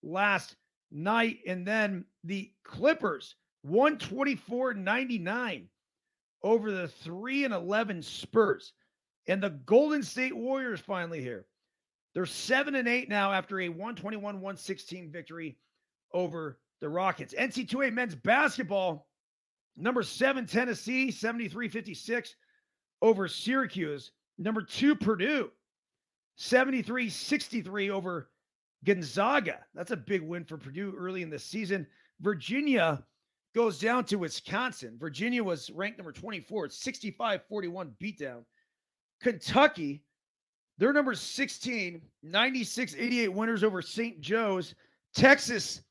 last 0.05 0.55
night. 0.93 1.39
And 1.45 1.67
then 1.67 2.05
the 2.23 2.53
Clippers, 2.63 3.35
124, 3.63 4.75
99 4.75 5.69
over 6.45 6.71
the 6.71 6.87
3 6.87 7.45
and 7.47 7.55
11 7.55 8.03
Spurs. 8.03 8.75
And 9.29 9.43
the 9.43 9.51
Golden 9.51 10.03
State 10.03 10.35
Warriors 10.35 10.81
finally 10.81 11.21
here. 11.21 11.47
They're 12.15 12.27
7 12.27 12.75
and 12.75 12.89
8 12.89 13.09
now 13.09 13.33
after 13.33 13.61
a 13.61 13.69
121 13.69 14.23
116 14.23 15.13
victory 15.13 15.59
over 16.13 16.59
the 16.81 16.89
Rockets. 16.89 17.35
NC2A 17.35 17.93
men's 17.93 18.15
basketball, 18.15 19.07
number 19.77 20.03
seven, 20.03 20.47
Tennessee, 20.47 21.11
73 21.11 21.69
56 21.69 22.35
over 23.03 23.29
Syracuse. 23.29 24.13
Number 24.39 24.63
two, 24.63 24.95
Purdue, 24.95 25.51
73 26.37 27.11
63 27.11 27.91
over 27.91 28.31
Gonzaga. 28.85 29.59
That's 29.75 29.91
a 29.91 29.97
big 29.97 30.23
win 30.23 30.45
for 30.45 30.57
Purdue 30.57 30.95
early 30.97 31.23
in 31.23 31.31
the 31.31 31.39
season. 31.39 31.87
Virginia 32.21 33.05
goes 33.55 33.79
down 33.79 34.05
to 34.05 34.17
Wisconsin. 34.17 34.97
Virginia 34.99 35.43
was 35.43 35.71
ranked 35.71 35.99
number 35.99 36.13
24, 36.13 36.69
65 36.71 37.41
41 37.49 37.95
beatdown. 38.01 38.45
Kentucky, 39.21 40.03
they're 40.79 40.93
number 40.93 41.15
16, 41.15 42.01
96 42.23 42.95
88 42.97 43.29
winners 43.29 43.65
over 43.65 43.83
St. 43.83 44.21
Joe's. 44.21 44.75
Texas 45.15 45.83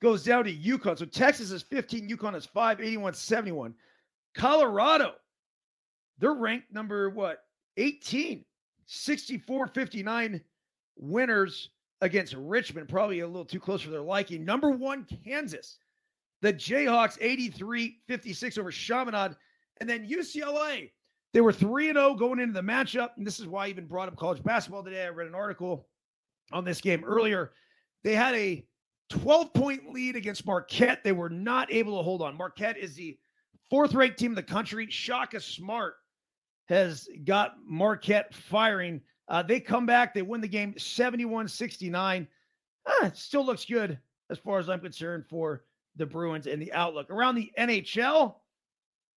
goes 0.00 0.24
down 0.24 0.44
to 0.44 0.54
UConn. 0.54 0.98
So 0.98 1.04
Texas 1.04 1.50
is 1.50 1.62
15, 1.62 2.08
UConn 2.08 2.34
is 2.34 2.46
5, 2.46 2.80
81 2.80 3.14
71. 3.14 3.74
Colorado, 4.34 5.12
they're 6.18 6.34
ranked 6.34 6.72
number 6.72 7.10
what? 7.10 7.44
18, 7.76 8.44
64 8.86 9.66
59 9.68 10.40
winners 10.96 11.70
against 12.00 12.34
Richmond. 12.34 12.88
Probably 12.88 13.20
a 13.20 13.26
little 13.26 13.44
too 13.44 13.60
close 13.60 13.82
for 13.82 13.90
their 13.90 14.00
liking. 14.00 14.44
Number 14.44 14.70
one, 14.70 15.06
Kansas. 15.24 15.78
The 16.42 16.52
Jayhawks 16.52 17.18
83 17.20 17.98
56 18.06 18.58
over 18.58 18.70
Chaminade. 18.70 19.36
And 19.80 19.88
then 19.88 20.08
UCLA, 20.08 20.90
they 21.32 21.40
were 21.40 21.52
3 21.52 21.86
0 21.86 22.14
going 22.14 22.40
into 22.40 22.52
the 22.54 22.62
matchup. 22.62 23.10
And 23.16 23.26
this 23.26 23.40
is 23.40 23.46
why 23.46 23.66
I 23.66 23.68
even 23.68 23.86
brought 23.86 24.08
up 24.08 24.16
college 24.16 24.42
basketball 24.42 24.82
today. 24.82 25.04
I 25.04 25.08
read 25.08 25.28
an 25.28 25.34
article 25.34 25.86
on 26.52 26.64
this 26.64 26.80
game 26.80 27.04
earlier. 27.04 27.52
They 28.02 28.14
had 28.14 28.34
a 28.34 28.64
12 29.10 29.52
point 29.52 29.92
lead 29.92 30.16
against 30.16 30.46
Marquette. 30.46 31.04
They 31.04 31.12
were 31.12 31.30
not 31.30 31.72
able 31.72 31.98
to 31.98 32.02
hold 32.02 32.22
on. 32.22 32.36
Marquette 32.36 32.78
is 32.78 32.94
the 32.94 33.18
fourth 33.68 33.94
ranked 33.94 34.18
team 34.18 34.32
in 34.32 34.36
the 34.36 34.42
country. 34.42 34.88
Shaka 34.90 35.40
Smart 35.40 35.94
has 36.68 37.08
got 37.24 37.56
Marquette 37.64 38.34
firing. 38.34 39.00
Uh, 39.28 39.42
they 39.42 39.60
come 39.60 39.86
back, 39.86 40.12
they 40.12 40.22
win 40.22 40.40
the 40.40 40.48
game 40.48 40.74
71 40.76 41.46
69. 41.48 42.26
Uh, 42.86 43.10
still 43.12 43.44
looks 43.44 43.64
good 43.64 43.98
as 44.30 44.38
far 44.38 44.58
as 44.58 44.68
I'm 44.68 44.80
concerned 44.80 45.24
for 45.28 45.64
the 45.96 46.06
Bruins 46.06 46.46
and 46.46 46.60
the 46.60 46.72
outlook. 46.72 47.10
Around 47.10 47.36
the 47.36 47.52
NHL, 47.58 48.36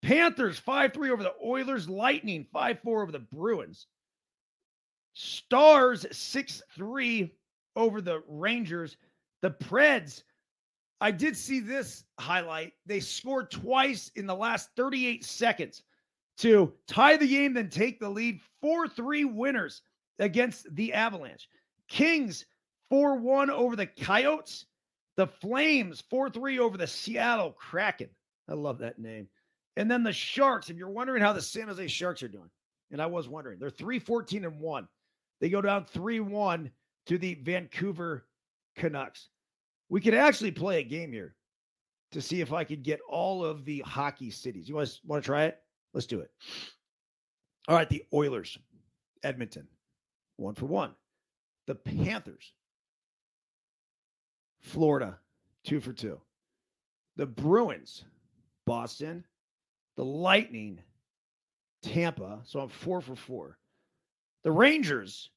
Panthers 0.04 0.60
5 0.60 0.94
3 0.94 1.10
over 1.12 1.24
the 1.24 1.34
Oilers, 1.44 1.90
Lightning 1.90 2.46
5 2.52 2.80
4 2.82 3.02
over 3.02 3.12
the 3.12 3.20
Bruins, 3.20 3.88
Stars 5.14 6.06
6 6.12 6.62
3 6.76 7.34
over 7.76 8.02
the 8.02 8.22
Rangers. 8.28 8.98
The 9.42 9.52
Preds, 9.52 10.24
I 11.00 11.12
did 11.12 11.38
see 11.38 11.60
this 11.60 12.04
highlight. 12.20 12.74
They 12.86 13.00
scored 13.00 13.50
twice 13.50 14.12
in 14.16 14.26
the 14.26 14.36
last 14.36 14.70
38 14.76 15.24
seconds 15.24 15.84
to 16.38 16.74
tie 16.88 17.18
the 17.18 17.28
game, 17.28 17.54
then 17.54 17.70
take 17.70 18.00
the 18.00 18.10
lead. 18.10 18.42
4 18.62 18.90
3 18.90 19.26
winners 19.26 19.82
against 20.20 20.74
the 20.76 20.94
Avalanche. 20.94 21.48
Kings 21.88 22.46
4 22.90 23.18
1 23.20 23.50
over 23.50 23.76
the 23.78 23.88
Coyotes. 23.88 24.66
The 25.16 25.28
Flames 25.28 26.02
4 26.10 26.30
3 26.30 26.60
over 26.60 26.78
the 26.78 26.88
Seattle 26.88 27.52
Kraken. 27.52 28.10
I 28.50 28.54
love 28.54 28.80
that 28.80 29.00
name. 29.00 29.30
And 29.76 29.90
then 29.90 30.04
the 30.04 30.14
Sharks, 30.14 30.70
if 30.70 30.78
you're 30.78 30.90
wondering 30.90 31.22
how 31.22 31.34
the 31.34 31.42
San 31.42 31.68
Jose 31.68 31.88
Sharks 31.88 32.22
are 32.24 32.28
doing, 32.28 32.50
and 32.92 33.02
I 33.02 33.08
was 33.08 33.28
wondering, 33.28 33.60
they're 33.60 33.70
3 33.70 34.00
14 34.00 34.46
and 34.46 34.60
1. 34.60 34.88
They 35.42 35.50
go 35.50 35.62
down 35.62 35.86
3 35.86 36.20
1 36.20 36.72
to 37.08 37.18
the 37.18 37.36
Vancouver 37.36 38.26
Canucks. 38.76 39.30
We 39.90 40.02
could 40.02 40.14
actually 40.14 40.52
play 40.52 40.80
a 40.80 40.84
game 40.84 41.12
here 41.12 41.36
to 42.12 42.22
see 42.22 42.42
if 42.42 42.54
I 42.54 42.64
could 42.64 42.84
get 42.84 43.00
all 43.10 43.44
of 43.44 43.66
the 43.66 43.80
hockey 43.80 44.30
cities. 44.30 44.70
You 44.70 44.76
want 44.76 45.24
to 45.24 45.26
try 45.26 45.46
it? 45.46 45.60
Let's 45.94 46.08
do 46.08 46.20
it. 46.20 46.32
All 47.68 47.76
right, 47.76 47.90
the 47.90 48.04
Oilers, 48.14 48.58
Edmonton, 49.24 49.68
one 50.38 50.56
for 50.56 50.66
one. 50.66 50.92
The 51.66 51.76
Panthers, 51.76 52.52
Florida, 54.62 55.18
two 55.64 55.80
for 55.80 55.94
two. 55.94 56.20
The 57.16 57.26
Bruins, 57.26 58.04
Boston. 58.66 59.24
The 59.96 60.06
Lightning, 60.06 60.80
Tampa. 61.82 62.40
So 62.46 62.60
I'm 62.60 62.70
four 62.70 63.02
for 63.02 63.16
four. 63.16 63.58
The 64.44 64.52
Rangers, 64.52 65.30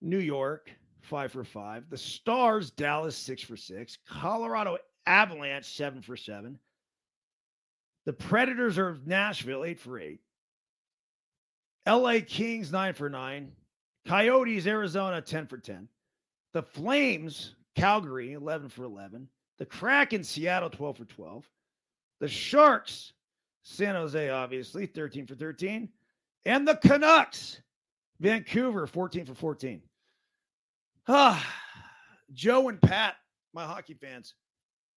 New 0.00 0.18
York, 0.18 0.70
five 1.02 1.32
for 1.32 1.44
five. 1.44 1.88
The 1.90 1.98
Stars, 1.98 2.70
Dallas, 2.70 3.16
six 3.16 3.42
for 3.42 3.56
six. 3.56 3.98
Colorado 4.08 4.78
Avalanche, 5.06 5.64
seven 5.64 6.02
for 6.02 6.16
seven. 6.16 6.58
The 8.06 8.12
Predators 8.12 8.78
are 8.78 8.98
Nashville, 9.04 9.64
eight 9.64 9.80
for 9.80 9.98
eight. 9.98 10.20
LA 11.86 12.20
Kings, 12.26 12.70
nine 12.70 12.94
for 12.94 13.08
nine. 13.08 13.52
Coyotes, 14.06 14.66
Arizona, 14.66 15.20
10 15.20 15.46
for 15.46 15.58
10. 15.58 15.88
The 16.54 16.62
Flames, 16.62 17.54
Calgary, 17.76 18.32
11 18.32 18.70
for 18.70 18.84
11. 18.84 19.28
The 19.58 19.66
Kraken, 19.66 20.24
Seattle, 20.24 20.70
12 20.70 20.96
for 20.96 21.04
12. 21.04 21.48
The 22.20 22.28
Sharks, 22.28 23.12
San 23.70 23.94
Jose, 23.94 24.30
obviously, 24.30 24.86
13 24.86 25.26
for 25.26 25.34
13. 25.34 25.90
And 26.46 26.66
the 26.66 26.76
Canucks, 26.76 27.60
Vancouver, 28.18 28.86
14 28.86 29.26
for 29.26 29.34
14. 29.34 29.82
Ah, 31.06 31.46
Joe 32.32 32.68
and 32.68 32.80
Pat, 32.80 33.16
my 33.52 33.64
hockey 33.64 33.92
fans, 33.92 34.34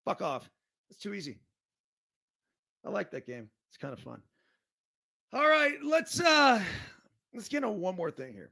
fuck 0.06 0.22
off. 0.22 0.50
It's 0.90 1.00
too 1.00 1.14
easy. 1.14 1.40
I 2.86 2.90
like 2.90 3.12
that 3.12 3.28
game. 3.28 3.50
It's 3.70 3.78
kind 3.78 3.94
of 3.94 4.00
fun. 4.00 4.22
All 5.34 5.48
right, 5.48 5.76
let's 5.84 6.20
uh 6.22 6.62
let's 7.34 7.50
get 7.50 7.66
on 7.66 7.80
one 7.80 7.96
more 7.96 8.12
thing 8.12 8.34
here. 8.34 8.52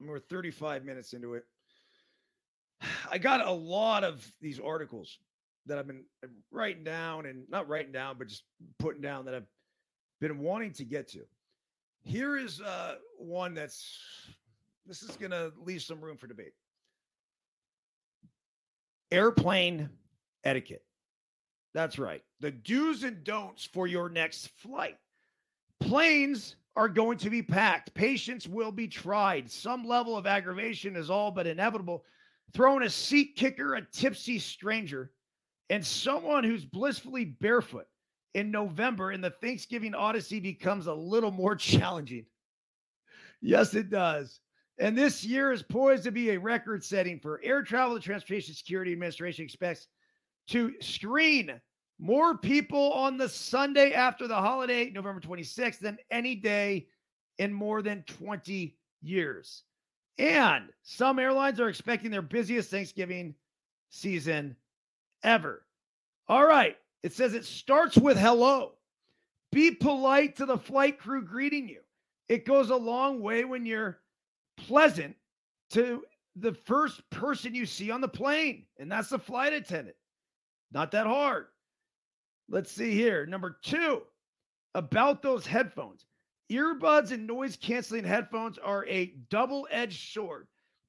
We're 0.00 0.18
35 0.18 0.84
minutes 0.84 1.12
into 1.12 1.34
it. 1.34 1.44
I 3.10 3.18
got 3.18 3.46
a 3.46 3.52
lot 3.52 4.02
of 4.02 4.26
these 4.40 4.58
articles 4.58 5.18
that 5.68 5.78
I've 5.78 5.86
been 5.86 6.04
writing 6.50 6.84
down 6.84 7.26
and 7.26 7.44
not 7.48 7.68
writing 7.68 7.92
down, 7.92 8.16
but 8.18 8.28
just 8.28 8.44
putting 8.78 9.00
down 9.00 9.24
that 9.26 9.34
I've 9.34 9.46
been 10.20 10.38
wanting 10.38 10.72
to 10.72 10.84
get 10.84 11.08
to. 11.12 11.20
Here 12.02 12.36
is 12.36 12.60
uh, 12.60 12.96
one 13.18 13.54
that's 13.54 13.98
this 14.86 15.02
is 15.02 15.16
going 15.16 15.30
to 15.30 15.52
leave 15.64 15.82
some 15.82 16.00
room 16.00 16.16
for 16.16 16.26
debate. 16.26 16.52
Airplane 19.10 19.90
etiquette. 20.44 20.84
That's 21.74 21.98
right. 21.98 22.22
The 22.40 22.50
do's 22.50 23.04
and 23.04 23.22
don'ts 23.22 23.64
for 23.66 23.86
your 23.86 24.08
next 24.08 24.48
flight. 24.48 24.96
Planes 25.80 26.56
are 26.74 26.88
going 26.88 27.18
to 27.18 27.30
be 27.30 27.42
packed. 27.42 27.92
Patience 27.92 28.46
will 28.46 28.72
be 28.72 28.88
tried. 28.88 29.50
Some 29.50 29.84
level 29.84 30.16
of 30.16 30.26
aggravation 30.26 30.96
is 30.96 31.10
all 31.10 31.30
but 31.30 31.46
inevitable. 31.46 32.04
Throwing 32.54 32.84
a 32.84 32.90
seat 32.90 33.36
kicker, 33.36 33.74
a 33.74 33.82
tipsy 33.82 34.38
stranger, 34.38 35.10
and 35.70 35.84
someone 35.84 36.44
who's 36.44 36.64
blissfully 36.64 37.24
barefoot 37.24 37.86
in 38.34 38.50
November 38.50 39.12
in 39.12 39.20
the 39.20 39.30
Thanksgiving 39.30 39.94
Odyssey 39.94 40.40
becomes 40.40 40.86
a 40.86 40.94
little 40.94 41.30
more 41.30 41.56
challenging. 41.56 42.26
Yes, 43.40 43.74
it 43.74 43.90
does. 43.90 44.40
And 44.78 44.96
this 44.96 45.24
year 45.24 45.50
is 45.52 45.62
poised 45.62 46.04
to 46.04 46.12
be 46.12 46.30
a 46.30 46.38
record 46.38 46.84
setting 46.84 47.18
for 47.18 47.40
air 47.42 47.62
travel. 47.62 47.94
The 47.94 48.00
Transportation 48.00 48.54
Security 48.54 48.92
Administration 48.92 49.44
expects 49.44 49.88
to 50.48 50.72
screen 50.80 51.60
more 51.98 52.38
people 52.38 52.92
on 52.92 53.16
the 53.16 53.28
Sunday 53.28 53.92
after 53.92 54.28
the 54.28 54.36
holiday, 54.36 54.90
November 54.90 55.20
26th, 55.20 55.80
than 55.80 55.98
any 56.10 56.36
day 56.36 56.86
in 57.38 57.52
more 57.52 57.82
than 57.82 58.04
20 58.04 58.76
years. 59.02 59.64
And 60.16 60.68
some 60.82 61.18
airlines 61.18 61.60
are 61.60 61.68
expecting 61.68 62.10
their 62.10 62.22
busiest 62.22 62.70
Thanksgiving 62.70 63.34
season 63.90 64.56
ever. 65.22 65.64
All 66.28 66.44
right. 66.44 66.76
It 67.02 67.12
says 67.12 67.34
it 67.34 67.44
starts 67.44 67.96
with 67.96 68.18
hello. 68.18 68.72
Be 69.52 69.70
polite 69.70 70.36
to 70.36 70.46
the 70.46 70.58
flight 70.58 70.98
crew 70.98 71.22
greeting 71.22 71.68
you. 71.68 71.80
It 72.28 72.44
goes 72.44 72.70
a 72.70 72.76
long 72.76 73.20
way 73.20 73.44
when 73.44 73.64
you're 73.64 74.00
pleasant 74.56 75.16
to 75.70 76.04
the 76.36 76.52
first 76.52 77.08
person 77.10 77.54
you 77.54 77.66
see 77.66 77.90
on 77.90 78.00
the 78.00 78.08
plane, 78.08 78.64
and 78.78 78.90
that's 78.90 79.08
the 79.08 79.18
flight 79.18 79.52
attendant. 79.52 79.96
Not 80.72 80.90
that 80.90 81.06
hard. 81.06 81.46
Let's 82.48 82.70
see 82.70 82.92
here. 82.92 83.26
Number 83.26 83.58
two, 83.62 84.02
about 84.74 85.22
those 85.22 85.46
headphones. 85.46 86.04
Earbuds 86.50 87.12
and 87.12 87.26
noise 87.26 87.56
canceling 87.56 88.04
headphones 88.04 88.58
are 88.58 88.86
a 88.86 89.14
double 89.28 89.68
edged 89.70 90.12
sword. 90.12 90.46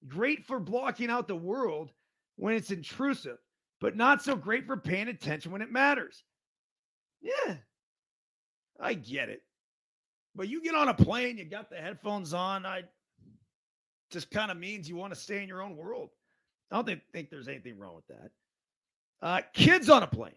Great 0.08 0.46
for 0.46 0.60
blocking 0.60 1.10
out 1.10 1.28
the 1.28 1.36
world 1.36 1.92
when 2.38 2.54
it's 2.54 2.72
intrusive, 2.72 3.38
but 3.80 3.96
not 3.96 4.24
so 4.24 4.36
great 4.36 4.66
for 4.66 4.78
paying 4.78 5.08
attention 5.08 5.52
when 5.52 5.62
it 5.62 5.72
matters. 5.72 6.24
Yeah, 7.22 7.56
I 8.80 8.94
get 8.94 9.30
it. 9.30 9.42
But 10.36 10.48
you 10.48 10.62
get 10.62 10.76
on 10.76 10.90
a 10.90 10.94
plane, 10.94 11.38
you 11.38 11.46
got 11.46 11.70
the 11.70 11.78
headphones 11.78 12.34
on. 12.34 12.66
I 12.66 12.84
just 14.12 14.32
kind 14.32 14.52
of 14.52 14.58
means 14.58 14.88
you 14.88 14.96
want 14.96 15.14
to 15.14 15.20
stay 15.20 15.42
in 15.42 15.48
your 15.48 15.62
own 15.62 15.76
world. 15.76 16.10
I 16.72 16.76
don't 16.76 16.86
think, 16.86 17.02
think 17.12 17.30
there's 17.30 17.48
anything 17.48 17.78
wrong 17.78 17.96
with 17.96 18.08
that. 18.08 18.32
Uh, 19.22 19.42
kids 19.54 19.90
on 19.90 20.04
a 20.04 20.08
plane 20.08 20.34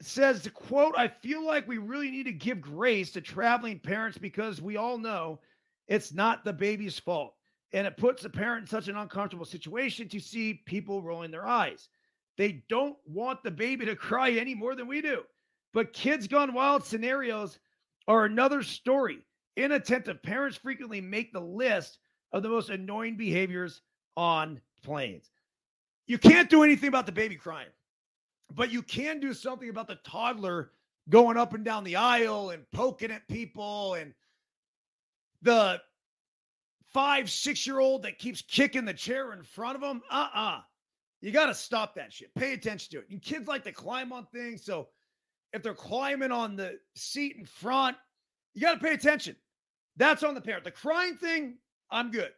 says 0.00 0.42
to 0.42 0.50
quote, 0.50 0.94
I 0.96 1.08
feel 1.08 1.44
like 1.44 1.66
we 1.66 1.78
really 1.78 2.10
need 2.10 2.24
to 2.24 2.32
give 2.32 2.60
grace 2.60 3.12
to 3.12 3.20
traveling 3.20 3.78
parents 3.78 4.18
because 4.18 4.60
we 4.60 4.76
all 4.76 4.98
know 4.98 5.40
it's 5.88 6.12
not 6.12 6.44
the 6.44 6.52
baby's 6.52 6.98
fault. 6.98 7.34
And 7.74 7.88
it 7.88 7.96
puts 7.96 8.22
the 8.22 8.30
parent 8.30 8.62
in 8.62 8.66
such 8.68 8.86
an 8.86 8.96
uncomfortable 8.96 9.44
situation 9.44 10.08
to 10.10 10.20
see 10.20 10.62
people 10.64 11.02
rolling 11.02 11.32
their 11.32 11.44
eyes. 11.44 11.88
They 12.38 12.62
don't 12.68 12.96
want 13.04 13.42
the 13.42 13.50
baby 13.50 13.84
to 13.86 13.96
cry 14.10 14.30
any 14.30 14.54
more 14.54 14.76
than 14.76 14.86
we 14.86 15.02
do. 15.02 15.22
But 15.72 15.92
kids 15.92 16.28
gone 16.28 16.54
wild 16.54 16.84
scenarios 16.84 17.58
are 18.06 18.24
another 18.24 18.62
story. 18.62 19.26
Inattentive 19.56 20.22
parents 20.22 20.56
frequently 20.56 21.00
make 21.00 21.32
the 21.32 21.40
list 21.40 21.98
of 22.32 22.44
the 22.44 22.48
most 22.48 22.70
annoying 22.70 23.16
behaviors 23.16 23.82
on 24.16 24.60
planes. 24.84 25.30
You 26.06 26.18
can't 26.18 26.48
do 26.48 26.62
anything 26.62 26.88
about 26.88 27.06
the 27.06 27.12
baby 27.12 27.34
crying. 27.34 27.68
But 28.54 28.70
you 28.70 28.82
can 28.82 29.18
do 29.18 29.34
something 29.34 29.68
about 29.68 29.88
the 29.88 29.98
toddler 30.04 30.70
going 31.08 31.36
up 31.36 31.54
and 31.54 31.64
down 31.64 31.82
the 31.82 31.96
aisle 31.96 32.50
and 32.50 32.70
poking 32.70 33.10
at 33.10 33.26
people 33.26 33.94
and 33.94 34.14
the 35.42 35.80
five, 36.94 37.30
six 37.30 37.66
year 37.66 37.80
old 37.80 38.04
that 38.04 38.18
keeps 38.18 38.40
kicking 38.40 38.84
the 38.84 38.94
chair 38.94 39.32
in 39.32 39.42
front 39.42 39.74
of 39.74 39.82
them. 39.82 40.00
Uh 40.10 40.28
uh-uh. 40.34 40.40
uh 40.40 40.60
You 41.20 41.32
got 41.32 41.46
to 41.46 41.54
stop 41.54 41.94
that 41.96 42.12
shit. 42.12 42.32
Pay 42.34 42.54
attention 42.54 42.92
to 42.92 42.98
it. 43.00 43.10
And 43.10 43.20
kids 43.20 43.48
like 43.48 43.64
to 43.64 43.72
climb 43.72 44.12
on 44.12 44.26
things. 44.32 44.64
So 44.64 44.88
if 45.52 45.62
they're 45.62 45.74
climbing 45.74 46.32
on 46.32 46.56
the 46.56 46.78
seat 46.94 47.36
in 47.36 47.44
front, 47.44 47.96
you 48.54 48.62
got 48.62 48.74
to 48.74 48.80
pay 48.80 48.94
attention. 48.94 49.36
That's 49.96 50.22
on 50.22 50.34
the 50.34 50.40
parent. 50.40 50.64
The 50.64 50.70
crying 50.70 51.16
thing, 51.16 51.58
I'm 51.90 52.10
good. 52.10 52.30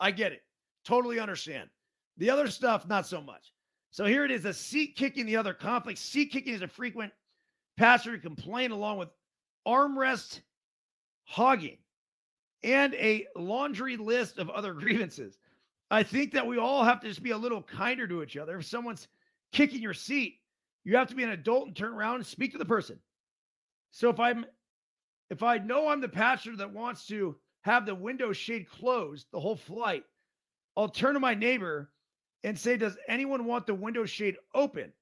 I 0.00 0.10
get 0.12 0.32
it. 0.32 0.42
Totally 0.84 1.20
understand. 1.20 1.68
The 2.18 2.30
other 2.30 2.48
stuff, 2.48 2.88
not 2.88 3.06
so 3.06 3.20
much. 3.20 3.52
So 3.90 4.04
here 4.04 4.24
it 4.24 4.30
is 4.30 4.44
a 4.44 4.54
seat 4.54 4.96
kicking 4.96 5.26
the 5.26 5.36
other 5.36 5.54
conflict. 5.54 5.98
Seat 5.98 6.32
kicking 6.32 6.54
is 6.54 6.62
a 6.62 6.68
frequent 6.68 7.12
passenger 7.76 8.18
complaint 8.18 8.72
along 8.72 8.98
with 8.98 9.10
armrest 9.66 10.40
hogging 11.24 11.78
and 12.64 12.94
a 12.94 13.26
laundry 13.36 13.96
list 13.96 14.38
of 14.38 14.50
other 14.50 14.72
grievances. 14.74 15.38
I 15.90 16.02
think 16.02 16.32
that 16.32 16.46
we 16.46 16.58
all 16.58 16.84
have 16.84 17.00
to 17.00 17.08
just 17.08 17.22
be 17.22 17.32
a 17.32 17.36
little 17.36 17.62
kinder 17.62 18.06
to 18.08 18.22
each 18.22 18.36
other. 18.36 18.58
If 18.58 18.66
someone's 18.66 19.08
kicking 19.52 19.82
your 19.82 19.94
seat, 19.94 20.38
you 20.84 20.96
have 20.96 21.08
to 21.08 21.14
be 21.14 21.22
an 21.22 21.30
adult 21.30 21.66
and 21.66 21.76
turn 21.76 21.92
around 21.92 22.16
and 22.16 22.26
speak 22.26 22.52
to 22.52 22.58
the 22.58 22.64
person. 22.64 22.98
So 23.90 24.08
if 24.08 24.18
I'm 24.18 24.46
if 25.30 25.42
I 25.42 25.58
know 25.58 25.88
I'm 25.88 26.00
the 26.00 26.08
passenger 26.08 26.56
that 26.58 26.72
wants 26.72 27.06
to 27.06 27.36
have 27.62 27.86
the 27.86 27.94
window 27.94 28.32
shade 28.32 28.68
closed 28.68 29.26
the 29.32 29.40
whole 29.40 29.56
flight, 29.56 30.04
I'll 30.76 30.88
turn 30.88 31.14
to 31.14 31.20
my 31.20 31.34
neighbor 31.34 31.90
and 32.44 32.58
say, 32.58 32.76
Does 32.76 32.96
anyone 33.08 33.44
want 33.44 33.66
the 33.66 33.74
window 33.74 34.04
shade 34.04 34.36
open? 34.54 34.92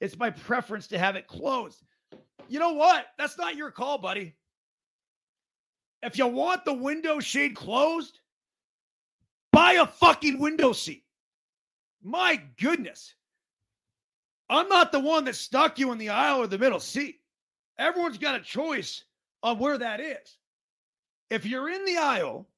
It's 0.00 0.18
my 0.18 0.30
preference 0.30 0.86
to 0.88 0.98
have 0.98 1.16
it 1.16 1.26
closed. 1.26 1.82
You 2.48 2.58
know 2.58 2.72
what? 2.72 3.06
That's 3.18 3.38
not 3.38 3.56
your 3.56 3.70
call, 3.70 3.98
buddy. 3.98 4.34
If 6.02 6.16
you 6.16 6.26
want 6.26 6.64
the 6.64 6.72
window 6.72 7.20
shade 7.20 7.54
closed, 7.54 8.20
buy 9.52 9.72
a 9.72 9.86
fucking 9.86 10.38
window 10.38 10.72
seat. 10.72 11.04
My 12.02 12.42
goodness. 12.58 13.14
I'm 14.48 14.68
not 14.68 14.92
the 14.92 15.00
one 15.00 15.24
that 15.26 15.36
stuck 15.36 15.78
you 15.78 15.92
in 15.92 15.98
the 15.98 16.08
aisle 16.08 16.40
or 16.40 16.46
the 16.46 16.58
middle 16.58 16.80
seat. 16.80 17.20
Everyone's 17.78 18.18
got 18.18 18.34
a 18.34 18.40
choice 18.40 19.04
on 19.42 19.58
where 19.58 19.78
that 19.78 20.00
is. 20.00 20.38
If 21.30 21.46
you're 21.46 21.70
in 21.70 21.84
the 21.84 21.98
aisle 21.98 22.48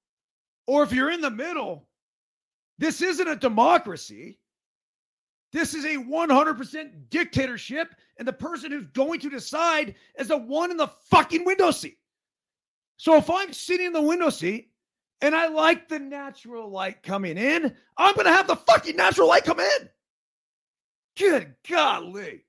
or 0.66 0.82
if 0.82 0.92
you're 0.92 1.10
in 1.10 1.20
the 1.20 1.30
middle, 1.30 1.86
this 2.78 3.02
isn't 3.02 3.28
a 3.28 3.36
democracy. 3.36 4.38
This 5.52 5.74
is 5.74 5.84
a 5.84 5.96
100% 5.96 6.90
dictatorship, 7.10 7.94
and 8.18 8.26
the 8.26 8.32
person 8.32 8.72
who's 8.72 8.86
going 8.94 9.20
to 9.20 9.28
decide 9.28 9.94
is 10.18 10.28
the 10.28 10.38
one 10.38 10.70
in 10.70 10.78
the 10.78 10.88
fucking 11.10 11.44
window 11.44 11.70
seat. 11.70 11.98
So 12.96 13.16
if 13.16 13.28
I'm 13.30 13.52
sitting 13.52 13.86
in 13.86 13.92
the 13.92 14.02
window 14.02 14.30
seat 14.30 14.70
and 15.20 15.34
I 15.34 15.48
like 15.48 15.88
the 15.88 15.98
natural 15.98 16.70
light 16.70 17.02
coming 17.02 17.36
in, 17.36 17.74
I'm 17.96 18.14
going 18.14 18.26
to 18.26 18.32
have 18.32 18.46
the 18.46 18.56
fucking 18.56 18.96
natural 18.96 19.28
light 19.28 19.44
come 19.44 19.60
in. 19.60 19.88
Good 21.16 21.54
golly. 21.68 22.44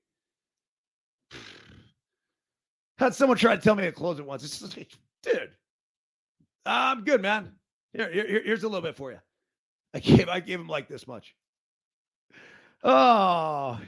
Had 2.98 3.14
someone 3.14 3.36
try 3.36 3.56
to 3.56 3.62
tell 3.62 3.74
me 3.74 3.82
to 3.84 3.92
close 3.92 4.18
it 4.18 4.26
once. 4.26 4.44
It's 4.44 4.76
like, 4.76 4.92
dude, 5.22 5.50
I'm 6.64 7.04
good, 7.04 7.20
man. 7.20 7.52
Here, 7.92 8.10
here, 8.10 8.42
here's 8.44 8.62
a 8.62 8.68
little 8.68 8.82
bit 8.82 8.96
for 8.96 9.12
you. 9.12 9.18
I 9.94 10.00
gave 10.00 10.28
I 10.28 10.40
gave 10.40 10.58
him 10.58 10.68
like 10.68 10.88
this 10.88 11.06
much. 11.06 11.34
Oh, 12.82 13.80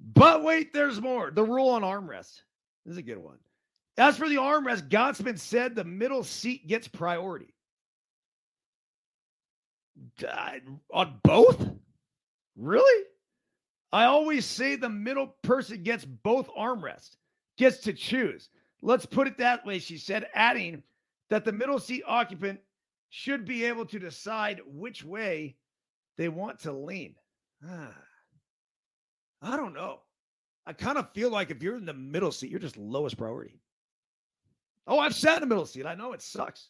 but 0.00 0.42
wait, 0.42 0.72
there's 0.72 1.00
more. 1.00 1.30
The 1.30 1.44
rule 1.44 1.68
on 1.68 1.82
armrest. 1.82 2.42
This 2.84 2.92
is 2.92 2.96
a 2.96 3.02
good 3.02 3.18
one. 3.18 3.38
As 3.96 4.16
for 4.16 4.28
the 4.28 4.36
armrest, 4.36 4.88
Gottsman 4.88 5.38
said 5.38 5.74
the 5.74 5.84
middle 5.84 6.24
seat 6.24 6.66
gets 6.66 6.88
priority. 6.88 7.54
Uh, 10.26 10.52
on 10.92 11.20
both? 11.22 11.68
Really? 12.56 13.04
I 13.92 14.06
always 14.06 14.44
say 14.44 14.74
the 14.74 14.88
middle 14.88 15.36
person 15.42 15.84
gets 15.84 16.04
both 16.04 16.48
armrests, 16.48 17.16
gets 17.56 17.78
to 17.78 17.92
choose. 17.92 18.48
Let's 18.82 19.06
put 19.06 19.28
it 19.28 19.38
that 19.38 19.64
way, 19.64 19.78
she 19.78 19.98
said, 19.98 20.26
adding 20.34 20.82
that 21.30 21.44
the 21.44 21.52
middle 21.52 21.78
seat 21.78 22.02
occupant 22.06 22.60
should 23.10 23.44
be 23.44 23.64
able 23.64 23.86
to 23.86 24.00
decide 24.00 24.60
which 24.66 25.04
way 25.04 25.56
they 26.18 26.28
want 26.28 26.58
to 26.60 26.72
lean. 26.72 27.14
Ah, 27.64 27.94
I 29.40 29.56
don't 29.56 29.74
know. 29.74 30.00
I 30.66 30.72
kind 30.72 30.98
of 30.98 31.12
feel 31.12 31.30
like 31.30 31.50
if 31.50 31.62
you're 31.62 31.76
in 31.76 31.86
the 31.86 31.94
middle 31.94 32.32
seat, 32.32 32.50
you're 32.50 32.58
just 32.58 32.76
lowest 32.76 33.16
priority. 33.16 33.60
Oh, 34.86 34.98
I've 34.98 35.14
sat 35.14 35.36
in 35.36 35.40
the 35.40 35.46
middle 35.46 35.66
seat. 35.66 35.86
I 35.86 35.94
know 35.94 36.12
it 36.12 36.22
sucks, 36.22 36.68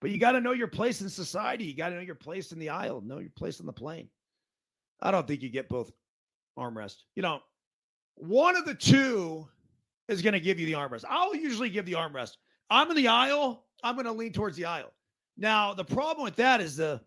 but 0.00 0.10
you 0.10 0.18
got 0.18 0.32
to 0.32 0.40
know 0.40 0.52
your 0.52 0.68
place 0.68 1.00
in 1.00 1.08
society. 1.08 1.64
You 1.64 1.76
got 1.76 1.90
to 1.90 1.96
know 1.96 2.00
your 2.00 2.14
place 2.14 2.52
in 2.52 2.58
the 2.58 2.70
aisle, 2.70 3.02
know 3.02 3.18
your 3.18 3.32
place 3.36 3.60
in 3.60 3.66
the 3.66 3.72
plane. 3.72 4.08
I 5.00 5.10
don't 5.10 5.26
think 5.26 5.42
you 5.42 5.48
get 5.48 5.68
both 5.68 5.92
armrest. 6.58 6.96
You 7.14 7.22
know, 7.22 7.40
one 8.14 8.56
of 8.56 8.64
the 8.64 8.74
two 8.74 9.48
is 10.08 10.22
going 10.22 10.34
to 10.34 10.40
give 10.40 10.58
you 10.58 10.66
the 10.66 10.72
armrest. 10.72 11.04
I'll 11.08 11.34
usually 11.34 11.70
give 11.70 11.86
the 11.86 11.92
armrest. 11.92 12.36
I'm 12.70 12.90
in 12.90 12.96
the 12.96 13.08
aisle. 13.08 13.64
I'm 13.82 13.94
going 13.94 14.06
to 14.06 14.12
lean 14.12 14.32
towards 14.32 14.56
the 14.56 14.64
aisle. 14.64 14.92
Now, 15.36 15.74
the 15.74 15.84
problem 15.84 16.24
with 16.24 16.36
that 16.36 16.60
is 16.60 16.76
the 16.76 17.00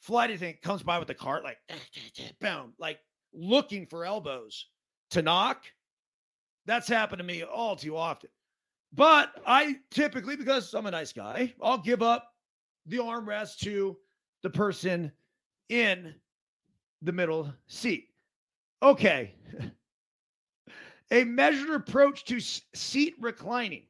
flight 0.00 0.30
attendant 0.30 0.62
comes 0.62 0.82
by 0.82 0.98
with 0.98 1.08
the 1.08 1.14
cart, 1.14 1.44
like, 1.44 1.58
boom, 2.40 2.72
like 2.78 2.98
looking 3.32 3.86
for 3.86 4.04
elbows 4.04 4.66
to 5.10 5.22
knock. 5.22 5.64
That's 6.66 6.88
happened 6.88 7.18
to 7.18 7.24
me 7.24 7.42
all 7.42 7.76
too 7.76 7.96
often. 7.96 8.30
But 8.92 9.40
I 9.46 9.76
typically, 9.90 10.36
because 10.36 10.74
I'm 10.74 10.86
a 10.86 10.90
nice 10.90 11.12
guy, 11.12 11.54
I'll 11.62 11.78
give 11.78 12.02
up 12.02 12.32
the 12.86 12.98
armrest 12.98 13.58
to 13.58 13.96
the 14.42 14.50
person 14.50 15.12
in 15.68 16.14
the 17.02 17.12
middle 17.12 17.52
seat. 17.68 18.08
Okay. 18.82 19.34
a 21.10 21.24
measured 21.24 21.70
approach 21.70 22.24
to 22.26 22.40
seat 22.40 23.14
reclining. 23.20 23.84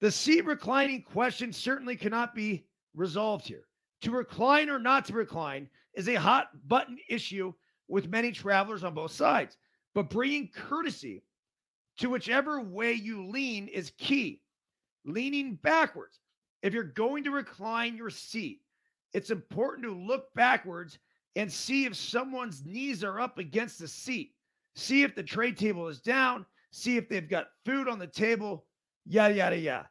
The 0.00 0.10
seat 0.10 0.44
reclining 0.44 1.02
question 1.02 1.52
certainly 1.52 1.96
cannot 1.96 2.34
be 2.34 2.66
resolved 2.94 3.46
here. 3.46 3.66
To 4.02 4.10
recline 4.10 4.68
or 4.68 4.80
not 4.80 5.04
to 5.06 5.12
recline 5.12 5.68
is 5.94 6.08
a 6.08 6.14
hot 6.14 6.48
button 6.66 6.98
issue 7.08 7.52
with 7.86 8.08
many 8.08 8.32
travelers 8.32 8.82
on 8.82 8.94
both 8.94 9.12
sides. 9.12 9.58
But 9.94 10.10
bringing 10.10 10.48
courtesy 10.48 11.22
to 11.98 12.08
whichever 12.08 12.60
way 12.60 12.92
you 12.92 13.26
lean 13.26 13.68
is 13.68 13.92
key. 13.98 14.40
Leaning 15.04 15.56
backwards. 15.56 16.20
If 16.62 16.72
you're 16.72 16.84
going 16.84 17.24
to 17.24 17.30
recline 17.30 17.96
your 17.96 18.10
seat, 18.10 18.60
it's 19.12 19.30
important 19.30 19.84
to 19.84 19.92
look 19.92 20.32
backwards 20.34 20.98
and 21.36 21.52
see 21.52 21.84
if 21.84 21.96
someone's 21.96 22.64
knees 22.64 23.02
are 23.02 23.20
up 23.20 23.38
against 23.38 23.78
the 23.78 23.88
seat. 23.88 24.34
See 24.74 25.02
if 25.02 25.14
the 25.14 25.22
tray 25.22 25.52
table 25.52 25.88
is 25.88 26.00
down. 26.00 26.46
See 26.70 26.96
if 26.96 27.08
they've 27.08 27.28
got 27.28 27.48
food 27.64 27.88
on 27.88 27.98
the 27.98 28.06
table. 28.06 28.66
Yada, 29.06 29.34
yada, 29.34 29.58
yada. 29.58 29.90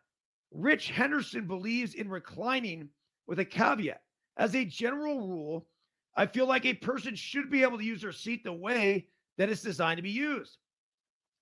Rich 0.52 0.90
Henderson 0.90 1.48
believes 1.48 1.94
in 1.94 2.10
reclining 2.10 2.90
with 3.28 3.40
a 3.40 3.46
caveat. 3.46 4.02
As 4.38 4.56
a 4.56 4.66
general 4.66 5.28
rule, 5.28 5.68
I 6.16 6.26
feel 6.26 6.48
like 6.48 6.66
a 6.66 6.74
person 6.74 7.16
should 7.16 7.50
be 7.50 7.64
able 7.64 7.78
to 7.78 7.84
use 7.84 8.02
their 8.02 8.12
seat 8.12 8.44
the 8.44 8.54
way 8.54 9.08
that 9.38 9.50
it's 9.50 9.62
designed 9.62 9.98
to 9.98 10.04
be 10.04 10.10
used. 10.10 10.58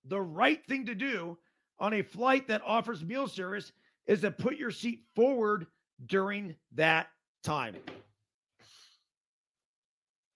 The 0.06 0.20
right 0.20 0.64
thing 0.66 0.86
to 0.86 0.94
do 0.94 1.38
on 1.78 1.94
a 1.94 2.02
flight 2.02 2.48
that 2.48 2.62
offers 2.64 3.04
meal 3.04 3.28
service 3.28 3.72
is 4.06 4.20
to 4.22 4.30
put 4.30 4.56
your 4.56 4.70
seat 4.70 5.04
forward 5.14 5.66
during 6.06 6.56
that 6.74 7.08
time. 7.42 7.76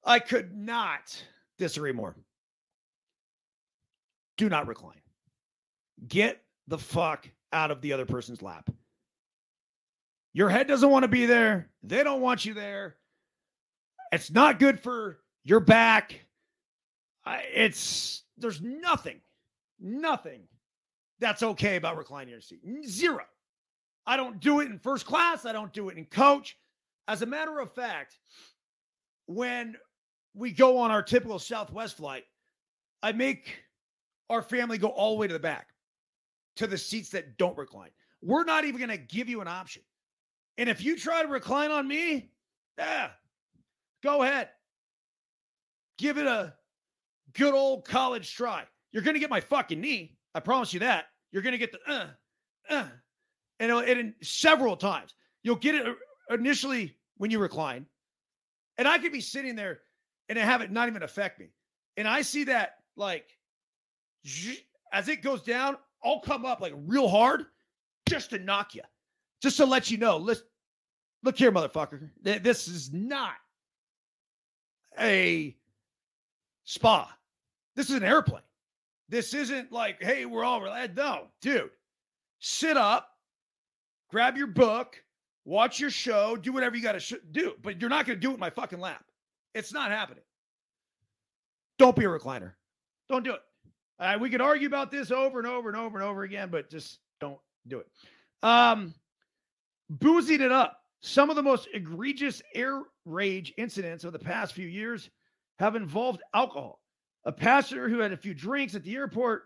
I 0.04 0.18
could 0.18 0.56
not 0.56 1.22
disagree 1.58 1.92
more. 1.92 2.14
Do 4.36 4.48
not 4.48 4.66
recline. 4.66 5.00
Get 6.08 6.42
the 6.68 6.78
fuck 6.78 7.28
out 7.52 7.70
of 7.70 7.80
the 7.80 7.92
other 7.92 8.04
person's 8.04 8.42
lap. 8.42 8.68
Your 10.32 10.48
head 10.48 10.66
doesn't 10.66 10.90
want 10.90 11.04
to 11.04 11.08
be 11.08 11.26
there. 11.26 11.70
They 11.82 12.02
don't 12.02 12.20
want 12.20 12.44
you 12.44 12.54
there. 12.54 12.96
It's 14.12 14.30
not 14.30 14.58
good 14.58 14.80
for 14.80 15.20
your 15.44 15.60
back. 15.60 16.20
It's 17.26 18.24
there's 18.36 18.60
nothing, 18.60 19.20
nothing 19.84 20.42
that's 21.20 21.42
okay 21.42 21.76
about 21.76 21.96
reclining 21.96 22.30
your 22.30 22.40
seat. 22.40 22.60
Zero. 22.86 23.24
I 24.06 24.16
don't 24.16 24.40
do 24.40 24.60
it 24.60 24.70
in 24.70 24.78
first 24.78 25.06
class. 25.06 25.46
I 25.46 25.52
don't 25.52 25.72
do 25.72 25.88
it 25.88 25.96
in 25.96 26.04
coach. 26.06 26.56
As 27.06 27.22
a 27.22 27.26
matter 27.26 27.60
of 27.60 27.72
fact, 27.72 28.18
when 29.26 29.76
we 30.34 30.50
go 30.50 30.78
on 30.78 30.90
our 30.90 31.02
typical 31.02 31.38
Southwest 31.38 31.96
flight, 31.96 32.24
I 33.02 33.12
make 33.12 33.62
our 34.30 34.42
family 34.42 34.78
go 34.78 34.88
all 34.88 35.12
the 35.12 35.20
way 35.20 35.26
to 35.26 35.32
the 35.32 35.38
back 35.38 35.68
to 36.56 36.66
the 36.66 36.78
seats 36.78 37.10
that 37.10 37.36
don't 37.38 37.56
recline. 37.56 37.90
We're 38.22 38.44
not 38.44 38.64
even 38.64 38.78
going 38.78 38.90
to 38.90 38.96
give 38.96 39.28
you 39.28 39.40
an 39.40 39.48
option. 39.48 39.82
And 40.56 40.68
if 40.68 40.82
you 40.82 40.96
try 40.96 41.22
to 41.22 41.28
recline 41.28 41.70
on 41.70 41.86
me, 41.86 42.30
yeah, 42.78 43.10
go 44.02 44.22
ahead. 44.22 44.48
Give 45.98 46.18
it 46.18 46.26
a 46.26 46.54
good 47.34 47.54
old 47.54 47.84
college 47.84 48.34
try. 48.34 48.64
You're 48.94 49.02
going 49.02 49.12
to 49.12 49.20
get 49.20 49.28
my 49.28 49.40
fucking 49.40 49.78
knee. 49.78 50.16
I 50.34 50.40
promise 50.40 50.72
you 50.72 50.80
that. 50.80 51.08
You're 51.30 51.42
going 51.42 51.52
to 51.52 51.58
get 51.58 51.72
the 51.72 51.78
uh, 51.86 52.06
uh, 52.70 52.86
and, 53.60 53.70
and 53.70 54.14
several 54.22 54.74
times. 54.76 55.12
You'll 55.42 55.56
get 55.56 55.74
it 55.74 55.86
uh, 55.86 56.34
initially 56.34 56.96
when 57.18 57.30
you 57.30 57.38
recline. 57.38 57.84
And 58.78 58.88
I 58.88 58.96
could 58.96 59.12
be 59.12 59.20
sitting 59.20 59.54
there 59.54 59.80
and 60.30 60.38
have 60.38 60.62
it 60.62 60.72
not 60.72 60.88
even 60.88 61.02
affect 61.02 61.38
me. 61.38 61.48
And 61.98 62.08
I 62.08 62.22
see 62.22 62.44
that 62.44 62.76
like 62.96 63.26
as 64.94 65.08
it 65.08 65.20
goes 65.20 65.42
down, 65.42 65.76
I'll 66.02 66.20
come 66.20 66.46
up 66.46 66.62
like 66.62 66.72
real 66.86 67.08
hard 67.08 67.44
just 68.08 68.30
to 68.30 68.38
knock 68.38 68.74
you, 68.74 68.82
just 69.42 69.58
to 69.58 69.66
let 69.66 69.90
you 69.90 69.98
know. 69.98 70.16
Listen, 70.16 70.46
Look 71.24 71.38
here, 71.38 71.50
motherfucker. 71.50 72.10
This 72.22 72.68
is 72.68 72.92
not 72.92 73.32
a 75.00 75.56
spa. 76.64 77.10
This 77.74 77.88
is 77.88 77.96
an 77.96 78.04
airplane. 78.04 78.42
This 79.08 79.34
isn't 79.34 79.70
like, 79.70 80.02
hey, 80.02 80.24
we're 80.24 80.44
all 80.44 80.60
relaxed. 80.60 80.96
No, 80.96 81.26
dude, 81.42 81.70
sit 82.40 82.76
up, 82.76 83.08
grab 84.10 84.36
your 84.36 84.46
book, 84.46 85.02
watch 85.44 85.78
your 85.78 85.90
show, 85.90 86.36
do 86.36 86.52
whatever 86.52 86.76
you 86.76 86.82
got 86.82 86.92
to 86.92 87.00
sh- 87.00 87.14
do, 87.32 87.54
but 87.62 87.80
you're 87.80 87.90
not 87.90 88.06
going 88.06 88.18
to 88.18 88.20
do 88.20 88.30
it 88.30 88.34
in 88.34 88.40
my 88.40 88.50
fucking 88.50 88.80
lap. 88.80 89.04
It's 89.54 89.72
not 89.72 89.90
happening. 89.90 90.24
Don't 91.78 91.96
be 91.96 92.04
a 92.04 92.08
recliner. 92.08 92.52
Don't 93.08 93.24
do 93.24 93.34
it. 93.34 93.40
Uh, 93.98 94.16
we 94.20 94.30
could 94.30 94.40
argue 94.40 94.66
about 94.66 94.90
this 94.90 95.10
over 95.10 95.38
and 95.38 95.46
over 95.46 95.68
and 95.68 95.78
over 95.78 95.98
and 95.98 96.06
over 96.06 96.22
again, 96.22 96.48
but 96.50 96.70
just 96.70 96.98
don't 97.20 97.38
do 97.68 97.78
it. 97.78 97.86
Um, 98.42 98.94
boozing 99.88 100.40
it 100.40 100.52
up. 100.52 100.80
Some 101.00 101.30
of 101.30 101.36
the 101.36 101.42
most 101.42 101.68
egregious 101.74 102.42
air 102.54 102.82
rage 103.04 103.52
incidents 103.58 104.04
of 104.04 104.12
the 104.12 104.18
past 104.18 104.54
few 104.54 104.66
years 104.66 105.10
have 105.58 105.76
involved 105.76 106.22
alcohol. 106.34 106.80
A 107.24 107.32
passenger 107.32 107.88
who 107.88 108.00
had 108.00 108.12
a 108.12 108.16
few 108.16 108.34
drinks 108.34 108.74
at 108.74 108.82
the 108.82 108.94
airport 108.94 109.44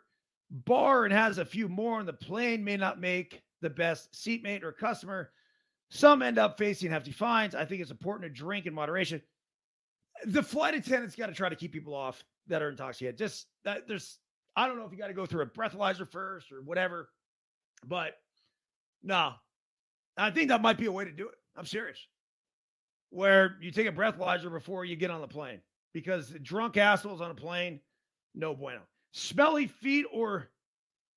bar 0.50 1.04
and 1.04 1.12
has 1.12 1.38
a 1.38 1.44
few 1.44 1.68
more 1.68 1.98
on 1.98 2.06
the 2.06 2.12
plane 2.12 2.64
may 2.64 2.76
not 2.76 3.00
make 3.00 3.42
the 3.60 3.70
best 3.70 4.14
seatmate 4.14 4.64
or 4.64 4.72
customer. 4.72 5.30
Some 5.90 6.22
end 6.22 6.38
up 6.38 6.58
facing 6.58 6.90
hefty 6.90 7.12
fines. 7.12 7.54
I 7.54 7.64
think 7.64 7.80
it's 7.80 7.90
important 7.90 8.32
to 8.32 8.40
drink 8.40 8.66
in 8.66 8.74
moderation. 8.74 9.22
The 10.26 10.42
flight 10.42 10.74
attendants 10.74 11.14
got 11.14 11.26
to 11.26 11.34
try 11.34 11.48
to 11.48 11.56
keep 11.56 11.72
people 11.72 11.94
off 11.94 12.22
that 12.48 12.62
are 12.62 12.70
intoxicated. 12.70 13.16
Just 13.16 13.46
that 13.64 13.86
there's, 13.86 14.18
I 14.56 14.66
don't 14.66 14.78
know 14.78 14.84
if 14.84 14.92
you 14.92 14.98
got 14.98 15.08
to 15.08 15.14
go 15.14 15.26
through 15.26 15.42
a 15.42 15.46
breathalyzer 15.46 16.10
first 16.10 16.50
or 16.50 16.62
whatever, 16.62 17.08
but 17.86 18.14
no, 19.02 19.34
I 20.16 20.30
think 20.30 20.48
that 20.48 20.60
might 20.60 20.78
be 20.78 20.86
a 20.86 20.92
way 20.92 21.04
to 21.04 21.12
do 21.12 21.28
it. 21.28 21.34
I'm 21.56 21.66
serious. 21.66 21.98
Where 23.10 23.56
you 23.60 23.70
take 23.70 23.86
a 23.86 23.92
breathalyzer 23.92 24.50
before 24.50 24.84
you 24.84 24.96
get 24.96 25.10
on 25.10 25.20
the 25.20 25.28
plane 25.28 25.60
because 25.92 26.30
drunk 26.42 26.76
assholes 26.76 27.20
on 27.20 27.30
a 27.30 27.34
plane, 27.34 27.80
no 28.34 28.54
bueno. 28.54 28.80
Smelly 29.12 29.66
feet 29.66 30.06
or 30.12 30.48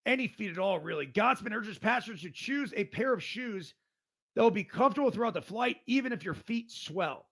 any 0.06 0.28
feet 0.28 0.52
at 0.52 0.58
all, 0.58 0.80
really. 0.80 1.06
Gottsman 1.06 1.54
urges 1.54 1.78
passengers 1.78 2.22
to 2.22 2.32
choose 2.32 2.74
a 2.76 2.86
pair 2.86 3.14
of 3.14 3.24
shoes 3.24 3.74
that 4.36 4.42
will 4.42 4.52
be 4.52 4.64
comfortable 4.64 5.12
throughout 5.12 5.34
the 5.34 5.42
flight, 5.42 5.78
even 5.88 6.14
if 6.14 6.24
your 6.24 6.34
feet 6.34 6.72
swell. 6.72 7.28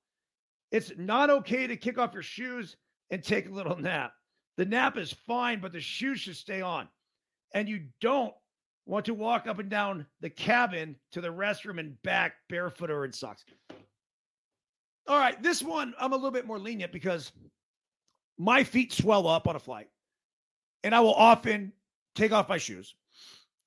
It's 0.72 0.92
not 0.98 1.30
okay 1.30 1.66
to 1.66 1.78
kick 1.78 1.98
off 1.98 2.14
your 2.14 2.24
shoes 2.24 2.76
and 3.10 3.24
take 3.24 3.48
a 3.48 3.54
little 3.54 3.76
nap. 3.80 4.14
The 4.58 4.66
nap 4.66 4.98
is 4.98 5.14
fine, 5.26 5.62
but 5.62 5.72
the 5.72 5.80
shoes 5.80 6.20
should 6.20 6.36
stay 6.36 6.62
on. 6.62 6.88
And 7.54 7.68
you 7.68 7.86
don't 8.02 8.34
want 8.86 9.06
to 9.06 9.14
walk 9.14 9.48
up 9.48 9.60
and 9.60 9.70
down 9.70 10.06
the 10.20 10.30
cabin 10.30 10.96
to 11.12 11.22
the 11.22 11.30
restroom 11.30 11.80
and 11.80 12.00
back 12.04 12.34
barefoot 12.50 12.92
or 12.92 13.06
in 13.06 13.14
socks. 13.14 13.46
All 15.10 15.18
right, 15.18 15.41
this 15.41 15.64
one 15.64 15.95
I'm 15.99 16.14
a 16.14 16.16
little 16.16 16.30
bit 16.30 16.45
more 16.45 16.60
lenient 16.60 16.91
because 16.91 17.32
my 18.38 18.64
feet 18.64 18.93
swell 18.93 19.28
up 19.28 19.47
on 19.47 19.55
a 19.55 19.60
flight, 19.60 19.88
and 20.84 20.93
I 20.93 20.99
will 20.99 21.16
often 21.16 21.74
take 22.14 22.32
off 22.32 22.47
my 22.47 22.60
shoes 22.60 22.93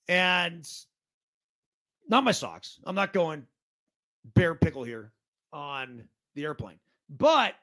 and 0.07 0.67
not 2.09 2.23
my 2.23 2.31
socks. 2.31 2.79
I'm 2.85 2.95
not 2.95 3.13
going 3.13 3.45
bare 4.37 4.55
pickle 4.55 4.85
here 4.85 5.13
on 5.53 6.05
the 6.37 6.45
airplane, 6.45 6.79
but 7.11 7.55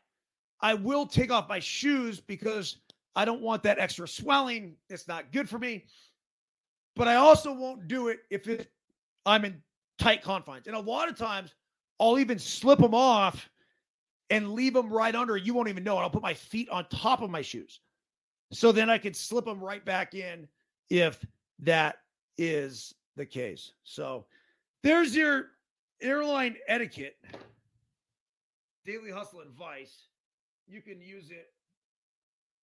I 0.60 0.74
will 0.74 1.06
take 1.06 1.32
off 1.32 1.48
my 1.48 1.60
shoes 1.60 2.20
because 2.20 2.82
I 3.16 3.24
don't 3.24 3.42
want 3.42 3.64
that 3.64 3.80
extra 3.80 4.10
swelling. 4.10 4.76
It's 4.90 5.08
not 5.08 5.32
good 5.32 5.48
for 5.48 5.58
me. 5.58 5.86
But 6.98 7.08
I 7.08 7.16
also 7.16 7.54
won't 7.54 7.88
do 7.88 8.10
it 8.10 8.20
if 8.30 8.50
it, 8.50 8.70
I'm 9.26 9.46
in 9.46 9.62
tight 10.00 10.22
confines. 10.22 10.68
And 10.68 10.76
a 10.76 10.80
lot 10.82 11.08
of 11.08 11.18
times 11.18 11.56
I'll 11.98 12.20
even 12.20 12.38
slip 12.38 12.80
them 12.80 12.94
off 12.94 13.50
and 14.30 14.54
leave 14.54 14.74
them 14.74 14.92
right 14.92 15.16
under. 15.16 15.36
You 15.38 15.54
won't 15.54 15.70
even 15.70 15.84
know 15.84 15.98
it. 15.98 16.02
I'll 16.02 16.10
put 16.10 16.22
my 16.22 16.34
feet 16.34 16.70
on 16.70 16.86
top 16.90 17.22
of 17.22 17.30
my 17.30 17.42
shoes. 17.42 17.80
So 18.52 18.72
then 18.72 18.90
I 18.90 18.98
can 18.98 19.14
slip 19.14 19.46
them 19.46 19.60
right 19.60 19.84
back 19.84 20.14
in 20.14 20.48
if 20.90 21.24
that 21.60 21.98
is 22.38 22.94
the 23.16 23.26
case. 23.26 23.74
So 23.84 24.26
there's 24.84 25.16
your 25.16 25.48
airline 26.02 26.56
etiquette, 26.68 27.18
daily 28.86 29.12
hustle 29.12 29.42
advice. 29.42 30.08
You 30.68 30.82
can 30.82 31.02
use 31.02 31.32
it 31.32 31.48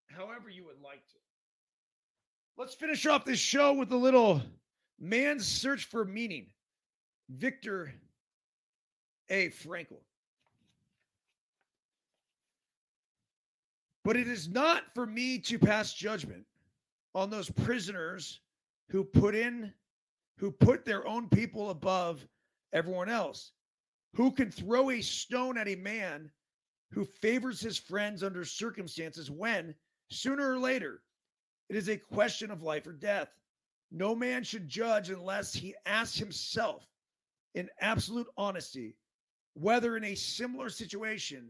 however 0.08 0.48
you 0.48 0.64
would 0.64 0.80
like 0.82 1.06
to. 1.08 1.18
Let's 2.56 2.74
finish 2.74 3.04
off 3.06 3.24
this 3.24 3.38
show 3.38 3.74
with 3.74 3.92
a 3.92 3.96
little 3.96 4.40
man's 4.98 5.46
search 5.46 5.84
for 5.84 6.04
meaning. 6.04 6.46
Viktor 7.28 7.92
A. 9.28 9.48
Frankl. 9.48 9.98
But 14.06 14.16
it 14.16 14.28
is 14.28 14.48
not 14.48 14.84
for 14.94 15.04
me 15.04 15.36
to 15.40 15.58
pass 15.58 15.92
judgment 15.92 16.44
on 17.12 17.28
those 17.28 17.50
prisoners 17.50 18.38
who 18.88 19.02
put 19.02 19.34
in, 19.34 19.72
who 20.38 20.52
put 20.52 20.84
their 20.84 21.04
own 21.08 21.28
people 21.28 21.70
above 21.70 22.24
everyone 22.72 23.08
else, 23.08 23.50
who 24.14 24.30
can 24.30 24.48
throw 24.48 24.90
a 24.90 25.00
stone 25.00 25.58
at 25.58 25.66
a 25.66 25.74
man 25.74 26.30
who 26.92 27.04
favors 27.04 27.60
his 27.60 27.78
friends 27.78 28.22
under 28.22 28.44
circumstances 28.44 29.28
when, 29.28 29.74
sooner 30.08 30.52
or 30.52 30.58
later, 30.60 31.02
it 31.68 31.74
is 31.74 31.88
a 31.88 31.96
question 31.96 32.52
of 32.52 32.62
life 32.62 32.86
or 32.86 32.92
death. 32.92 33.34
No 33.90 34.14
man 34.14 34.44
should 34.44 34.68
judge 34.68 35.10
unless 35.10 35.52
he 35.52 35.74
asks 35.84 36.16
himself 36.16 36.86
in 37.56 37.68
absolute 37.80 38.28
honesty 38.36 38.94
whether 39.54 39.96
in 39.96 40.04
a 40.04 40.14
similar 40.14 40.70
situation 40.70 41.48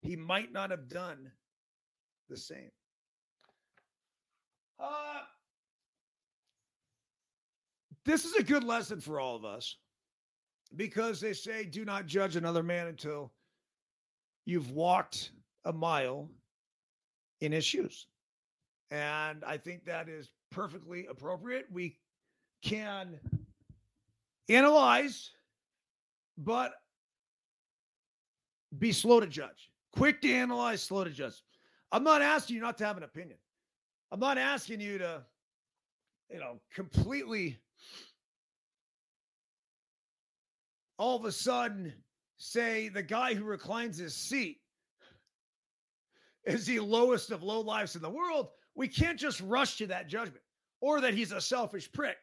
he 0.00 0.14
might 0.14 0.52
not 0.52 0.70
have 0.70 0.88
done 0.88 1.32
the 2.28 2.36
same. 2.36 2.70
Uh, 4.80 5.22
this 8.04 8.24
is 8.24 8.34
a 8.34 8.42
good 8.42 8.64
lesson 8.64 9.00
for 9.00 9.20
all 9.20 9.34
of 9.36 9.44
us 9.44 9.76
because 10.76 11.20
they 11.20 11.32
say 11.32 11.64
do 11.64 11.84
not 11.84 12.06
judge 12.06 12.36
another 12.36 12.62
man 12.62 12.86
until 12.86 13.32
you've 14.44 14.70
walked 14.70 15.32
a 15.64 15.72
mile 15.72 16.30
in 17.40 17.52
his 17.52 17.64
shoes. 17.64 18.06
And 18.90 19.44
I 19.44 19.56
think 19.56 19.84
that 19.84 20.08
is 20.08 20.30
perfectly 20.50 21.06
appropriate. 21.06 21.66
We 21.70 21.98
can 22.62 23.18
analyze, 24.48 25.30
but 26.38 26.72
be 28.78 28.92
slow 28.92 29.20
to 29.20 29.26
judge. 29.26 29.70
Quick 29.92 30.20
to 30.22 30.32
analyze, 30.32 30.82
slow 30.82 31.04
to 31.04 31.10
judge. 31.10 31.42
I'm 31.90 32.04
not 32.04 32.22
asking 32.22 32.56
you 32.56 32.62
not 32.62 32.78
to 32.78 32.86
have 32.86 32.96
an 32.96 33.02
opinion. 33.02 33.38
I'm 34.10 34.20
not 34.20 34.38
asking 34.38 34.80
you 34.80 34.98
to, 34.98 35.22
you 36.30 36.38
know, 36.38 36.58
completely 36.74 37.58
all 40.98 41.16
of 41.16 41.24
a 41.24 41.32
sudden 41.32 41.92
say 42.38 42.88
the 42.88 43.02
guy 43.02 43.34
who 43.34 43.44
reclines 43.44 43.98
his 43.98 44.14
seat 44.14 44.60
is 46.44 46.66
the 46.66 46.80
lowest 46.80 47.30
of 47.30 47.42
low 47.42 47.60
lives 47.60 47.94
in 47.96 48.02
the 48.02 48.10
world. 48.10 48.48
We 48.74 48.88
can't 48.88 49.18
just 49.18 49.40
rush 49.40 49.76
to 49.78 49.86
that 49.88 50.08
judgment 50.08 50.42
or 50.80 51.00
that 51.00 51.14
he's 51.14 51.32
a 51.32 51.40
selfish 51.40 51.90
prick. 51.92 52.16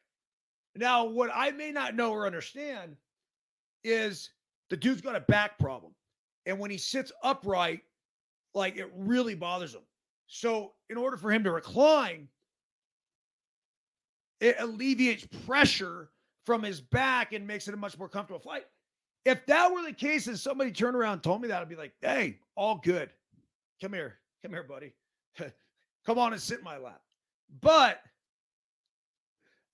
Now, 0.76 1.06
what 1.06 1.30
I 1.34 1.52
may 1.52 1.72
not 1.72 1.96
know 1.96 2.12
or 2.12 2.26
understand 2.26 2.96
is 3.84 4.30
the 4.70 4.78
dude's 4.78 5.02
got 5.02 5.16
a 5.16 5.22
back 5.22 5.58
problem. 5.60 5.94
And 6.46 6.60
when 6.60 6.72
he 6.72 6.78
sits 6.78 7.12
upright, 7.24 7.82
like 8.56 8.78
it 8.78 8.92
really 8.96 9.36
bothers 9.36 9.74
him. 9.74 9.82
So, 10.28 10.72
in 10.90 10.98
order 10.98 11.18
for 11.18 11.32
him 11.32 11.44
to 11.44 11.52
recline, 11.52 12.28
it 14.40 14.56
alleviates 14.60 15.28
pressure 15.46 16.10
from 16.46 16.64
his 16.64 16.82
back 16.82 17.34
and 17.34 17.46
makes 17.46 17.68
it 17.68 17.74
a 17.74 17.78
much 17.78 17.98
more 17.98 18.10
comfortable 18.10 18.40
flight. 18.40 18.64
If 19.26 19.46
that 19.48 19.72
were 19.72 19.84
the 19.84 19.94
case 19.94 20.28
and 20.28 20.38
somebody 20.38 20.72
turned 20.72 20.96
around 20.96 21.14
and 21.14 21.24
told 21.24 21.42
me 21.42 21.48
that, 21.48 21.62
I'd 21.62 21.70
be 21.70 21.76
like, 21.76 21.94
hey, 22.02 22.40
all 22.56 22.80
good. 22.84 23.10
Come 23.82 23.94
here. 23.94 24.16
Come 24.44 24.52
here, 24.52 24.64
buddy. 24.64 24.94
Come 26.06 26.20
on 26.20 26.34
and 26.34 26.42
sit 26.42 26.60
in 26.60 26.64
my 26.64 26.78
lap. 26.78 27.02
But 27.62 28.02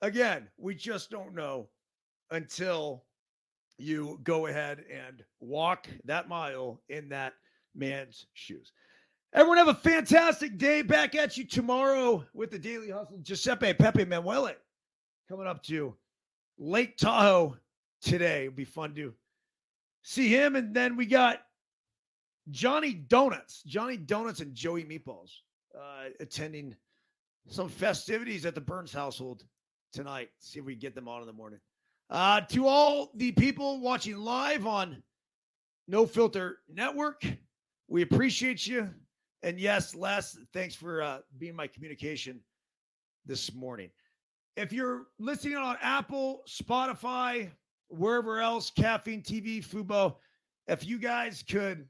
again, 0.02 0.48
we 0.58 0.76
just 0.76 1.10
don't 1.10 1.36
know 1.36 1.68
until 2.32 3.04
you 3.78 4.20
go 4.24 4.48
ahead 4.48 4.86
and 4.90 5.24
walk 5.40 5.88
that 6.06 6.30
mile 6.30 6.82
in 6.88 7.10
that 7.10 7.34
man's 7.76 8.26
shoes. 8.34 8.72
Everyone 9.34 9.58
have 9.58 9.70
a 9.70 9.74
fantastic 9.74 10.58
day. 10.58 10.82
Back 10.82 11.16
at 11.16 11.38
you 11.38 11.46
tomorrow 11.46 12.26
with 12.34 12.52
the 12.52 12.60
Daily 12.60 12.90
Hustle. 12.90 13.20
Giuseppe 13.22 13.74
Pepe 13.74 14.06
Manuele 14.06 14.56
coming 15.30 15.48
up 15.48 15.64
to 15.64 15.96
Lake 16.58 16.98
Tahoe 16.98 17.56
today. 18.02 18.44
It'll 18.46 18.56
be 18.56 18.66
fun 18.66 18.94
to 18.96 19.14
see 20.04 20.28
him. 20.28 20.56
And 20.56 20.74
then 20.74 20.98
we 20.98 21.06
got 21.06 21.40
Johnny 22.50 22.94
Donuts, 22.94 23.64
Johnny 23.64 23.96
Donuts 23.96 24.42
and 24.42 24.54
Joey 24.54 24.84
Meatballs 24.84 25.32
uh, 25.78 26.10
attending 26.20 26.76
some 27.48 27.70
festivities 27.70 28.46
at 28.46 28.56
the 28.56 28.62
Burns 28.62 28.92
household 28.92 29.46
tonight. 29.94 30.30
See 30.40 30.60
if 30.60 30.66
we 30.66 30.76
get 30.76 30.94
them 30.94 31.08
on 31.08 31.22
in 31.22 31.28
the 31.28 31.34
morning. 31.34 31.60
Uh, 32.10 32.42
to 32.42 32.68
all 32.68 33.12
the 33.16 33.32
people 33.32 33.80
watching 33.80 34.18
live 34.18 34.68
on 34.68 35.02
No 35.88 36.06
Filter 36.06 36.58
Network. 36.70 37.24
We 37.92 38.04
appreciate 38.04 38.66
you. 38.66 38.90
And 39.44 39.60
yes, 39.60 39.94
Les, 39.94 40.38
thanks 40.54 40.74
for 40.74 41.02
uh, 41.02 41.20
being 41.38 41.58
my 41.58 41.68
communication 41.68 42.40
this 43.26 43.54
morning. 43.54 43.90
If 44.56 44.72
you're 44.72 45.08
listening 45.20 45.58
on 45.58 45.76
Apple, 45.82 46.44
Spotify, 46.48 47.52
wherever 47.90 48.40
else, 48.40 48.72
Caffeine 48.72 49.22
TV, 49.22 49.62
Fubo, 49.62 50.16
if 50.68 50.86
you 50.86 51.00
guys 51.00 51.44
could 51.44 51.86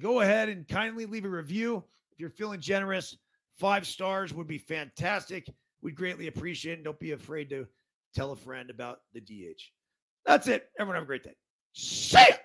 go 0.00 0.20
ahead 0.20 0.48
and 0.50 0.68
kindly 0.68 1.04
leave 1.04 1.24
a 1.24 1.28
review. 1.28 1.82
If 2.12 2.20
you're 2.20 2.30
feeling 2.30 2.60
generous, 2.60 3.16
five 3.58 3.88
stars 3.88 4.32
would 4.32 4.46
be 4.46 4.58
fantastic. 4.58 5.48
We'd 5.82 5.96
greatly 5.96 6.28
appreciate 6.28 6.78
it. 6.78 6.84
Don't 6.84 7.00
be 7.00 7.10
afraid 7.10 7.50
to 7.50 7.66
tell 8.14 8.30
a 8.30 8.36
friend 8.36 8.70
about 8.70 9.00
the 9.14 9.20
DH. 9.20 9.60
That's 10.24 10.46
it. 10.46 10.68
Everyone 10.78 10.94
have 10.94 11.02
a 11.02 11.06
great 11.06 11.24
day. 11.24 11.34
See 11.72 12.18
ya. 12.18 12.36